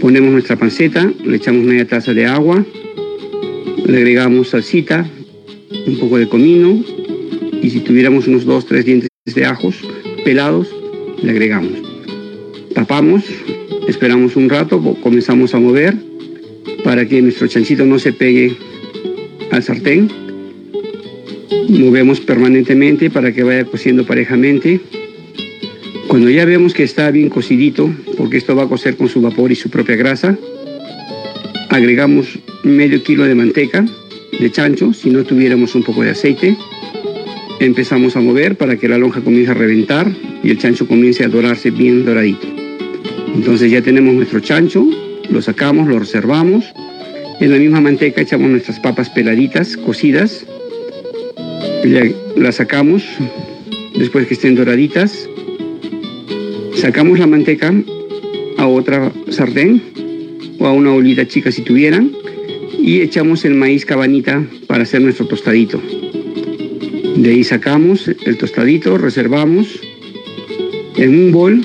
Ponemos 0.00 0.32
nuestra 0.32 0.56
panceta, 0.56 1.10
le 1.24 1.36
echamos 1.36 1.64
media 1.64 1.86
taza 1.86 2.12
de 2.14 2.26
agua, 2.26 2.64
le 3.86 3.96
agregamos 3.96 4.48
salsita, 4.48 5.08
un 5.86 5.98
poco 5.98 6.18
de 6.18 6.28
comino 6.28 6.82
y 7.62 7.70
si 7.70 7.80
tuviéramos 7.80 8.26
unos 8.26 8.46
2-3 8.46 8.84
dientes 8.84 9.08
de 9.34 9.44
ajos 9.44 9.76
pelados, 10.24 10.68
le 11.22 11.30
agregamos. 11.30 11.87
Tapamos, 12.78 13.24
esperamos 13.88 14.36
un 14.36 14.48
rato, 14.48 14.80
comenzamos 15.02 15.52
a 15.52 15.58
mover 15.58 15.96
para 16.84 17.08
que 17.08 17.20
nuestro 17.20 17.48
chanchito 17.48 17.84
no 17.84 17.98
se 17.98 18.12
pegue 18.12 18.56
al 19.50 19.64
sartén. 19.64 20.08
Movemos 21.70 22.20
permanentemente 22.20 23.10
para 23.10 23.32
que 23.32 23.42
vaya 23.42 23.64
cociendo 23.64 24.06
parejamente. 24.06 24.80
Cuando 26.06 26.30
ya 26.30 26.44
vemos 26.44 26.72
que 26.72 26.84
está 26.84 27.10
bien 27.10 27.30
cocidito, 27.30 27.92
porque 28.16 28.36
esto 28.36 28.54
va 28.54 28.62
a 28.62 28.68
cocer 28.68 28.96
con 28.96 29.08
su 29.08 29.20
vapor 29.20 29.50
y 29.50 29.56
su 29.56 29.70
propia 29.70 29.96
grasa, 29.96 30.38
agregamos 31.70 32.38
medio 32.62 33.02
kilo 33.02 33.24
de 33.24 33.34
manteca 33.34 33.84
de 34.38 34.52
chancho, 34.52 34.92
si 34.92 35.10
no 35.10 35.24
tuviéramos 35.24 35.74
un 35.74 35.82
poco 35.82 36.04
de 36.04 36.10
aceite. 36.10 36.56
Empezamos 37.58 38.14
a 38.14 38.20
mover 38.20 38.56
para 38.56 38.76
que 38.76 38.86
la 38.86 38.98
lonja 38.98 39.20
comience 39.20 39.50
a 39.50 39.54
reventar 39.54 40.08
y 40.44 40.50
el 40.50 40.58
chancho 40.58 40.86
comience 40.86 41.24
a 41.24 41.28
dorarse 41.28 41.72
bien 41.72 42.04
doradito. 42.04 42.57
Entonces 43.38 43.70
ya 43.70 43.80
tenemos 43.80 44.12
nuestro 44.16 44.40
chancho, 44.40 44.84
lo 45.30 45.40
sacamos, 45.40 45.86
lo 45.86 46.00
reservamos. 46.00 46.64
En 47.38 47.52
la 47.52 47.56
misma 47.56 47.80
manteca 47.80 48.20
echamos 48.20 48.50
nuestras 48.50 48.80
papas 48.80 49.08
peladitas, 49.10 49.76
cocidas. 49.76 50.44
Las 52.34 52.56
sacamos 52.56 53.04
después 53.96 54.26
que 54.26 54.34
estén 54.34 54.56
doraditas. 54.56 55.30
Sacamos 56.74 57.20
la 57.20 57.28
manteca 57.28 57.72
a 58.56 58.66
otra 58.66 59.12
sartén 59.28 59.82
o 60.58 60.66
a 60.66 60.72
una 60.72 60.92
olita 60.92 61.28
chica 61.28 61.52
si 61.52 61.62
tuvieran 61.62 62.10
y 62.76 63.02
echamos 63.02 63.44
el 63.44 63.54
maíz 63.54 63.86
cabanita 63.86 64.44
para 64.66 64.82
hacer 64.82 65.00
nuestro 65.00 65.28
tostadito. 65.28 65.80
De 67.16 67.30
ahí 67.30 67.44
sacamos 67.44 68.08
el 68.08 68.36
tostadito, 68.36 68.98
reservamos. 68.98 69.80
En 70.96 71.10
un 71.10 71.30
bol 71.30 71.64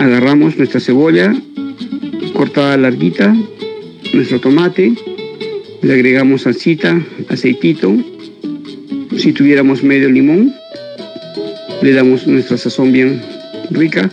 agarramos 0.00 0.56
nuestra 0.56 0.80
cebolla 0.80 1.34
cortada 2.32 2.76
larguita, 2.78 3.36
nuestro 4.14 4.40
tomate, 4.40 4.94
le 5.82 5.92
agregamos 5.92 6.42
salsita, 6.42 6.98
aceitito, 7.28 7.94
si 9.18 9.32
tuviéramos 9.34 9.82
medio 9.82 10.08
limón, 10.08 10.54
le 11.82 11.92
damos 11.92 12.26
nuestra 12.26 12.56
sazón 12.56 12.92
bien 12.92 13.20
rica 13.70 14.10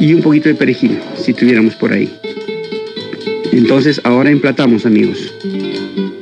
y 0.00 0.14
un 0.14 0.20
poquito 0.20 0.48
de 0.48 0.56
perejil, 0.56 0.98
si 1.16 1.32
tuviéramos 1.32 1.76
por 1.76 1.92
ahí. 1.92 2.12
Entonces 3.52 4.00
ahora 4.02 4.30
emplatamos 4.30 4.84
amigos. 4.84 5.32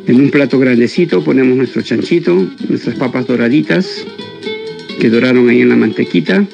En 0.06 0.16
un 0.20 0.30
plato 0.30 0.58
grandecito 0.58 1.24
ponemos 1.24 1.56
nuestro 1.56 1.80
chanchito, 1.80 2.46
nuestras 2.68 2.94
papas 2.96 3.26
doraditas 3.26 4.04
que 5.00 5.08
doraron 5.08 5.48
ahí 5.48 5.62
en 5.62 5.70
la 5.70 5.76
mantequita, 5.76 6.44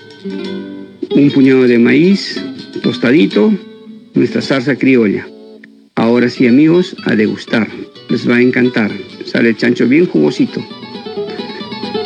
un 1.17 1.31
puñado 1.31 1.63
de 1.63 1.79
maíz 1.79 2.39
tostadito, 2.83 3.51
nuestra 4.13 4.43
salsa 4.43 4.77
criolla. 4.77 5.27
Ahora 5.95 6.29
sí 6.29 6.47
amigos, 6.47 6.95
a 7.05 7.15
degustar. 7.15 7.67
Les 8.11 8.29
va 8.29 8.37
a 8.37 8.43
encantar. 8.43 8.91
Sale 9.25 9.49
el 9.49 9.57
chancho 9.57 9.89
bien 9.89 10.05
jugosito. 10.05 10.63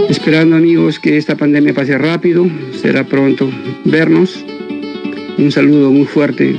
Esperando 0.08 0.54
amigos 0.54 1.00
que 1.00 1.16
esta 1.16 1.36
pandemia 1.36 1.74
pase 1.74 1.98
rápido, 1.98 2.48
será 2.80 3.04
pronto 3.04 3.50
vernos. 3.84 4.44
Un 5.38 5.50
saludo 5.50 5.90
muy 5.90 6.06
fuerte 6.06 6.54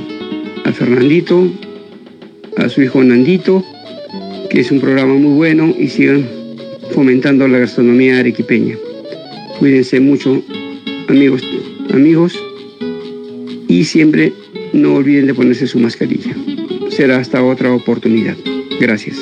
a 0.66 0.72
Fernandito, 0.72 1.50
a 2.58 2.68
su 2.68 2.82
hijo 2.82 3.02
Nandito, 3.02 3.64
que 4.50 4.60
es 4.60 4.70
un 4.70 4.80
programa 4.80 5.14
muy 5.14 5.32
bueno 5.32 5.74
y 5.78 5.88
sigan 5.88 6.28
fomentando 6.90 7.48
la 7.48 7.60
gastronomía 7.60 8.18
arequipeña. 8.18 8.76
Cuídense 9.58 10.00
mucho, 10.00 10.42
amigos, 11.08 11.42
amigos, 11.92 12.34
y 13.68 13.84
siempre 13.84 14.32
no 14.72 14.94
olviden 14.94 15.26
de 15.26 15.34
ponerse 15.34 15.66
su 15.66 15.78
mascarilla. 15.78 16.34
Será 16.90 17.18
hasta 17.18 17.42
otra 17.42 17.72
oportunidad. 17.72 18.36
Gracias. 18.80 19.16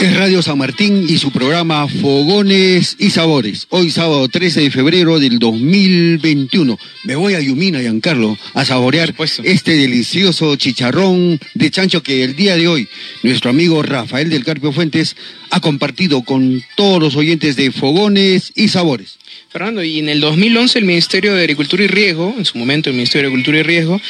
Es 0.00 0.16
Radio 0.16 0.42
San 0.42 0.58
Martín 0.58 1.06
y 1.08 1.18
su 1.18 1.30
programa 1.30 1.86
Fogones 1.86 2.96
y 2.98 3.10
Sabores. 3.10 3.66
Hoy 3.70 3.90
sábado 3.90 4.28
13 4.28 4.62
de 4.62 4.70
febrero 4.70 5.20
del 5.20 5.38
2021. 5.38 6.78
Me 7.04 7.14
voy 7.14 7.34
a 7.34 7.40
Yumina, 7.40 7.80
Giancarlo, 7.80 8.36
a 8.54 8.64
saborear 8.64 9.14
este 9.44 9.76
delicioso 9.76 10.56
chicharrón 10.56 11.38
de 11.54 11.70
chancho 11.70 12.02
que 12.02 12.24
el 12.24 12.34
día 12.34 12.56
de 12.56 12.66
hoy 12.68 12.88
nuestro 13.22 13.50
amigo 13.50 13.82
Rafael 13.82 14.30
del 14.30 14.44
Carpio 14.44 14.72
Fuentes 14.72 15.16
ha 15.50 15.60
compartido 15.60 16.22
con 16.22 16.62
todos 16.76 17.00
los 17.00 17.14
oyentes 17.14 17.54
de 17.56 17.70
Fogones 17.70 18.52
y 18.56 18.68
Sabores. 18.68 19.18
Fernando, 19.52 19.84
y 19.84 19.98
en 19.98 20.08
el 20.08 20.22
2011 20.22 20.78
el 20.78 20.86
Ministerio 20.86 21.34
de 21.34 21.42
Agricultura 21.42 21.84
y 21.84 21.86
Riesgo, 21.86 22.34
en 22.38 22.46
su 22.46 22.56
momento 22.56 22.88
el 22.88 22.96
Ministerio 22.96 23.28
de 23.28 23.34
Agricultura 23.34 23.58
y 23.58 23.62
Riesgo, 23.62 24.00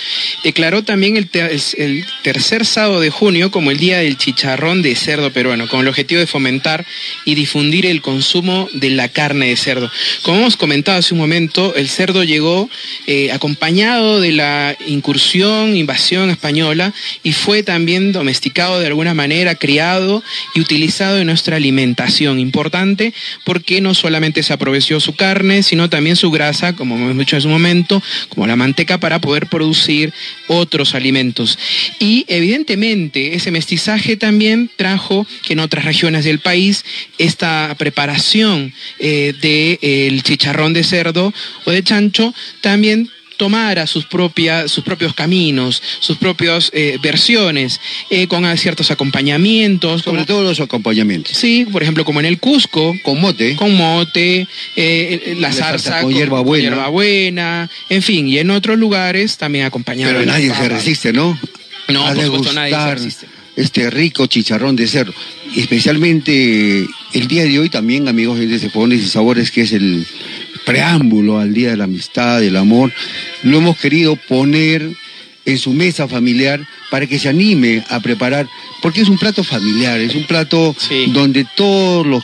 declaró 0.44 0.84
también 0.84 1.16
el, 1.16 1.28
el, 1.32 2.04
tercer 2.22 2.64
sábado 2.64 3.00
de 3.00 3.10
junio 3.10 3.50
como 3.50 3.72
el 3.72 3.76
Día 3.76 3.98
del 3.98 4.16
Chicharrón 4.16 4.82
de 4.82 4.94
Cerdo 4.94 5.32
Peruano, 5.32 5.66
con 5.66 5.80
el 5.80 5.88
objetivo 5.88 6.20
de 6.20 6.28
fomentar 6.28 6.86
y 7.24 7.34
difundir 7.34 7.86
el 7.86 8.02
consumo 8.02 8.68
de 8.72 8.90
la 8.90 9.08
carne 9.08 9.48
de 9.48 9.56
cerdo. 9.56 9.90
Como 10.22 10.38
hemos 10.38 10.56
comentado 10.56 11.00
hace 11.00 11.12
un 11.12 11.18
momento, 11.18 11.74
el 11.74 11.88
cerdo 11.88 12.22
llegó 12.22 12.70
eh, 13.08 13.32
acompañado 13.32 14.20
de 14.20 14.30
la 14.30 14.76
incursión, 14.86 15.76
invasión 15.76 16.30
española 16.30 16.94
y 17.24 17.32
fue 17.32 17.64
también 17.64 18.12
domesticado 18.12 18.78
de 18.78 18.86
alguna 18.86 19.12
manera, 19.12 19.56
criado 19.56 20.22
y 20.54 20.60
utilizado 20.60 21.18
en 21.18 21.26
nuestra 21.26 21.56
alimentación. 21.56 22.38
Importante 22.38 23.12
porque 23.42 23.80
no 23.80 23.92
solamente 23.94 24.44
se 24.44 24.52
aprovechó 24.52 25.00
su 25.00 25.16
carne, 25.16 25.31
sino 25.62 25.88
también 25.88 26.16
su 26.16 26.30
grasa, 26.30 26.74
como 26.74 26.96
hemos 26.96 27.16
dicho 27.16 27.36
en 27.36 27.42
su 27.42 27.48
momento, 27.48 28.02
como 28.28 28.46
la 28.46 28.56
manteca 28.56 28.98
para 28.98 29.20
poder 29.20 29.46
producir 29.46 30.12
otros 30.46 30.94
alimentos. 30.94 31.58
Y 31.98 32.24
evidentemente 32.28 33.34
ese 33.34 33.50
mestizaje 33.50 34.16
también 34.16 34.70
trajo 34.76 35.26
que 35.42 35.54
en 35.54 35.60
otras 35.60 35.84
regiones 35.84 36.24
del 36.24 36.38
país 36.38 36.84
esta 37.18 37.74
preparación 37.78 38.72
eh, 38.98 39.34
del 39.40 40.22
chicharrón 40.22 40.72
de 40.72 40.84
cerdo 40.84 41.32
o 41.64 41.70
de 41.70 41.82
chancho 41.82 42.34
también 42.60 43.08
tomara 43.42 43.88
sus, 43.88 44.04
propias, 44.04 44.70
sus 44.70 44.84
propios 44.84 45.14
caminos, 45.14 45.82
sus 45.98 46.16
propias 46.16 46.70
eh, 46.72 46.96
versiones, 47.02 47.80
eh, 48.08 48.28
con 48.28 48.46
ciertos 48.56 48.92
acompañamientos. 48.92 50.02
Sobre 50.02 50.24
todo 50.24 50.44
los 50.44 50.60
acompañamientos. 50.60 51.36
Sí, 51.36 51.66
por 51.72 51.82
ejemplo, 51.82 52.04
como 52.04 52.20
en 52.20 52.26
el 52.26 52.38
Cusco. 52.38 52.94
Con 53.02 53.20
mote. 53.20 53.56
Con 53.56 53.74
mote, 53.74 54.46
eh, 54.76 55.34
la, 55.40 55.50
salsa, 55.50 56.02
con, 56.02 56.14
hierbabuena. 56.14 56.86
buena, 56.86 57.68
en 57.88 58.02
fin, 58.02 58.28
y 58.28 58.38
en 58.38 58.48
otros 58.50 58.78
lugares 58.78 59.36
también 59.38 59.64
acompañado. 59.64 60.12
Pero 60.12 60.24
nadie 60.24 60.54
se 60.54 60.68
resiste, 60.68 61.12
¿no? 61.12 61.36
No, 61.88 62.14
por 62.14 62.24
supuesto, 62.24 62.52
nadie 62.52 62.74
se 62.74 62.94
resiste. 62.94 63.26
Este 63.56 63.90
rico 63.90 64.28
chicharrón 64.28 64.76
de 64.76 64.86
cerdo. 64.86 65.12
Especialmente 65.56 66.86
el 67.12 67.26
día 67.26 67.42
de 67.42 67.58
hoy 67.58 67.70
también, 67.70 68.06
amigos 68.06 68.38
de 68.38 68.58
Cepones 68.60 69.02
y 69.02 69.08
Sabores, 69.08 69.50
que 69.50 69.62
es 69.62 69.72
el 69.72 70.06
preámbulo 70.64 71.38
al 71.38 71.54
Día 71.54 71.70
de 71.70 71.76
la 71.76 71.84
Amistad, 71.84 72.40
del 72.40 72.56
Amor, 72.56 72.92
lo 73.42 73.58
hemos 73.58 73.76
querido 73.78 74.16
poner 74.16 74.90
en 75.44 75.58
su 75.58 75.72
mesa 75.72 76.06
familiar 76.08 76.66
para 76.90 77.06
que 77.06 77.18
se 77.18 77.28
anime 77.28 77.84
a 77.88 78.00
preparar, 78.00 78.46
porque 78.80 79.00
es 79.00 79.08
un 79.08 79.18
plato 79.18 79.42
familiar, 79.42 80.00
es 80.00 80.14
un 80.14 80.26
plato 80.26 80.74
donde 81.08 81.46
todos 81.56 82.06
los 82.06 82.22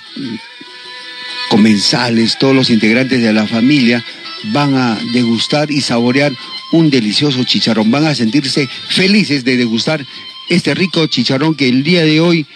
comensales, 1.48 2.38
todos 2.38 2.54
los 2.54 2.70
integrantes 2.70 3.22
de 3.22 3.32
la 3.32 3.46
familia 3.46 4.04
van 4.52 4.74
a 4.74 4.98
degustar 5.12 5.70
y 5.70 5.80
saborear 5.80 6.32
un 6.72 6.90
delicioso 6.90 7.42
chicharrón, 7.44 7.90
van 7.90 8.06
a 8.06 8.14
sentirse 8.14 8.68
felices 8.88 9.44
de 9.44 9.56
degustar 9.56 10.04
este 10.48 10.74
rico 10.74 11.06
chicharrón 11.06 11.54
que 11.54 11.68
el 11.68 11.82
día 11.82 12.04
de 12.04 12.20
hoy 12.20 12.46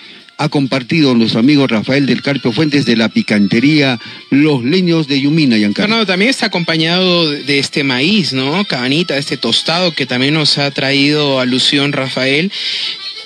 ha 0.42 0.48
compartido 0.48 1.14
nuestro 1.14 1.38
amigo 1.38 1.68
Rafael 1.68 2.04
del 2.04 2.20
Carpio 2.20 2.50
Fuentes 2.50 2.84
de 2.84 2.96
la 2.96 3.08
picantería 3.08 4.00
Los 4.30 4.64
Leños 4.64 5.06
de 5.06 5.20
Yumina, 5.20 5.56
Giancarlo. 5.56 5.86
Fernando, 5.86 6.06
también 6.06 6.30
está 6.30 6.46
acompañado 6.46 7.30
de 7.30 7.60
este 7.60 7.84
maíz, 7.84 8.32
¿no? 8.32 8.64
Cabanita, 8.64 9.16
este 9.16 9.36
tostado 9.36 9.94
que 9.94 10.04
también 10.04 10.34
nos 10.34 10.58
ha 10.58 10.68
traído 10.72 11.38
alusión 11.38 11.92
Rafael. 11.92 12.50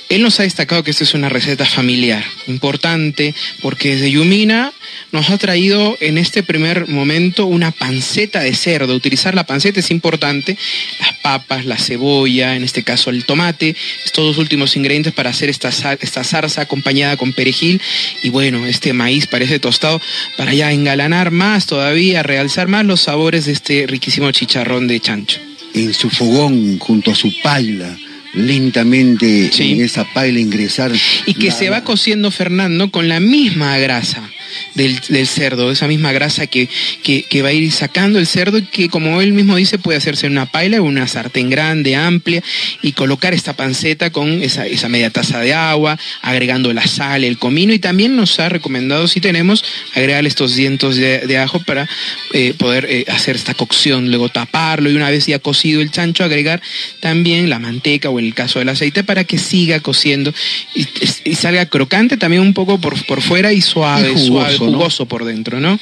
Él 0.09 0.23
nos 0.23 0.39
ha 0.39 0.45
destacado 0.45 0.85
que 0.85 0.93
esta 0.93 1.03
es 1.03 1.15
una 1.15 1.29
receta 1.29 1.67
familiar, 1.67 2.25
importante, 2.47 3.35
porque 3.61 3.95
desde 3.95 4.13
Yumina 4.13 4.73
nos 5.11 5.31
ha 5.31 5.39
traído 5.39 5.97
en 6.01 6.17
este 6.17 6.45
primer 6.45 6.87
momento 6.87 7.47
una 7.47 7.73
panceta 7.73 8.41
de 8.41 8.55
cerdo. 8.55 8.95
Utilizar 8.95 9.35
la 9.35 9.47
panceta 9.47 9.81
es 9.81 9.91
importante, 9.91 10.57
las 11.01 11.13
papas, 11.15 11.65
la 11.65 11.77
cebolla, 11.77 12.55
en 12.55 12.63
este 12.63 12.85
caso 12.85 13.11
el 13.11 13.25
tomate, 13.25 13.75
estos 14.05 14.25
dos 14.25 14.39
últimos 14.39 14.77
ingredientes 14.77 15.13
para 15.13 15.31
hacer 15.31 15.49
esta, 15.49 15.71
esta 15.71 16.23
zarza 16.23 16.61
acompañada 16.63 17.17
con 17.17 17.33
perejil 17.33 17.81
y 18.23 18.31
bueno, 18.31 18.65
este 18.65 18.93
maíz 18.93 19.27
parece 19.27 19.59
tostado 19.59 20.01
para 20.37 20.55
ya 20.55 20.71
engalanar 20.73 21.33
más 21.33 21.67
todavía, 21.67 22.23
realzar 22.23 22.69
más 22.69 22.85
los 22.85 23.01
sabores 23.01 23.47
de 23.47 23.53
este 23.53 23.87
riquísimo 23.89 24.31
chicharrón 24.31 24.87
de 24.87 25.01
chancho. 25.01 25.41
En 25.75 25.93
su 25.93 26.11
fogón, 26.11 26.79
junto 26.79 27.11
a 27.11 27.15
su 27.15 27.33
paila 27.43 27.99
lentamente 28.37 29.51
en 29.59 29.81
esa 29.81 30.05
paila 30.13 30.39
ingresar. 30.39 30.93
Y 31.27 31.35
que 31.35 31.51
se 31.51 31.71
va 31.71 31.83
cociendo, 31.83 32.31
Fernando, 32.31 32.91
con 32.91 33.09
la 33.09 33.19
misma 33.19 33.77
grasa 33.79 34.31
del, 34.75 35.27
cerdo, 35.27 35.71
esa 35.71 35.89
misma 35.89 36.13
grasa 36.13 36.47
que, 36.47 36.69
que, 37.03 37.43
va 37.43 37.49
a 37.49 37.53
ir 37.53 37.71
sacando 37.73 38.19
el 38.19 38.27
cerdo 38.27 38.59
y 38.59 38.63
que, 38.63 38.89
como 38.89 39.21
él 39.21 39.33
mismo 39.33 39.57
dice, 39.57 39.79
puede 39.79 39.99
hacerse 39.99 40.27
en 40.27 40.33
una 40.33 40.47
paila 40.47 40.81
o 40.81 40.85
una 40.85 41.07
sartén 41.07 41.51
grande, 41.51 41.97
amplia, 41.97 42.43
y 42.83 42.93
colocar 42.93 43.35
esta 43.35 43.55
panceta 43.55 44.11
con 44.11 44.43
esa, 44.43 44.67
esa 44.67 44.89
media 44.89 45.11
taza 45.11 45.41
de 45.41 45.55
agua, 45.55 45.99
agregando 46.23 46.73
la 46.73 46.87
sal, 46.87 47.25
el 47.25 47.39
comino, 47.39 47.73
y 47.73 47.79
también 47.79 48.17
nos 48.17 48.39
ha 48.39 48.49
recomendado, 48.49 49.09
si 49.09 49.21
tenemos, 49.21 49.65
agregar 49.95 50.27
estos 50.27 50.55
dientes 50.55 50.97
de, 50.97 51.39
ajo 51.39 51.61
para 51.61 51.89
eh, 52.33 52.55
poder 52.57 52.87
eh, 52.89 53.05
hacer 53.09 53.37
esta 53.37 53.55
cocción, 53.55 54.09
luego 54.09 54.29
taparlo 54.29 54.91
y 54.91 54.97
una 54.97 55.11
vez 55.11 55.27
ya 55.27 55.39
cocido 55.39 55.81
el 55.81 55.91
chancho, 55.91 56.25
agregar 56.25 56.61
también 57.01 57.51
la 57.51 57.59
manteca 57.59 58.11
o 58.11 58.19
en 58.19 58.27
el 58.27 58.35
caso 58.35 58.59
del 58.59 58.69
aceite 58.69 59.05
para 59.05 59.25
que 59.25 59.39
siga 59.39 59.81
cociendo 59.81 60.33
y, 60.75 60.87
salga 61.35 61.67
crocante 61.67 62.17
también 62.17 62.43
un 62.43 62.55
poco 62.55 62.79
por, 62.79 63.05
por 63.07 63.21
fuera 63.21 63.53
y 63.53 63.61
suave, 63.61 64.17
suave, 64.19 64.36
jugoso 64.59 65.07
por 65.07 65.25
dentro, 65.25 65.61
¿no? 65.61 65.79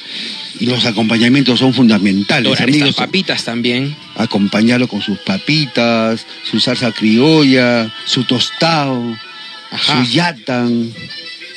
Y 0.59 0.65
los 0.65 0.85
acompañamientos 0.85 1.59
son 1.59 1.73
fundamentales. 1.73 2.59
amigos, 2.59 2.95
papitas 2.95 3.43
también. 3.43 3.95
Acompañarlo 4.15 4.87
con 4.87 5.01
sus 5.01 5.17
papitas, 5.19 6.25
su 6.43 6.59
salsa 6.59 6.91
criolla, 6.91 7.91
su 8.05 8.23
tostado, 8.23 9.15
su 9.79 10.03
yatan, 10.11 10.93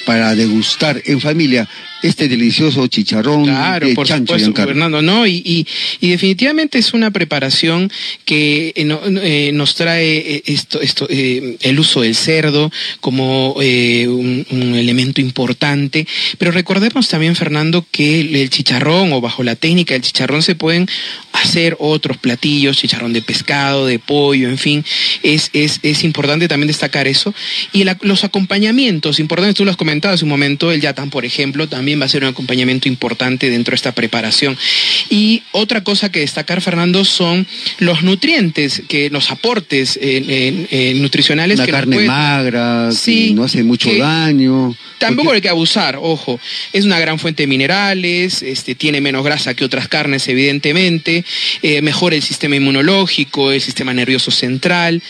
para 0.06 0.34
degustar 0.34 1.02
en 1.04 1.20
familia 1.20 1.68
este 2.02 2.28
delicioso 2.28 2.86
chicharrón 2.86 3.44
claro, 3.44 3.88
por 3.94 4.06
supuesto, 4.06 4.52
Fernando, 4.54 5.02
¿no? 5.02 5.26
Y, 5.26 5.66
definitivamente 6.00 6.78
es 6.78 6.94
una 6.94 7.10
preparación 7.10 7.90
que 8.24 8.72
eh, 8.74 8.98
eh, 9.22 9.50
nos 9.52 9.74
trae 9.74 10.16
eh, 10.16 10.42
esto, 10.46 10.80
esto 10.80 11.06
el 11.08 11.78
uso 11.78 12.02
del 12.02 12.14
cerdo 12.14 12.70
como 13.00 13.54
un, 13.54 14.46
elemento 14.78 15.20
importante, 15.20 16.06
pero 16.38 16.50
recordemos 16.50 17.08
también, 17.08 17.34
Fernando, 17.34 17.84
que 17.90 18.20
el, 18.20 18.50
chicharrón 18.50 19.12
o 19.12 19.20
bajo 19.20 19.42
la 19.42 19.56
técnica 19.56 19.94
del 19.94 20.02
chicharrón 20.02 20.42
se 20.42 20.54
pueden 20.54 20.88
hacer 21.32 21.76
otros 21.78 22.16
platillos, 22.16 22.78
chicharrón 22.78 23.12
de 23.12 23.22
pescado, 23.22 23.86
de 23.86 23.98
pollo, 23.98 24.48
en 24.48 24.58
fin, 24.58 24.84
es, 25.22 25.50
es, 25.52 25.80
es 25.82 26.04
importante 26.04 26.48
también 26.48 26.68
destacar 26.68 27.06
eso. 27.06 27.34
Y 27.72 27.84
los 28.02 28.24
acompañamientos, 28.24 29.20
importantes, 29.20 29.56
tú 29.56 29.64
lo 29.64 29.70
has 29.70 29.76
comentado 29.76 30.14
hace 30.14 30.24
un 30.24 30.30
momento, 30.30 30.72
el 30.72 30.80
yatán, 30.80 31.10
por 31.10 31.24
ejemplo, 31.24 31.68
también 31.68 31.87
va 31.96 32.06
a 32.06 32.08
ser 32.08 32.22
un 32.22 32.30
acompañamiento 32.30 32.88
importante 32.88 33.50
dentro 33.50 33.72
de 33.72 33.76
esta 33.76 33.92
preparación. 33.92 34.56
Y 35.10 35.42
otra 35.52 35.82
cosa 35.84 36.10
que 36.10 36.20
destacar, 36.20 36.60
Fernando, 36.60 37.04
son 37.04 37.46
los 37.78 38.02
nutrientes, 38.02 38.82
que 38.88 39.10
los 39.10 39.30
aportes 39.30 39.98
nutricionales. 40.96 41.58
La 41.58 41.66
que 41.66 41.72
carne 41.72 42.00
magra, 42.00 42.90
que 43.04 43.30
no 43.32 43.44
hace 43.44 43.62
mucho 43.62 43.90
daño. 43.96 44.76
Tampoco 44.98 45.32
hay 45.32 45.40
que 45.40 45.48
abusar, 45.48 45.98
ojo. 46.00 46.40
Es 46.72 46.84
una 46.84 46.98
gran 46.98 47.18
fuente 47.18 47.44
de 47.44 47.46
minerales, 47.46 48.42
este, 48.42 48.74
tiene 48.74 49.00
menos 49.00 49.24
grasa 49.24 49.54
que 49.54 49.64
otras 49.64 49.88
carnes, 49.88 50.26
evidentemente, 50.28 51.24
eh, 51.62 51.82
mejora 51.82 52.16
el 52.16 52.22
sistema 52.22 52.56
inmunológico, 52.56 53.52
el 53.52 53.60
sistema 53.60 53.94
nervioso 53.94 54.30
central. 54.30 55.02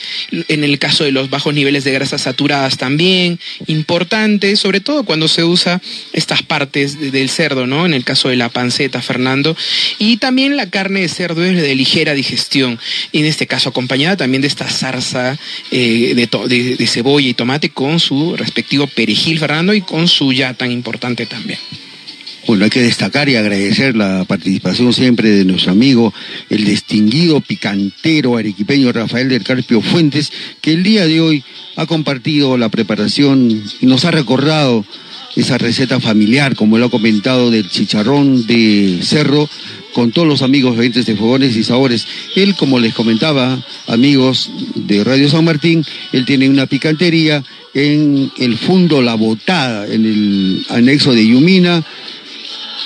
En 0.48 0.64
el 0.64 0.78
caso 0.78 1.04
de 1.04 1.12
los 1.12 1.30
bajos 1.30 1.54
niveles 1.54 1.84
de 1.84 1.92
grasas 1.92 2.22
saturadas 2.22 2.76
también, 2.76 3.38
importante, 3.66 4.56
sobre 4.56 4.80
todo 4.80 5.04
cuando 5.04 5.28
se 5.28 5.44
usa 5.44 5.80
estas 6.12 6.42
partes 6.42 6.67
del 6.72 7.30
cerdo, 7.30 7.66
¿no? 7.66 7.86
En 7.86 7.94
el 7.94 8.04
caso 8.04 8.28
de 8.28 8.36
la 8.36 8.48
panceta, 8.48 9.00
Fernando. 9.02 9.56
Y 9.98 10.18
también 10.18 10.56
la 10.56 10.70
carne 10.70 11.00
de 11.00 11.08
cerdo 11.08 11.44
es 11.44 11.60
de 11.60 11.74
ligera 11.74 12.14
digestión. 12.14 12.78
Y 13.12 13.20
en 13.20 13.26
este 13.26 13.46
caso 13.46 13.70
acompañada 13.70 14.16
también 14.16 14.42
de 14.42 14.48
esta 14.48 14.68
zarza 14.68 15.38
eh, 15.70 16.14
de, 16.14 16.76
de 16.76 16.86
cebolla 16.86 17.28
y 17.28 17.34
tomate 17.34 17.70
con 17.70 18.00
su 18.00 18.36
respectivo 18.36 18.86
perejil, 18.86 19.38
Fernando 19.38 19.72
con 19.86 20.08
su 20.08 20.32
ya 20.32 20.54
tan 20.54 20.70
importante 20.70 21.26
también. 21.26 21.58
Bueno, 22.46 22.64
hay 22.64 22.70
que 22.70 22.80
destacar 22.80 23.28
y 23.28 23.36
agradecer 23.36 23.94
la 23.94 24.24
participación 24.24 24.94
siempre 24.94 25.28
de 25.28 25.44
nuestro 25.44 25.72
amigo, 25.72 26.14
el 26.48 26.64
distinguido 26.64 27.42
picantero 27.42 28.38
arequipeño 28.38 28.90
Rafael 28.90 29.28
del 29.28 29.44
Carpio 29.44 29.82
Fuentes, 29.82 30.32
que 30.62 30.72
el 30.72 30.82
día 30.82 31.06
de 31.06 31.20
hoy 31.20 31.44
ha 31.76 31.84
compartido 31.84 32.56
la 32.56 32.70
preparación 32.70 33.62
y 33.80 33.84
nos 33.84 34.06
ha 34.06 34.12
recordado 34.12 34.86
esa 35.36 35.58
receta 35.58 36.00
familiar, 36.00 36.54
como 36.54 36.78
lo 36.78 36.86
ha 36.86 36.90
comentado, 36.90 37.50
del 37.50 37.68
chicharrón 37.68 38.46
de 38.46 39.00
cerro 39.02 39.48
con 39.92 40.12
todos 40.12 40.28
los 40.28 40.42
amigos 40.42 40.78
oyentes 40.78 41.06
de 41.06 41.16
Fogones 41.16 41.56
y 41.56 41.64
Sabores. 41.64 42.06
Él, 42.36 42.54
como 42.54 42.78
les 42.78 42.94
comentaba, 42.94 43.58
amigos 43.86 44.50
de 44.74 45.02
Radio 45.02 45.28
San 45.28 45.44
Martín, 45.44 45.84
él 46.12 46.24
tiene 46.24 46.48
una 46.48 46.66
picantería 46.66 47.42
en 47.74 48.30
el 48.38 48.56
Fundo 48.56 49.02
La 49.02 49.14
Botada, 49.14 49.86
en 49.86 50.04
el 50.04 50.66
anexo 50.68 51.12
de 51.12 51.26
Yumina, 51.26 51.84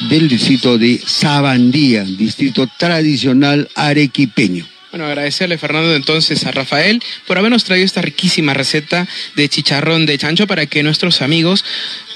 del 0.09 0.29
distrito 0.29 0.79
de 0.79 1.01
Sabandía, 1.05 2.05
distrito 2.05 2.69
tradicional 2.79 3.69
arequipeño. 3.75 4.72
Bueno, 4.93 5.07
agradecerle, 5.07 5.59
Fernando, 5.59 5.97
entonces 5.97 6.45
a 6.45 6.53
Rafael 6.53 7.03
por 7.27 7.39
habernos 7.39 7.65
traído 7.65 7.85
esta 7.85 8.03
riquísima 8.03 8.55
receta 8.55 9.09
de 9.35 9.49
chicharrón 9.49 10.07
de 10.07 10.19
chancho 10.19 10.47
para 10.47 10.67
que 10.67 10.83
nuestros 10.83 11.23
amigos 11.23 11.65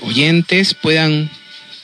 oyentes 0.03 0.75
puedan 0.75 1.31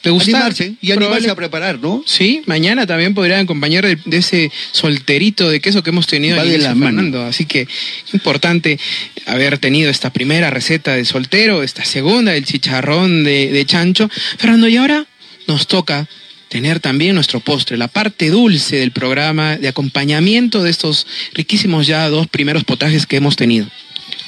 Animarse 0.05 0.74
y 0.80 0.90
animarse 0.90 1.30
a 1.30 1.36
preparar, 1.36 1.78
¿no? 1.78 2.03
Sí, 2.07 2.43
mañana 2.47 2.86
también 2.86 3.14
podrían 3.14 3.40
acompañar 3.40 3.86
de, 3.86 3.99
ese 4.18 4.51
solterito 4.72 5.49
de 5.49 5.61
queso 5.61 5.82
que 5.82 5.90
hemos 5.90 6.09
tenido 6.09 6.40
ahí 6.40 6.59
Fernando. 6.61 7.22
Así 7.24 7.47
que 7.47 7.68
importante 8.12 8.80
haber 9.26 9.59
tenido 9.59 9.90
esta 9.90 10.12
primera 10.12 10.51
receta 10.51 10.97
de 10.97 11.05
soltero, 11.05 11.62
esta 11.62 11.84
segunda 11.84 12.32
del 12.32 12.45
chicharrón 12.45 13.22
de, 13.22 13.64
chancho. 13.66 14.11
Fernando, 14.38 14.66
y 14.66 14.76
ahora 14.76 15.07
nos 15.47 15.68
toca 15.68 16.09
tener 16.53 16.80
también 16.80 17.14
nuestro 17.14 17.40
postre, 17.40 17.78
la 17.78 17.88
parte 17.88 18.28
dulce 18.28 18.76
del 18.76 18.90
programa 18.90 19.57
de 19.57 19.68
acompañamiento 19.68 20.62
de 20.62 20.68
estos 20.68 21.07
riquísimos 21.32 21.86
ya 21.86 22.11
dos 22.11 22.26
primeros 22.26 22.62
potajes 22.62 23.07
que 23.07 23.16
hemos 23.16 23.36
tenido. 23.36 23.66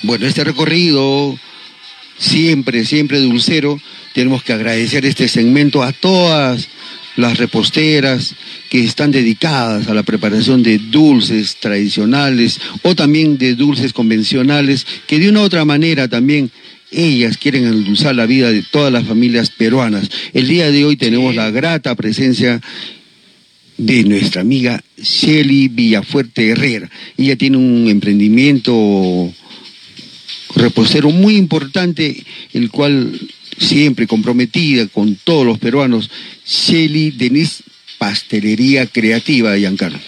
Bueno, 0.04 0.26
este 0.26 0.42
recorrido 0.42 1.38
siempre, 2.18 2.86
siempre 2.86 3.20
dulcero, 3.20 3.78
tenemos 4.14 4.42
que 4.42 4.54
agradecer 4.54 5.04
este 5.04 5.28
segmento 5.28 5.82
a 5.82 5.92
todas 5.92 6.70
las 7.16 7.36
reposteras 7.36 8.34
que 8.70 8.82
están 8.82 9.10
dedicadas 9.10 9.88
a 9.88 9.94
la 9.94 10.02
preparación 10.02 10.62
de 10.62 10.78
dulces 10.78 11.56
tradicionales 11.60 12.58
o 12.84 12.94
también 12.94 13.36
de 13.36 13.54
dulces 13.54 13.92
convencionales 13.92 14.86
que 15.06 15.18
de 15.18 15.28
una 15.28 15.40
u 15.40 15.44
otra 15.44 15.66
manera 15.66 16.08
también 16.08 16.50
ellas 16.90 17.36
quieren 17.36 17.66
endulzar 17.66 18.14
la 18.14 18.26
vida 18.26 18.50
de 18.50 18.62
todas 18.62 18.92
las 18.92 19.04
familias 19.04 19.50
peruanas. 19.50 20.08
El 20.32 20.48
día 20.48 20.70
de 20.70 20.84
hoy 20.84 20.96
tenemos 20.96 21.34
la 21.34 21.50
grata 21.50 21.94
presencia 21.94 22.60
de 23.76 24.04
nuestra 24.04 24.42
amiga 24.42 24.82
Shelly 24.96 25.68
Villafuerte 25.68 26.48
Herrera. 26.48 26.90
Ella 27.16 27.36
tiene 27.36 27.56
un 27.56 27.88
emprendimiento 27.88 29.32
repostero 30.54 31.10
muy 31.10 31.36
importante, 31.36 32.22
el 32.52 32.70
cual 32.70 33.18
siempre 33.58 34.06
comprometida 34.06 34.86
con 34.86 35.16
todos 35.16 35.44
los 35.44 35.58
peruanos, 35.58 36.10
Shelly 36.46 37.10
Denis 37.10 37.62
Pastelería 37.98 38.86
Creativa, 38.86 39.56
Giancarlo. 39.56 39.98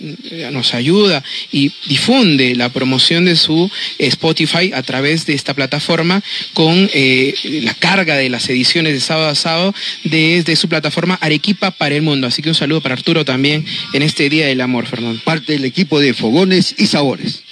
nos 0.50 0.74
ayuda 0.74 1.22
y 1.52 1.70
difunde 1.86 2.56
la 2.56 2.70
promoción 2.70 3.24
de 3.24 3.36
su 3.36 3.70
Spotify 4.00 4.72
a 4.74 4.82
través 4.82 5.24
de 5.24 5.34
esta 5.34 5.54
plataforma 5.54 6.24
con 6.54 6.90
eh, 6.92 7.34
la 7.62 7.74
carga 7.74 8.16
de 8.16 8.28
las 8.30 8.48
ediciones 8.48 8.94
de 8.94 9.00
sábado 9.00 9.28
a 9.28 9.36
sábado 9.36 9.72
desde 10.02 10.56
su 10.56 10.68
plataforma 10.68 11.18
Arequipa 11.20 11.70
para 11.70 11.94
el 11.94 12.02
Mundo. 12.02 12.26
Así 12.26 12.42
que 12.42 12.48
un 12.48 12.56
saludo 12.56 12.80
para 12.80 12.96
Arturo 12.96 13.24
también 13.24 13.64
en 13.92 14.02
este 14.02 14.28
Día 14.28 14.48
del 14.48 14.60
Amor, 14.60 14.88
Fernando. 14.88 15.22
Parte 15.22 15.52
del 15.52 15.64
equipo 15.64 16.00
de 16.00 16.14
Fogones 16.14 16.74
y 16.78 16.88
Sabores. 16.88 17.45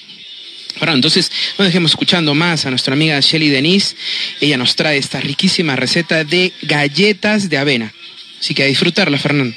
Bueno, 0.78 0.94
entonces 0.94 1.30
no 1.58 1.64
dejemos 1.64 1.92
escuchando 1.92 2.34
más 2.34 2.66
a 2.66 2.70
nuestra 2.70 2.94
amiga 2.94 3.18
Shelly 3.20 3.48
Denise. 3.48 3.96
Ella 4.40 4.56
nos 4.56 4.76
trae 4.76 4.98
esta 4.98 5.20
riquísima 5.20 5.76
receta 5.76 6.24
de 6.24 6.52
galletas 6.62 7.48
de 7.48 7.58
avena. 7.58 7.92
Así 8.40 8.54
que 8.54 8.64
a 8.64 8.66
disfrutarla, 8.66 9.18
Fernando. 9.18 9.56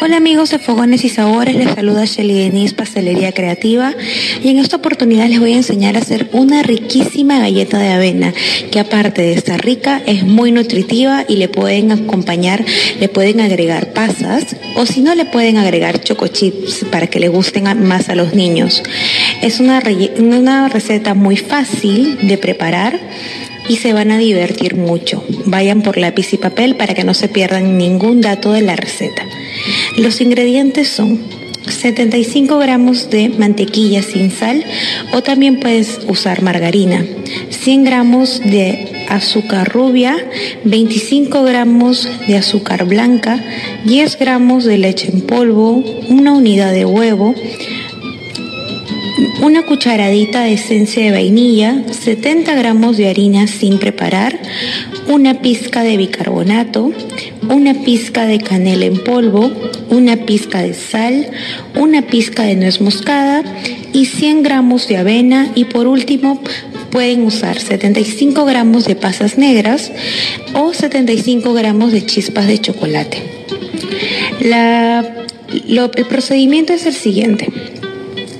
Hola 0.00 0.18
amigos 0.18 0.50
de 0.50 0.60
Fogones 0.60 1.04
y 1.04 1.08
Sabores, 1.08 1.56
les 1.56 1.74
saluda 1.74 2.04
Shelly 2.04 2.34
Denise, 2.34 2.72
Pastelería 2.72 3.32
Creativa 3.32 3.92
y 4.44 4.48
en 4.48 4.58
esta 4.58 4.76
oportunidad 4.76 5.28
les 5.28 5.40
voy 5.40 5.54
a 5.54 5.56
enseñar 5.56 5.96
a 5.96 5.98
hacer 5.98 6.28
una 6.30 6.62
riquísima 6.62 7.40
galleta 7.40 7.78
de 7.78 7.88
avena 7.88 8.32
que 8.70 8.78
aparte 8.78 9.22
de 9.22 9.32
estar 9.32 9.60
rica 9.60 10.00
es 10.06 10.22
muy 10.22 10.52
nutritiva 10.52 11.24
y 11.28 11.34
le 11.34 11.48
pueden 11.48 11.90
acompañar, 11.90 12.64
le 13.00 13.08
pueden 13.08 13.40
agregar 13.40 13.92
pasas 13.92 14.54
o 14.76 14.86
si 14.86 15.00
no 15.00 15.16
le 15.16 15.24
pueden 15.24 15.56
agregar 15.56 16.00
choco 16.00 16.28
chips 16.28 16.84
para 16.92 17.08
que 17.08 17.18
le 17.18 17.28
gusten 17.28 17.64
más 17.84 18.08
a 18.08 18.14
los 18.14 18.34
niños. 18.34 18.84
Es 19.42 19.58
una, 19.58 19.82
una 20.18 20.68
receta 20.68 21.14
muy 21.14 21.36
fácil 21.36 22.28
de 22.28 22.38
preparar 22.38 23.00
y 23.68 23.76
se 23.76 23.92
van 23.92 24.12
a 24.12 24.18
divertir 24.18 24.76
mucho. 24.76 25.24
Vayan 25.44 25.82
por 25.82 25.98
lápiz 25.98 26.32
y 26.32 26.38
papel 26.38 26.76
para 26.76 26.94
que 26.94 27.02
no 27.02 27.14
se 27.14 27.28
pierdan 27.28 27.76
ningún 27.76 28.20
dato 28.20 28.52
de 28.52 28.62
la 28.62 28.76
receta. 28.76 29.24
Los 29.96 30.20
ingredientes 30.20 30.88
son 30.88 31.20
75 31.70 32.58
gramos 32.58 33.10
de 33.10 33.28
mantequilla 33.28 34.02
sin 34.02 34.30
sal 34.30 34.64
o 35.12 35.22
también 35.22 35.60
puedes 35.60 36.00
usar 36.08 36.42
margarina, 36.42 37.04
100 37.50 37.84
gramos 37.84 38.40
de 38.40 39.06
azúcar 39.08 39.68
rubia, 39.72 40.16
25 40.64 41.42
gramos 41.44 42.08
de 42.26 42.36
azúcar 42.36 42.86
blanca, 42.86 43.42
10 43.84 44.18
gramos 44.18 44.64
de 44.64 44.78
leche 44.78 45.10
en 45.12 45.22
polvo, 45.22 45.84
una 46.08 46.32
unidad 46.32 46.72
de 46.72 46.84
huevo, 46.84 47.34
una 49.42 49.64
cucharadita 49.66 50.42
de 50.42 50.54
esencia 50.54 51.04
de 51.04 51.10
vainilla, 51.10 51.82
70 51.90 52.54
gramos 52.54 52.96
de 52.96 53.08
harina 53.08 53.46
sin 53.46 53.78
preparar, 53.78 54.38
una 55.08 55.40
pizca 55.40 55.82
de 55.82 55.96
bicarbonato, 55.96 56.92
una 57.48 57.74
pizca 57.82 58.26
de 58.26 58.38
canela 58.38 58.84
en 58.84 59.02
polvo, 59.02 59.50
una 59.90 60.16
pizca 60.16 60.62
de 60.62 60.74
sal, 60.74 61.30
una 61.74 62.02
pizca 62.02 62.42
de 62.42 62.56
nuez 62.56 62.80
moscada 62.80 63.42
y 63.92 64.06
100 64.06 64.42
gramos 64.42 64.86
de 64.86 64.98
avena 64.98 65.50
y 65.54 65.64
por 65.64 65.86
último 65.86 66.40
pueden 66.90 67.22
usar 67.24 67.58
75 67.58 68.44
gramos 68.44 68.84
de 68.84 68.96
pasas 68.96 69.38
negras 69.38 69.92
o 70.52 70.72
75 70.72 71.54
gramos 71.54 71.92
de 71.92 72.04
chispas 72.04 72.46
de 72.46 72.60
chocolate. 72.60 73.22
el 74.40 76.06
procedimiento 76.06 76.72
es 76.74 76.86
el 76.86 76.94
siguiente. 76.94 77.48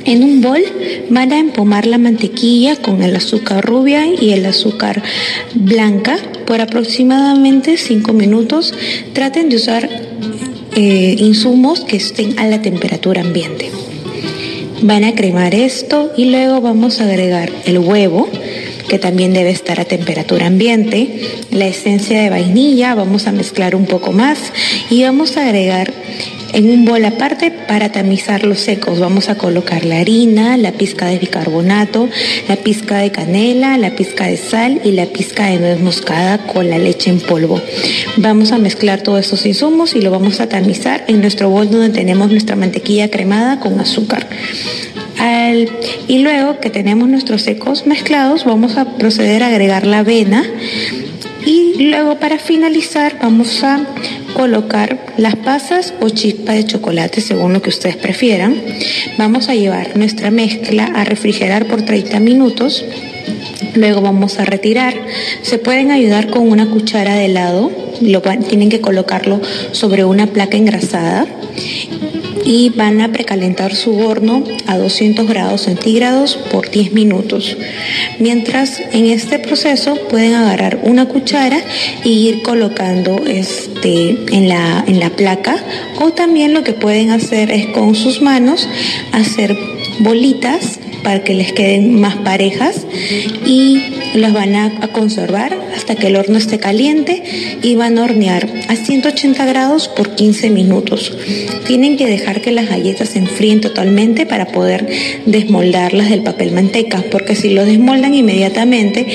En 0.09 0.24
un 0.24 0.40
bol 0.40 0.62
van 1.11 1.32
a 1.32 1.38
empomar 1.38 1.86
la 1.86 1.98
mantequilla 1.98 2.76
con 2.76 3.02
el 3.02 3.14
azúcar 3.14 3.62
rubia 3.62 4.06
y 4.06 4.30
el 4.30 4.46
azúcar 4.46 5.02
blanca 5.52 6.16
por 6.46 6.62
aproximadamente 6.62 7.76
5 7.76 8.14
minutos. 8.14 8.72
Traten 9.12 9.50
de 9.50 9.56
usar 9.56 9.86
eh, 10.76 11.14
insumos 11.18 11.80
que 11.80 11.98
estén 11.98 12.38
a 12.38 12.46
la 12.46 12.62
temperatura 12.62 13.20
ambiente. 13.20 13.70
Van 14.80 15.04
a 15.04 15.14
cremar 15.14 15.54
esto 15.54 16.11
y 16.16 16.30
luego 16.30 16.62
vamos 16.62 17.02
a 17.02 17.04
agregar 17.04 17.52
el 17.66 17.78
huevo 17.78 18.30
que 18.88 18.98
también 18.98 19.34
debe 19.34 19.50
estar 19.50 19.78
a 19.78 19.84
temperatura 19.84 20.46
ambiente, 20.46 21.20
la 21.50 21.66
esencia 21.66 22.22
de 22.22 22.30
vainilla, 22.30 22.94
vamos 22.94 23.26
a 23.26 23.32
mezclar 23.32 23.76
un 23.76 23.84
poco 23.84 24.12
más 24.12 24.38
y 24.88 25.02
vamos 25.02 25.36
a 25.36 25.44
agregar 25.44 25.92
en 26.53 26.70
un 26.70 26.84
bol 26.84 27.05
aparte 27.05 27.51
para 27.51 27.90
tamizar 27.92 28.44
los 28.44 28.61
secos 28.61 29.01
vamos 29.01 29.28
a 29.28 29.36
colocar 29.36 29.84
la 29.84 29.99
harina, 29.99 30.57
la 30.57 30.72
pizca 30.72 31.07
de 31.07 31.18
bicarbonato, 31.18 32.09
la 32.49 32.57
pizca 32.57 32.99
de 32.99 33.11
canela, 33.11 33.76
la 33.78 33.90
pizca 33.90 34.26
de 34.26 34.36
sal 34.36 34.80
y 34.84 34.92
la 34.92 35.07
pizca 35.07 35.46
de 35.46 35.59
nuez 35.59 35.80
moscada 35.80 36.38
con 36.38 36.70
la 36.70 36.78
leche 36.78 37.11
en 37.11 37.20
polvo. 37.20 37.61
Vamos 38.16 38.53
a 38.53 38.59
mezclar 38.59 39.03
todos 39.03 39.20
estos 39.20 39.44
insumos 39.46 39.94
y 39.94 40.01
lo 40.01 40.11
vamos 40.11 40.40
a 40.40 40.49
tamizar 40.49 41.05
en 41.09 41.20
nuestro 41.20 41.51
bol 41.51 41.70
donde 41.70 41.90
tenemos 41.90 42.30
nuestra 42.30 42.57
mantequilla 42.57 43.11
cremada 43.11 43.61
con 43.61 43.78
azúcar. 43.80 44.26
y 46.09 46.18
luego 46.18 46.61
que 46.61 46.70
tenemos 46.70 47.09
nuestros 47.09 47.42
secos 47.42 47.86
mezclados, 47.86 48.44
vamos 48.44 48.76
a 48.76 48.96
proceder 48.96 49.42
a 49.42 49.49
agregar 49.49 49.86
la 49.86 50.01
avena 50.01 50.44
y 51.45 51.89
luego 51.91 52.18
para 52.18 52.39
finalizar 52.39 53.18
vamos 53.20 53.62
a 53.62 53.86
colocar 54.34 54.99
las 55.16 55.36
pasas 55.36 55.95
o 56.01 56.09
chispas 56.09 56.57
de 56.57 56.66
chocolate 56.66 57.20
según 57.20 57.53
lo 57.53 57.62
que 57.62 57.70
ustedes 57.70 57.97
prefieran. 57.97 58.61
Vamos 59.16 59.49
a 59.49 59.55
llevar 59.55 59.97
nuestra 59.97 60.30
mezcla 60.30 60.86
a 60.86 61.05
refrigerar 61.05 61.66
por 61.66 61.82
30 61.82 62.20
minutos. 62.20 62.84
Luego 63.74 64.00
vamos 64.00 64.38
a 64.38 64.44
retirar. 64.44 64.94
Se 65.42 65.58
pueden 65.58 65.90
ayudar 65.90 66.30
con 66.30 66.48
una 66.48 66.70
cuchara 66.70 67.14
de 67.14 67.26
helado. 67.26 67.70
Lo, 68.00 68.22
tienen 68.22 68.68
que 68.68 68.80
colocarlo 68.80 69.40
sobre 69.72 70.04
una 70.04 70.26
placa 70.28 70.56
engrasada 70.56 71.26
y 72.44 72.70
van 72.70 73.02
a 73.02 73.12
precalentar 73.12 73.74
su 73.74 73.98
horno 73.98 74.42
a 74.66 74.78
200 74.78 75.28
grados 75.28 75.62
centígrados 75.62 76.36
por 76.50 76.70
10 76.70 76.92
minutos. 76.92 77.58
Mientras 78.18 78.80
en 78.92 79.04
este 79.04 79.38
proceso 79.38 79.96
pueden 80.08 80.34
agarrar 80.34 80.80
una 80.82 81.06
cuchara 81.08 81.60
y 82.04 82.28
ir 82.28 82.42
colocando 82.42 83.20
este, 83.26 84.16
en, 84.32 84.48
la, 84.48 84.82
en 84.86 84.98
la 84.98 85.10
placa 85.10 85.62
o 86.00 86.12
también 86.12 86.54
lo 86.54 86.64
que 86.64 86.72
pueden 86.72 87.10
hacer 87.10 87.50
es 87.50 87.66
con 87.66 87.94
sus 87.94 88.22
manos 88.22 88.66
hacer 89.12 89.54
bolitas 90.00 90.77
para 91.09 91.24
que 91.24 91.32
les 91.32 91.54
queden 91.54 91.98
más 91.98 92.16
parejas 92.16 92.86
y 93.46 93.80
las 94.12 94.34
van 94.34 94.54
a, 94.54 94.92
conservar 94.92 95.59
hasta 95.74 95.94
que 95.94 96.09
el 96.09 96.16
horno 96.16 96.36
esté 96.36 96.59
caliente 96.59 97.22
y 97.62 97.76
van 97.76 97.96
a 97.96 98.04
hornear 98.04 98.46
a 98.68 98.76
180 98.76 99.46
grados 99.46 99.88
por 99.88 100.14
15 100.16 100.50
minutos. 100.50 101.16
Tienen 101.66 101.96
que 101.96 102.06
dejar 102.06 102.42
que 102.42 102.52
las 102.52 102.68
galletas 102.68 103.09
se 103.09 103.20
enfríen 103.20 103.62
totalmente 103.62 104.26
para 104.26 104.48
poder 104.48 104.86
desmoldarlas 105.24 106.11
del 106.11 106.20
papel 106.20 106.52
manteca, 106.52 107.02
porque 107.11 107.34
si 107.34 107.54
lo 107.54 107.64
desmoldan 107.64 108.12
inmediatamente, 108.12 109.06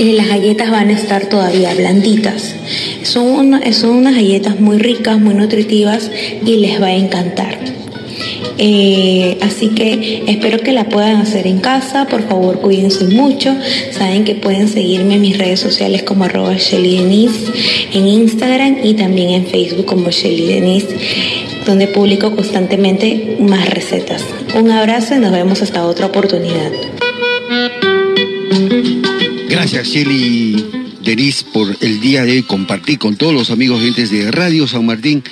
eh, 0.00 0.14
las 0.14 0.26
galletas 0.26 0.68
van 0.72 0.88
a 0.88 0.94
estar 0.94 1.26
todavía 1.26 1.72
blanditas. 1.74 2.56
Son, 3.04 3.60
son 3.72 3.90
unas 3.90 4.16
galletas 4.16 4.58
muy 4.58 4.78
ricas, 4.78 5.20
muy 5.20 5.34
nutritivas 5.34 6.10
y 6.44 6.56
les 6.56 6.82
va 6.82 6.86
a 6.86 6.96
encantar. 6.96 7.75
Eh, 8.58 9.38
así 9.40 9.68
que 9.68 10.24
espero 10.26 10.58
que 10.58 10.72
la 10.72 10.88
puedan 10.88 11.16
hacer 11.16 11.46
en 11.46 11.58
casa. 11.58 12.06
Por 12.06 12.26
favor, 12.28 12.60
cuídense 12.60 13.04
mucho. 13.04 13.54
Saben 13.92 14.24
que 14.24 14.34
pueden 14.34 14.68
seguirme 14.68 15.14
en 15.14 15.20
mis 15.20 15.38
redes 15.38 15.60
sociales 15.60 16.02
como 16.02 16.24
arroba 16.24 16.54
Denise 16.54 17.52
en 17.92 18.06
Instagram 18.06 18.78
y 18.82 18.94
también 18.94 19.30
en 19.30 19.46
Facebook 19.46 19.86
como 19.86 20.10
Shelly 20.10 20.46
Denise, 20.46 20.88
donde 21.66 21.86
publico 21.88 22.34
constantemente 22.34 23.36
más 23.40 23.68
recetas. 23.68 24.24
Un 24.54 24.70
abrazo 24.70 25.16
y 25.16 25.18
nos 25.18 25.32
vemos 25.32 25.62
hasta 25.62 25.84
otra 25.84 26.06
oportunidad. 26.06 26.72
Gracias, 29.48 29.88
Shelly 29.88 30.64
Denise, 31.02 31.44
por 31.52 31.76
el 31.80 32.00
día 32.00 32.24
de 32.24 32.42
compartir 32.42 32.98
con 32.98 33.16
todos 33.16 33.32
los 33.32 33.50
amigos 33.50 33.82
gentes 33.82 34.10
de 34.10 34.30
Radio 34.30 34.66
San 34.66 34.86
Martín 34.86 35.22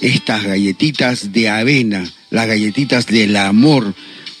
estas 0.00 0.44
galletitas 0.44 1.32
de 1.32 1.48
avena, 1.48 2.04
las 2.32 2.48
galletitas 2.48 3.06
del 3.06 3.36
amor. 3.36 3.94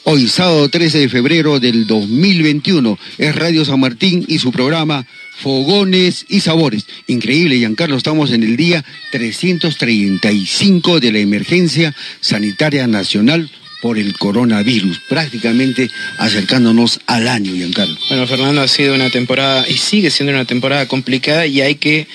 Hoy, 0.04 0.26
sábado 0.26 0.68
13 0.68 0.98
de 0.98 1.08
febrero 1.08 1.60
del 1.60 1.86
2021, 1.86 2.98
es 3.18 3.36
Radio 3.36 3.64
San 3.64 3.78
Martín 3.78 4.24
y 4.26 4.40
su 4.40 4.50
programa 4.50 5.06
Fogones 5.36 6.26
y 6.28 6.40
Sabores. 6.40 6.86
Increíble, 7.06 7.58
Giancarlo, 7.58 7.96
estamos 7.96 8.32
en 8.32 8.42
el 8.42 8.56
día 8.56 8.84
335 9.12 10.98
de 10.98 11.12
la 11.12 11.18
emergencia 11.20 11.94
sanitaria 12.20 12.88
nacional 12.88 13.48
por 13.82 13.98
el 13.98 14.16
coronavirus, 14.16 15.00
prácticamente 15.08 15.90
acercándonos 16.16 17.00
al 17.06 17.26
año, 17.26 17.52
Giancarlo. 17.52 17.98
Bueno, 18.08 18.28
Fernando, 18.28 18.62
ha 18.62 18.68
sido 18.68 18.94
una 18.94 19.10
temporada 19.10 19.66
y 19.68 19.76
sigue 19.76 20.10
siendo 20.10 20.32
una 20.32 20.44
temporada 20.44 20.86
complicada 20.86 21.46
y 21.46 21.60
hay 21.60 21.74
que 21.74 22.06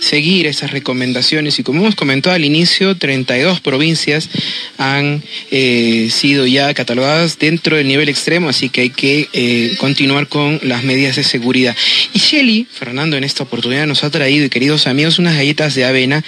seguir 0.00 0.46
esas 0.46 0.70
recomendaciones. 0.70 1.58
Y 1.58 1.64
como 1.64 1.80
hemos 1.80 1.96
comentado 1.96 2.36
al 2.36 2.44
inicio, 2.44 2.96
32 2.96 3.60
provincias 3.60 4.30
han 4.78 5.20
eh, 5.50 6.08
sido 6.12 6.46
ya 6.46 6.72
catalogadas 6.74 7.40
dentro 7.40 7.76
del 7.76 7.88
nivel 7.88 8.08
extremo, 8.08 8.48
así 8.48 8.68
que 8.68 8.82
hay 8.82 8.90
que 8.90 9.28
eh, 9.32 9.74
continuar 9.78 10.28
con 10.28 10.60
las 10.62 10.84
medidas 10.84 11.16
de 11.16 11.24
seguridad. 11.24 11.74
Y 12.14 12.20
Shelly, 12.20 12.68
Fernando, 12.70 13.16
en 13.16 13.24
esta 13.24 13.42
oportunidad 13.42 13.88
nos 13.88 14.04
ha 14.04 14.10
traído, 14.10 14.46
y 14.46 14.48
queridos 14.48 14.86
amigos, 14.86 15.18
unas 15.18 15.34
galletas 15.34 15.74
de 15.74 15.86
avena 15.86 16.22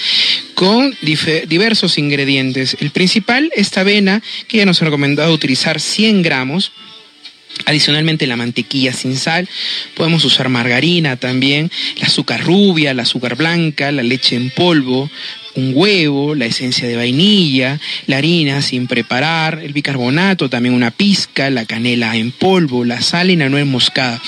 con 0.55 0.93
diversos 1.01 1.99
ingredientes. 1.99 2.77
El 2.81 2.91
principal, 2.91 3.49
esta 3.55 3.83
avena, 3.83 4.21
que 4.49 4.57
ya 4.57 4.67
nos 4.67 4.83
recomendado 4.89 5.33
utilizar 5.33 5.81
100 5.81 6.23
gramos. 6.23 6.73
Adicionalmente 7.65 8.27
la 8.27 8.37
mantequilla 8.37 8.93
sin 8.93 9.17
sal, 9.17 9.49
podemos 9.95 10.25
usar 10.25 10.49
margarina 10.49 11.17
también, 11.17 11.73
el 11.97 12.05
azúcar 12.05 12.45
rubia, 12.45 12.93
el 12.93 13.01
azúcar 13.01 13.35
blanca, 13.37 13.91
la 13.91 14.05
leche 14.05 14.37
en 14.37 14.51
polvo, 14.51 15.11
un 15.57 15.73
huevo, 15.75 16.35
la 16.35 16.47
esencia 16.47 16.87
de 16.87 16.97
vainilla, 16.97 17.81
la 18.07 18.19
harina 18.19 18.63
sin 18.63 18.87
preparar, 18.87 19.61
el 19.63 19.73
bicarbonato, 19.73 20.49
también 20.49 20.75
una 20.75 20.93
pizca, 20.93 21.51
la 21.51 21.67
canela 21.67 22.17
en 22.17 22.31
polvo, 22.31 22.85
la 22.85 23.03
sal 23.03 23.31
y 23.31 23.37
la 23.37 23.49
nuez 23.49 23.67
moscada. 23.67 24.23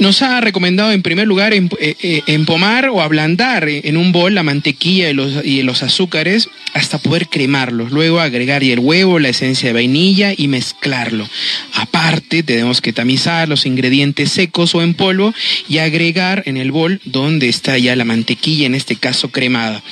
Nos 0.00 0.22
ha 0.22 0.40
recomendado 0.40 0.90
en 0.90 1.02
primer 1.02 1.28
lugar 1.28 1.54
eh, 1.54 1.68
eh, 1.78 2.22
empomar 2.26 2.88
o 2.88 3.00
ablandar 3.00 3.68
en 3.68 3.96
un 3.96 4.10
bol 4.10 4.34
la 4.34 4.42
mantequilla 4.42 5.10
y 5.10 5.62
los, 5.62 5.82
azúcares 5.84 6.48
hasta 6.72 6.98
poder 6.98 7.28
cremarlos. 7.28 7.92
Luego 7.92 8.18
agregar 8.18 8.64
el 8.64 8.80
huevo, 8.80 9.20
la 9.20 9.28
esencia 9.28 9.68
de 9.68 9.72
vainilla 9.72 10.32
y 10.36 10.48
mezclarlo. 10.48 11.28
Aparte, 11.74 12.42
tenemos 12.42 12.80
que 12.80 12.92
tamizar 12.92 13.48
los 13.48 13.66
ingredientes 13.66 14.30
secos 14.30 14.74
o 14.74 14.82
en 14.82 14.94
polvo 14.94 15.32
y 15.68 15.78
agregar 15.78 16.42
en 16.46 16.56
el 16.56 16.72
bol 16.72 17.00
donde 17.04 17.48
está 17.48 17.78
ya 17.78 17.94
la 17.94 18.04
mantequilla, 18.04 18.66
en 18.66 18.74
este 18.74 18.96
caso 18.96 19.30
cremada. 19.30 19.82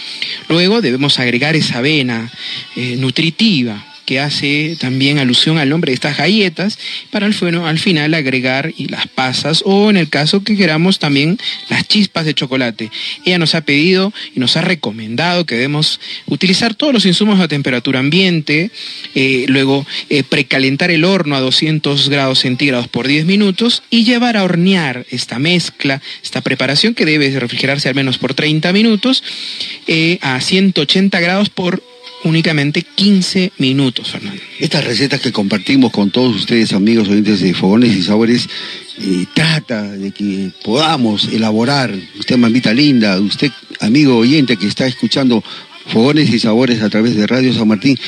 Luego 0.49 0.81
debemos 0.81 1.21
agregar 1.21 1.55
esa 1.55 1.79
avena 1.79 2.33
eh, 2.75 2.97
nutritiva 2.99 3.92
que 4.05 4.21
hace 4.21 4.77
también 4.79 5.19
alusión 5.19 5.59
al 5.59 5.69
nombre 5.69 5.91
de 5.91 5.95
estas 5.95 6.17
galletas, 6.17 6.79
para 7.11 7.27
al, 7.27 7.35
al 7.65 7.79
final 7.79 8.15
agregar 8.15 8.73
y 8.77 8.89
las 8.89 9.07
pasas 9.07 9.63
o 9.65 9.91
en 9.91 9.97
el 9.97 10.09
caso 10.09 10.43
que 10.45 10.57
queramos 10.57 10.99
también 10.99 11.39
las 11.69 11.87
chispas 11.87 12.25
de 12.25 12.35
chocolate. 12.35 12.91
Ella 13.25 13.39
nos 13.39 13.55
ha 13.55 13.63
pedido 13.63 14.13
y 14.35 14.41
nos 14.41 14.57
ha 14.57 14.63
recomendado 14.63 15.47
que 15.47 15.55
debemos 15.55 16.01
utilizar 16.27 16.75
todos 16.75 16.93
los 16.93 17.07
insumos 17.07 17.41
a 17.41 17.49
temperatura 17.49 18.01
ambiente, 18.01 18.71
eh, 19.15 19.45
luego 19.49 19.87
eh, 20.09 20.23
precalentar 20.23 20.91
el 20.91 21.05
horno 21.05 21.37
a 21.37 21.41
200 21.41 22.09
grados 22.09 22.41
centígrados 22.41 22.89
por 22.89 23.07
10 23.07 23.27
minutos 23.27 23.83
y 23.91 24.05
llevar 24.05 24.37
a 24.37 24.45
hornear 24.45 25.07
esta 25.11 25.39
mezcla, 25.39 26.01
esta 26.23 26.41
preparación 26.41 26.95
que 26.95 27.07
debe 27.07 27.39
refrigerarse 27.39 27.89
al 27.89 27.95
menos 27.95 28.19
por 28.19 28.35
30 28.35 28.73
minutos 28.73 29.23
eh, 29.87 30.19
a 30.23 30.41
180 30.41 31.21
grados 31.21 31.51
por 31.51 31.83
únicamente 32.25 32.83
15 32.83 33.53
minutos, 33.59 34.11
Fernando. 34.11 34.41
Estas 34.59 34.85
recetas 34.85 35.21
que 35.21 35.33
compartimos 35.33 35.91
con 35.91 36.11
todos 36.11 36.37
ustedes, 36.37 36.73
amigos 36.73 37.09
oyentes 37.09 37.41
de 37.41 37.55
Fogones 37.55 37.95
y 37.95 38.03
Sabores, 38.03 38.49
eh, 39.01 39.27
trata 39.35 39.83
de 39.83 40.11
que 40.13 40.51
podamos 40.65 41.29
elaborar, 41.29 41.93
usted 42.19 42.37
mamita 42.37 42.73
linda, 42.73 43.19
usted 43.21 43.51
amigo 43.81 44.17
oyente 44.17 44.57
que 44.57 44.67
está 44.67 44.87
escuchando 44.87 45.43
Fogones 45.87 46.31
y 46.31 46.39
Sabores 46.39 46.81
a 46.83 46.91
través 46.91 47.17
de 47.17 47.27
Radio 47.27 47.53
San 47.53 47.67
Martín, 47.67 47.99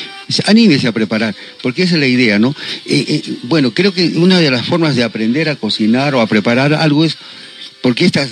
anímese 0.46 0.86
a 0.86 0.92
preparar, 0.92 1.34
porque 1.62 1.82
esa 1.82 1.94
es 1.94 2.00
la 2.00 2.06
idea, 2.06 2.38
¿no? 2.38 2.54
Eh, 2.86 3.04
eh, 3.08 3.22
bueno, 3.42 3.72
creo 3.74 3.92
que 3.92 4.08
una 4.16 4.38
de 4.38 4.50
las 4.50 4.66
formas 4.66 4.94
de 4.94 5.02
aprender 5.02 5.48
a 5.48 5.56
cocinar 5.56 6.14
o 6.14 6.20
a 6.20 6.26
preparar 6.26 6.72
algo 6.74 7.04
es 7.04 7.16
porque 7.82 8.06
estas, 8.06 8.30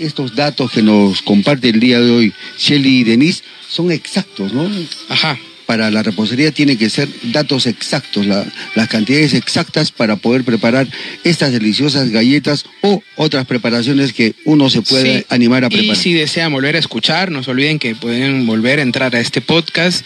estos 0.00 0.34
datos 0.34 0.72
que 0.72 0.82
nos 0.82 1.22
comparte 1.22 1.68
el 1.68 1.78
día 1.78 2.00
de 2.00 2.10
hoy 2.10 2.32
Shelly 2.58 3.00
y 3.00 3.04
Denise 3.04 3.44
son 3.70 3.90
exactos, 3.92 4.52
¿no? 4.52 4.70
Ajá. 5.08 5.38
Para 5.64 5.88
la 5.92 6.02
repostería 6.02 6.50
tienen 6.50 6.76
que 6.76 6.90
ser 6.90 7.08
datos 7.22 7.66
exactos, 7.66 8.26
las 8.26 8.88
cantidades 8.88 9.34
exactas 9.34 9.92
para 9.92 10.16
poder 10.16 10.42
preparar 10.42 10.88
estas 11.22 11.52
deliciosas 11.52 12.10
galletas 12.10 12.64
o 12.80 13.00
otras 13.14 13.46
preparaciones 13.46 14.12
que 14.12 14.34
uno 14.44 14.68
se 14.68 14.82
puede 14.82 15.26
animar 15.28 15.64
a 15.64 15.68
preparar. 15.68 15.96
Y 15.96 15.96
si 15.96 16.12
desean 16.12 16.52
volver 16.52 16.74
a 16.74 16.80
escuchar, 16.80 17.30
no 17.30 17.44
se 17.44 17.52
olviden 17.52 17.78
que 17.78 17.94
pueden 17.94 18.46
volver 18.46 18.80
a 18.80 18.82
entrar 18.82 19.14
a 19.14 19.20
este 19.20 19.40
podcast, 19.40 20.04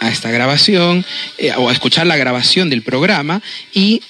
a 0.00 0.10
esta 0.10 0.30
grabación, 0.30 1.02
eh, 1.38 1.52
o 1.56 1.70
a 1.70 1.72
escuchar 1.72 2.06
la 2.06 2.18
grabación 2.18 2.68
del 2.68 2.82
programa 2.82 3.40
y 3.72 4.02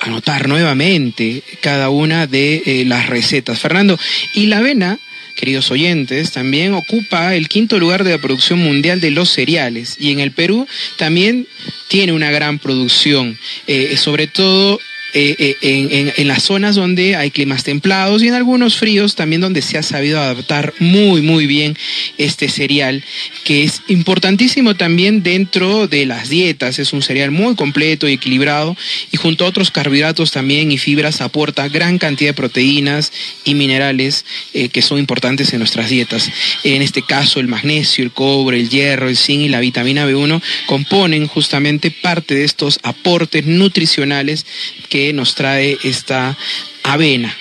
anotar 0.00 0.46
nuevamente 0.46 1.42
cada 1.62 1.88
una 1.88 2.26
de 2.26 2.62
eh, 2.66 2.84
las 2.86 3.06
recetas. 3.06 3.58
Fernando, 3.58 3.98
y 4.34 4.46
la 4.46 4.58
avena, 4.58 4.98
queridos 5.38 5.70
oyentes, 5.70 6.32
también 6.32 6.74
ocupa 6.74 7.36
el 7.36 7.48
quinto 7.48 7.78
lugar 7.78 8.02
de 8.02 8.10
la 8.10 8.18
producción 8.18 8.58
mundial 8.58 9.00
de 9.00 9.12
los 9.12 9.30
cereales. 9.30 9.96
Y 10.00 10.10
en 10.10 10.18
el 10.18 10.32
Perú 10.32 10.66
también 10.96 11.46
tiene 11.86 12.12
una 12.12 12.32
gran 12.32 12.58
producción, 12.58 13.38
eh, 13.68 13.96
sobre 13.96 14.26
todo 14.26 14.80
eh, 15.14 15.56
eh, 15.62 16.12
en, 16.18 16.28
las 16.28 16.42
zonas 16.42 16.74
donde 16.74 17.16
hay 17.16 17.30
climas 17.30 17.64
templados 17.64 18.22
y 18.22 18.28
en 18.28 18.34
algunos 18.34 18.76
fríos 18.76 19.14
también 19.14 19.40
donde 19.40 19.62
se 19.62 19.78
ha 19.78 19.82
sabido 19.82 20.20
adaptar 20.20 20.74
muy 20.80 21.22
muy 21.22 21.46
bien 21.46 21.78
este 22.18 22.50
cereal 22.50 23.02
que 23.44 23.62
es 23.62 23.80
importantísimo 23.88 24.76
también 24.76 25.22
dentro 25.22 25.88
de 25.88 26.04
las 26.04 26.28
dietas. 26.28 26.78
Es 26.78 26.92
un 26.92 27.00
cereal 27.00 27.30
muy 27.30 27.54
completo 27.54 28.06
y 28.06 28.12
equilibrado 28.12 28.76
y 29.10 29.16
junto 29.16 29.46
a 29.46 29.48
otros 29.48 29.70
carbohidratos 29.70 30.30
también 30.30 30.70
y 30.72 30.76
fibras 30.76 31.22
aporta 31.22 31.68
gran 31.68 31.96
cantidad 31.96 32.30
de 32.30 32.34
proteínas 32.34 33.10
y 33.44 33.54
minerales 33.54 34.26
eh, 34.52 34.68
que 34.68 34.82
son 34.82 34.98
importantes 34.98 35.54
en 35.54 35.60
nuestras 35.60 35.88
dietas. 35.88 36.30
En 36.64 36.82
este 36.82 37.00
caso 37.00 37.40
el 37.40 37.48
magnesio 37.48 38.04
el 38.04 38.10
cobre 38.10 38.60
el 38.60 38.68
hierro 38.68 39.08
el 39.08 39.16
zinc 39.16 39.40
y 39.40 39.48
la 39.48 39.60
vitamina 39.60 40.06
B1 40.06 40.42
componen 40.66 41.26
justamente 41.28 41.90
parte 41.90 42.34
de 42.34 42.44
estos 42.44 42.78
aportes 42.82 43.46
nutricionales 43.46 44.44
que 44.90 44.97
nos 45.14 45.34
trae 45.34 45.78
esta 45.84 46.36
avena. 46.82 47.34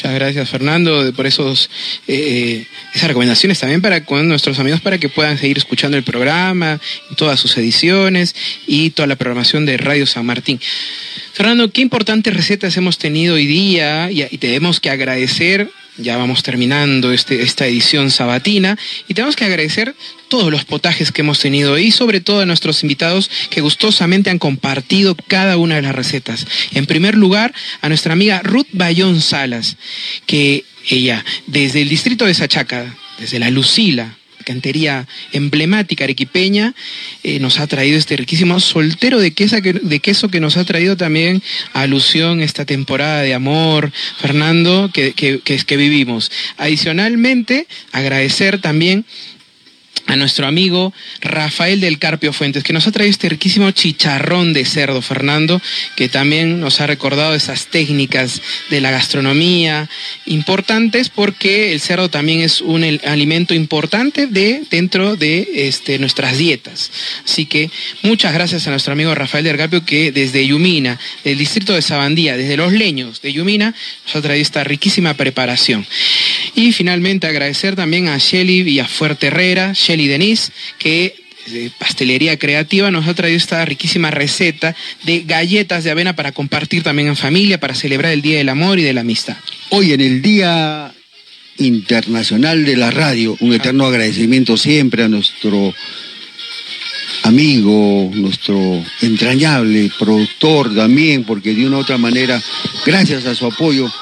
Muchas 0.00 0.14
gracias 0.14 0.48
Fernando 0.48 1.12
por 1.12 1.26
esos 1.26 1.68
eh, 2.08 2.64
esas 2.94 3.08
recomendaciones 3.08 3.60
también 3.60 3.82
para 3.82 4.02
con 4.06 4.26
nuestros 4.28 4.58
amigos 4.58 4.80
para 4.80 4.96
que 4.96 5.10
puedan 5.10 5.36
seguir 5.36 5.58
escuchando 5.58 5.98
el 5.98 6.04
programa, 6.04 6.80
todas 7.18 7.38
sus 7.38 7.54
ediciones 7.58 8.34
y 8.66 8.90
toda 8.90 9.06
la 9.06 9.16
programación 9.16 9.66
de 9.66 9.76
Radio 9.76 10.06
San 10.06 10.24
Martín. 10.24 10.58
Fernando, 11.34 11.70
qué 11.70 11.82
importantes 11.82 12.32
recetas 12.32 12.78
hemos 12.78 12.96
tenido 12.96 13.34
hoy 13.34 13.44
día 13.44 14.10
y, 14.10 14.24
tenemos 14.38 14.80
que 14.80 14.88
agradecer 14.88 15.70
ya 15.96 16.16
vamos 16.16 16.42
terminando 16.42 17.12
este, 17.12 17.42
esta 17.42 17.66
edición 17.66 18.10
sabatina 18.10 18.78
y 19.08 19.14
tenemos 19.14 19.36
que 19.36 19.44
agradecer 19.44 19.94
todos 20.28 20.50
los 20.50 20.64
potajes 20.64 21.12
que 21.12 21.22
hemos 21.22 21.40
tenido 21.40 21.78
y 21.78 21.90
sobre 21.90 22.20
todo 22.20 22.40
a 22.40 22.46
nuestros 22.46 22.82
invitados 22.82 23.30
que 23.50 23.60
gustosamente 23.60 24.30
han 24.30 24.38
compartido 24.38 25.14
cada 25.14 25.56
una 25.56 25.76
de 25.76 25.82
las 25.82 25.94
recetas. 25.94 26.46
En 26.72 26.86
primer 26.86 27.16
lugar, 27.16 27.52
a 27.80 27.88
nuestra 27.88 28.12
amiga 28.12 28.40
Ruth 28.42 28.68
Bayón 28.72 29.20
Salas, 29.20 29.76
que 30.26 30.64
ella 30.88 31.24
desde 31.46 31.82
el 31.82 31.88
distrito 31.88 32.24
de 32.24 32.34
Sachaca, 32.34 32.96
desde 33.18 33.38
la 33.38 33.50
Lucila, 33.50 34.16
cantería 34.50 35.06
emblemática 35.32 36.02
arequipeña, 36.02 36.74
eh, 37.22 37.38
nos 37.38 37.60
ha 37.60 37.68
traído 37.68 37.96
este 37.96 38.16
riquísimo 38.16 38.58
soltero 38.58 39.20
de 39.20 39.30
queso, 39.30 39.62
que, 39.62 39.74
de 39.74 40.00
queso 40.00 40.28
que 40.28 40.40
nos 40.40 40.56
ha 40.56 40.64
traído 40.64 40.96
también 40.96 41.40
alusión 41.72 42.40
esta 42.40 42.64
temporada 42.64 43.22
de 43.22 43.32
amor, 43.32 43.92
Fernando, 44.18 44.90
que, 44.92 45.12
que, 45.12 45.40
que 45.40 45.76
vivimos. 45.76 46.32
Adicionalmente, 46.56 47.68
agradecer 47.92 48.60
también 48.60 49.04
a 50.06 50.16
nuestro 50.16 50.46
amigo 50.46 50.92
Rafael 51.20 51.80
del 51.80 51.98
Carpio 51.98 52.32
Fuentes, 52.32 52.62
que 52.62 52.72
nos 52.72 52.86
ha 52.86 52.92
traído 52.92 53.10
este 53.10 53.28
riquísimo 53.28 53.70
chicharrón 53.70 54.52
de 54.52 54.64
cerdo, 54.64 55.02
Fernando, 55.02 55.60
que 55.96 56.08
también 56.08 56.60
nos 56.60 56.80
ha 56.80 56.86
recordado 56.86 57.34
esas 57.34 57.66
técnicas 57.66 58.42
de 58.70 58.80
la 58.80 58.90
gastronomía 58.90 59.88
importantes, 60.26 61.08
porque 61.08 61.72
el 61.72 61.80
cerdo 61.80 62.10
también 62.10 62.40
es 62.40 62.60
un 62.60 62.84
alimento 63.04 63.54
importante 63.54 64.26
de, 64.26 64.62
dentro 64.70 65.16
de 65.16 65.48
este, 65.54 65.98
nuestras 65.98 66.38
dietas. 66.38 66.90
Así 67.24 67.46
que 67.46 67.70
muchas 68.02 68.32
gracias 68.32 68.66
a 68.66 68.70
nuestro 68.70 68.92
amigo 68.92 69.14
Rafael 69.14 69.44
del 69.44 69.56
Carpio, 69.56 69.84
que 69.84 70.12
desde 70.12 70.46
Yumina, 70.46 70.98
del 71.24 71.38
distrito 71.38 71.74
de 71.74 71.82
Sabandía, 71.82 72.36
desde 72.36 72.56
los 72.56 72.72
leños 72.72 73.20
de 73.22 73.32
Yumina, 73.32 73.74
nos 74.04 74.16
ha 74.16 74.22
traído 74.22 74.42
esta 74.42 74.64
riquísima 74.64 75.14
preparación. 75.14 75.86
Y 76.54 76.72
finalmente 76.72 77.26
agradecer 77.26 77.76
también 77.76 78.08
a 78.08 78.18
Shelly 78.18 78.62
Villafuerte 78.62 79.28
Herrera, 79.28 79.72
Shelly 79.74 80.08
Denise, 80.08 80.52
que 80.78 81.14
de 81.46 81.70
pastelería 81.78 82.38
creativa 82.38 82.90
nos 82.90 83.08
ha 83.08 83.14
traído 83.14 83.36
esta 83.36 83.64
riquísima 83.64 84.10
receta 84.10 84.76
de 85.04 85.20
galletas 85.20 85.84
de 85.84 85.90
avena 85.90 86.14
para 86.14 86.32
compartir 86.32 86.82
también 86.82 87.08
en 87.08 87.16
familia, 87.16 87.58
para 87.58 87.74
celebrar 87.74 88.12
el 88.12 88.22
Día 88.22 88.38
del 88.38 88.48
Amor 88.48 88.78
y 88.78 88.82
de 88.82 88.92
la 88.92 89.00
Amistad. 89.00 89.36
Hoy 89.70 89.92
en 89.92 90.00
el 90.00 90.22
Día 90.22 90.92
Internacional 91.58 92.64
de 92.64 92.76
la 92.76 92.90
Radio, 92.90 93.36
un 93.40 93.52
eterno 93.52 93.86
agradecimiento 93.86 94.56
siempre 94.56 95.04
a 95.04 95.08
nuestro 95.08 95.74
amigo, 97.22 98.10
nuestro 98.14 98.84
entrañable 99.02 99.90
productor 99.98 100.74
también, 100.74 101.24
porque 101.24 101.54
de 101.54 101.66
una 101.66 101.78
u 101.78 101.80
otra 101.80 101.98
manera, 101.98 102.42
gracias 102.86 103.26
a 103.26 103.34
su 103.34 103.46
apoyo, 103.46 103.92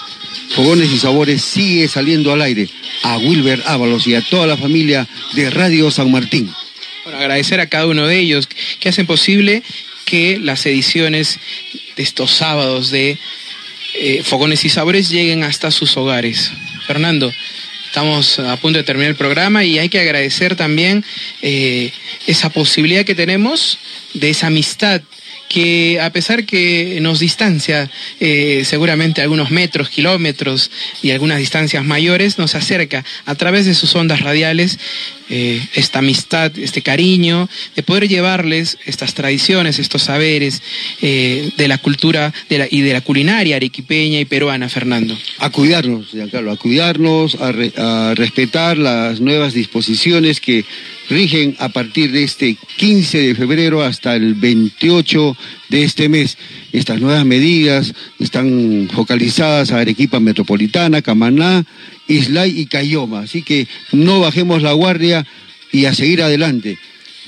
Fogones 0.51 0.91
y 0.91 0.99
Sabores 0.99 1.43
sigue 1.43 1.89
saliendo 1.89 2.33
al 2.33 2.43
aire. 2.43 2.69
A 3.03 3.19
Wilber 3.19 3.63
Ábalos 3.67 4.07
y 4.07 4.15
a 4.15 4.23
toda 4.23 4.47
la 4.47 4.57
familia 4.57 5.07
de 5.33 5.51
Radio 5.51 5.91
San 5.91 6.11
Martín. 6.11 6.53
Bueno, 7.05 7.19
agradecer 7.19 7.61
a 7.61 7.69
cada 7.69 7.87
uno 7.87 8.07
de 8.07 8.19
ellos 8.19 8.49
que 8.81 8.89
hacen 8.89 9.07
posible 9.07 9.63
que 10.05 10.39
las 10.39 10.65
ediciones 10.67 11.39
de 11.97 12.03
estos 12.03 12.31
sábados 12.31 12.91
de 12.91 13.19
eh, 13.95 14.23
Fogones 14.25 14.65
y 14.65 14.69
Sabores 14.69 15.11
lleguen 15.11 15.45
hasta 15.45 15.71
sus 15.71 15.97
hogares. 15.97 16.51
Fernando, 16.87 17.33
estamos 17.87 18.39
a 18.39 18.57
punto 18.57 18.79
de 18.79 18.85
terminar 18.85 19.11
el 19.11 19.17
programa 19.17 19.65
y 19.65 19.79
hay 19.79 19.89
que 19.89 20.01
agradecer 20.01 20.57
también 20.57 21.05
eh, 21.43 21.93
esa 22.27 22.51
posibilidad 22.51 23.05
que 23.05 23.15
tenemos 23.15 23.79
de 24.15 24.31
esa 24.31 24.49
amistad 24.49 25.03
que 25.49 25.99
a 26.01 26.11
pesar 26.11 26.45
que 26.45 26.99
nos 27.01 27.21
distancia 27.21 27.91
eh, 28.21 28.63
seguramente 28.65 29.23
algunos 29.23 29.51
metros, 29.51 29.89
kilómetros 29.89 30.71
y 31.03 31.11
algunas 31.11 31.39
distancias 31.39 31.85
mayores, 31.85 32.39
nos 32.39 32.55
acerca 32.55 33.05
a 33.25 33.35
través 33.35 33.67
de 33.67 33.75
sus 33.75 33.95
ondas 33.95 34.21
radiales 34.21 34.79
eh, 35.31 35.61
esta 35.75 35.99
amistad, 36.01 36.57
este 36.59 36.83
cariño, 36.83 37.49
de 37.77 37.83
poder 37.83 38.09
llevarles 38.09 38.79
estas 38.87 39.15
tradiciones, 39.15 39.79
estos 39.79 40.03
saberes 40.03 40.63
eh, 41.03 41.51
de 41.57 41.69
la 41.69 41.79
cultura 41.79 42.33
y 42.71 42.81
de 42.81 42.93
la 42.93 43.01
culinaria 43.01 43.57
arequipeña 43.57 44.21
y 44.21 44.25
peruana, 44.25 44.69
Fernando. 44.69 45.17
A 45.39 45.51
cuidarnos, 45.51 46.09
a 46.15 46.57
cuidarnos, 46.57 47.37
a 47.41 48.15
respetar 48.15 48.79
las 48.79 49.21
nuevas 49.21 49.55
disposiciones 49.55 50.41
que 50.41 50.65
rigen 51.09 51.57
a 51.59 51.71
partir 51.71 52.13
de 52.13 52.25
este 52.25 52.57
15 52.77 53.19
de 53.19 53.35
febrero 53.35 53.83
hasta 53.83 54.15
el 54.15 54.35
28 54.35 55.37
de 55.69 55.85
este 55.85 56.09
mes. 56.09 56.37
Estas 56.73 57.01
nuevas 57.01 57.25
medidas 57.25 57.95
están 58.19 58.89
focalizadas 58.93 59.71
a 59.71 59.79
Arequipa 59.79 60.21
Metropolitana, 60.21 61.03
Camaná, 61.03 61.65
Islay 62.09 62.59
y 62.59 62.67
Cayoma. 62.67 63.21
Así 63.21 63.43
que 63.43 63.69
no 63.93 64.21
bajemos 64.21 64.63
la 64.63 64.73
guardia 64.73 65.27
y 65.71 65.85
a 65.85 65.95
seguir 65.95 66.23
adelante 66.23 66.79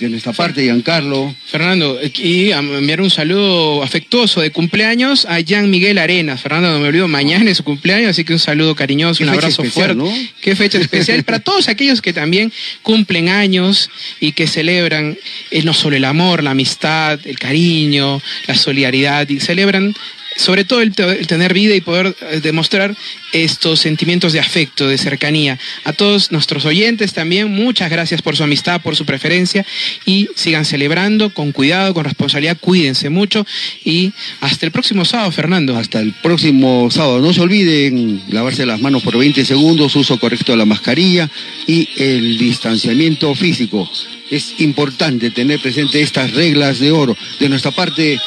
de 0.00 0.08
nuestra 0.08 0.32
parte, 0.32 0.62
Giancarlo. 0.62 1.34
Fernando, 1.46 1.98
y 2.02 2.50
enviar 2.52 3.00
un 3.00 3.10
saludo 3.10 3.82
afectuoso 3.82 4.40
de 4.40 4.50
cumpleaños 4.50 5.26
a 5.26 5.40
Jean 5.40 5.70
Miguel 5.70 5.98
Arenas. 5.98 6.40
Fernando, 6.40 6.72
no 6.72 6.78
me 6.78 6.88
olvido, 6.88 7.06
mañana 7.06 7.50
es 7.50 7.58
su 7.58 7.64
cumpleaños, 7.64 8.10
así 8.10 8.24
que 8.24 8.32
un 8.32 8.38
saludo 8.38 8.74
cariñoso, 8.74 9.22
un 9.22 9.28
abrazo 9.28 9.62
fuerte. 9.64 10.30
Qué 10.40 10.56
fecha 10.56 10.78
especial 10.78 11.22
para 11.24 11.40
todos 11.40 11.68
aquellos 11.68 12.00
que 12.00 12.12
también 12.12 12.52
cumplen 12.82 13.28
años 13.28 13.90
y 14.20 14.32
que 14.32 14.46
celebran 14.46 15.18
eh, 15.50 15.62
no 15.62 15.74
solo 15.74 15.96
el 15.96 16.04
amor, 16.04 16.42
la 16.42 16.52
amistad, 16.52 17.20
el 17.24 17.38
cariño, 17.38 18.22
la 18.46 18.54
solidaridad, 18.54 19.28
y 19.28 19.38
celebran 19.38 19.94
sobre 20.40 20.64
todo 20.64 20.80
el, 20.80 20.94
tener 20.94 21.54
vida 21.54 21.74
y 21.74 21.80
poder 21.80 22.16
eh, 22.30 22.40
demostrar 22.40 22.96
estos 23.32 23.80
sentimientos 23.80 24.32
de 24.32 24.40
afecto, 24.40 24.88
de 24.88 24.98
cercanía. 24.98 25.58
A 25.84 25.92
todos 25.92 26.32
nuestros 26.32 26.64
oyentes 26.64 27.12
también, 27.12 27.52
muchas 27.52 27.90
gracias 27.90 28.22
por 28.22 28.36
su 28.36 28.42
amistad, 28.42 28.80
por 28.80 28.96
su 28.96 29.04
preferencia 29.04 29.66
y 30.06 30.28
sigan 30.34 30.64
celebrando 30.64 31.32
con 31.32 31.52
cuidado, 31.52 31.94
con 31.94 32.04
responsabilidad, 32.04 32.56
cuídense 32.58 33.10
mucho 33.10 33.46
y 33.84 34.12
hasta 34.40 34.66
el 34.66 34.72
próximo 34.72 35.04
sábado, 35.04 35.30
Fernando. 35.30 35.76
Hasta 35.76 36.00
el 36.00 36.12
próximo 36.12 36.90
sábado. 36.90 37.20
No 37.20 37.32
se 37.32 37.42
olviden 37.42 38.22
lavarse 38.28 38.64
las 38.66 38.80
manos 38.80 39.02
por 39.02 39.18
20 39.18 39.44
segundos, 39.44 39.94
uso 39.94 40.18
correcto 40.18 40.52
de 40.52 40.58
la 40.58 40.64
mascarilla 40.64 41.30
y 41.66 41.88
el 41.96 42.38
distanciamiento 42.38 43.34
físico. 43.34 43.88
Es 44.30 44.54
importante 44.58 45.30
tener 45.30 45.60
presente 45.60 46.00
estas 46.00 46.32
reglas 46.32 46.78
de 46.78 46.92
oro. 46.92 47.16
De 47.38 47.48
nuestra 47.48 47.70
parte, 47.70 48.18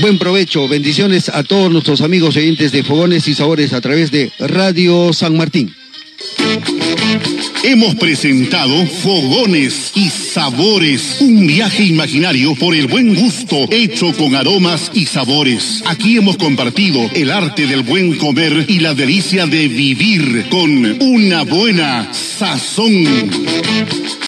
Buen 0.00 0.18
provecho, 0.18 0.66
bendiciones 0.68 1.28
a 1.28 1.44
todos 1.44 1.70
nuestros 1.70 2.00
amigos 2.00 2.34
oyentes 2.36 2.72
de 2.72 2.82
Fogones 2.82 3.28
y 3.28 3.34
Sabores 3.34 3.74
a 3.74 3.80
través 3.82 4.10
de 4.10 4.32
Radio 4.38 5.12
San 5.12 5.36
Martín. 5.36 5.74
Hemos 7.62 7.94
presentado 7.96 8.86
Fogones 8.86 9.92
y 9.94 10.08
Sabores, 10.08 11.18
un 11.20 11.46
viaje 11.46 11.84
imaginario 11.84 12.54
por 12.54 12.74
el 12.74 12.86
buen 12.86 13.14
gusto 13.14 13.68
hecho 13.70 14.12
con 14.14 14.34
aromas 14.34 14.90
y 14.94 15.04
sabores. 15.06 15.82
Aquí 15.86 16.16
hemos 16.16 16.38
compartido 16.38 16.98
el 17.14 17.30
arte 17.30 17.66
del 17.66 17.82
buen 17.82 18.16
comer 18.16 18.64
y 18.68 18.80
la 18.80 18.94
delicia 18.94 19.46
de 19.46 19.68
vivir 19.68 20.46
con 20.48 21.02
una 21.02 21.42
buena 21.42 22.12
sazón. 22.12 23.30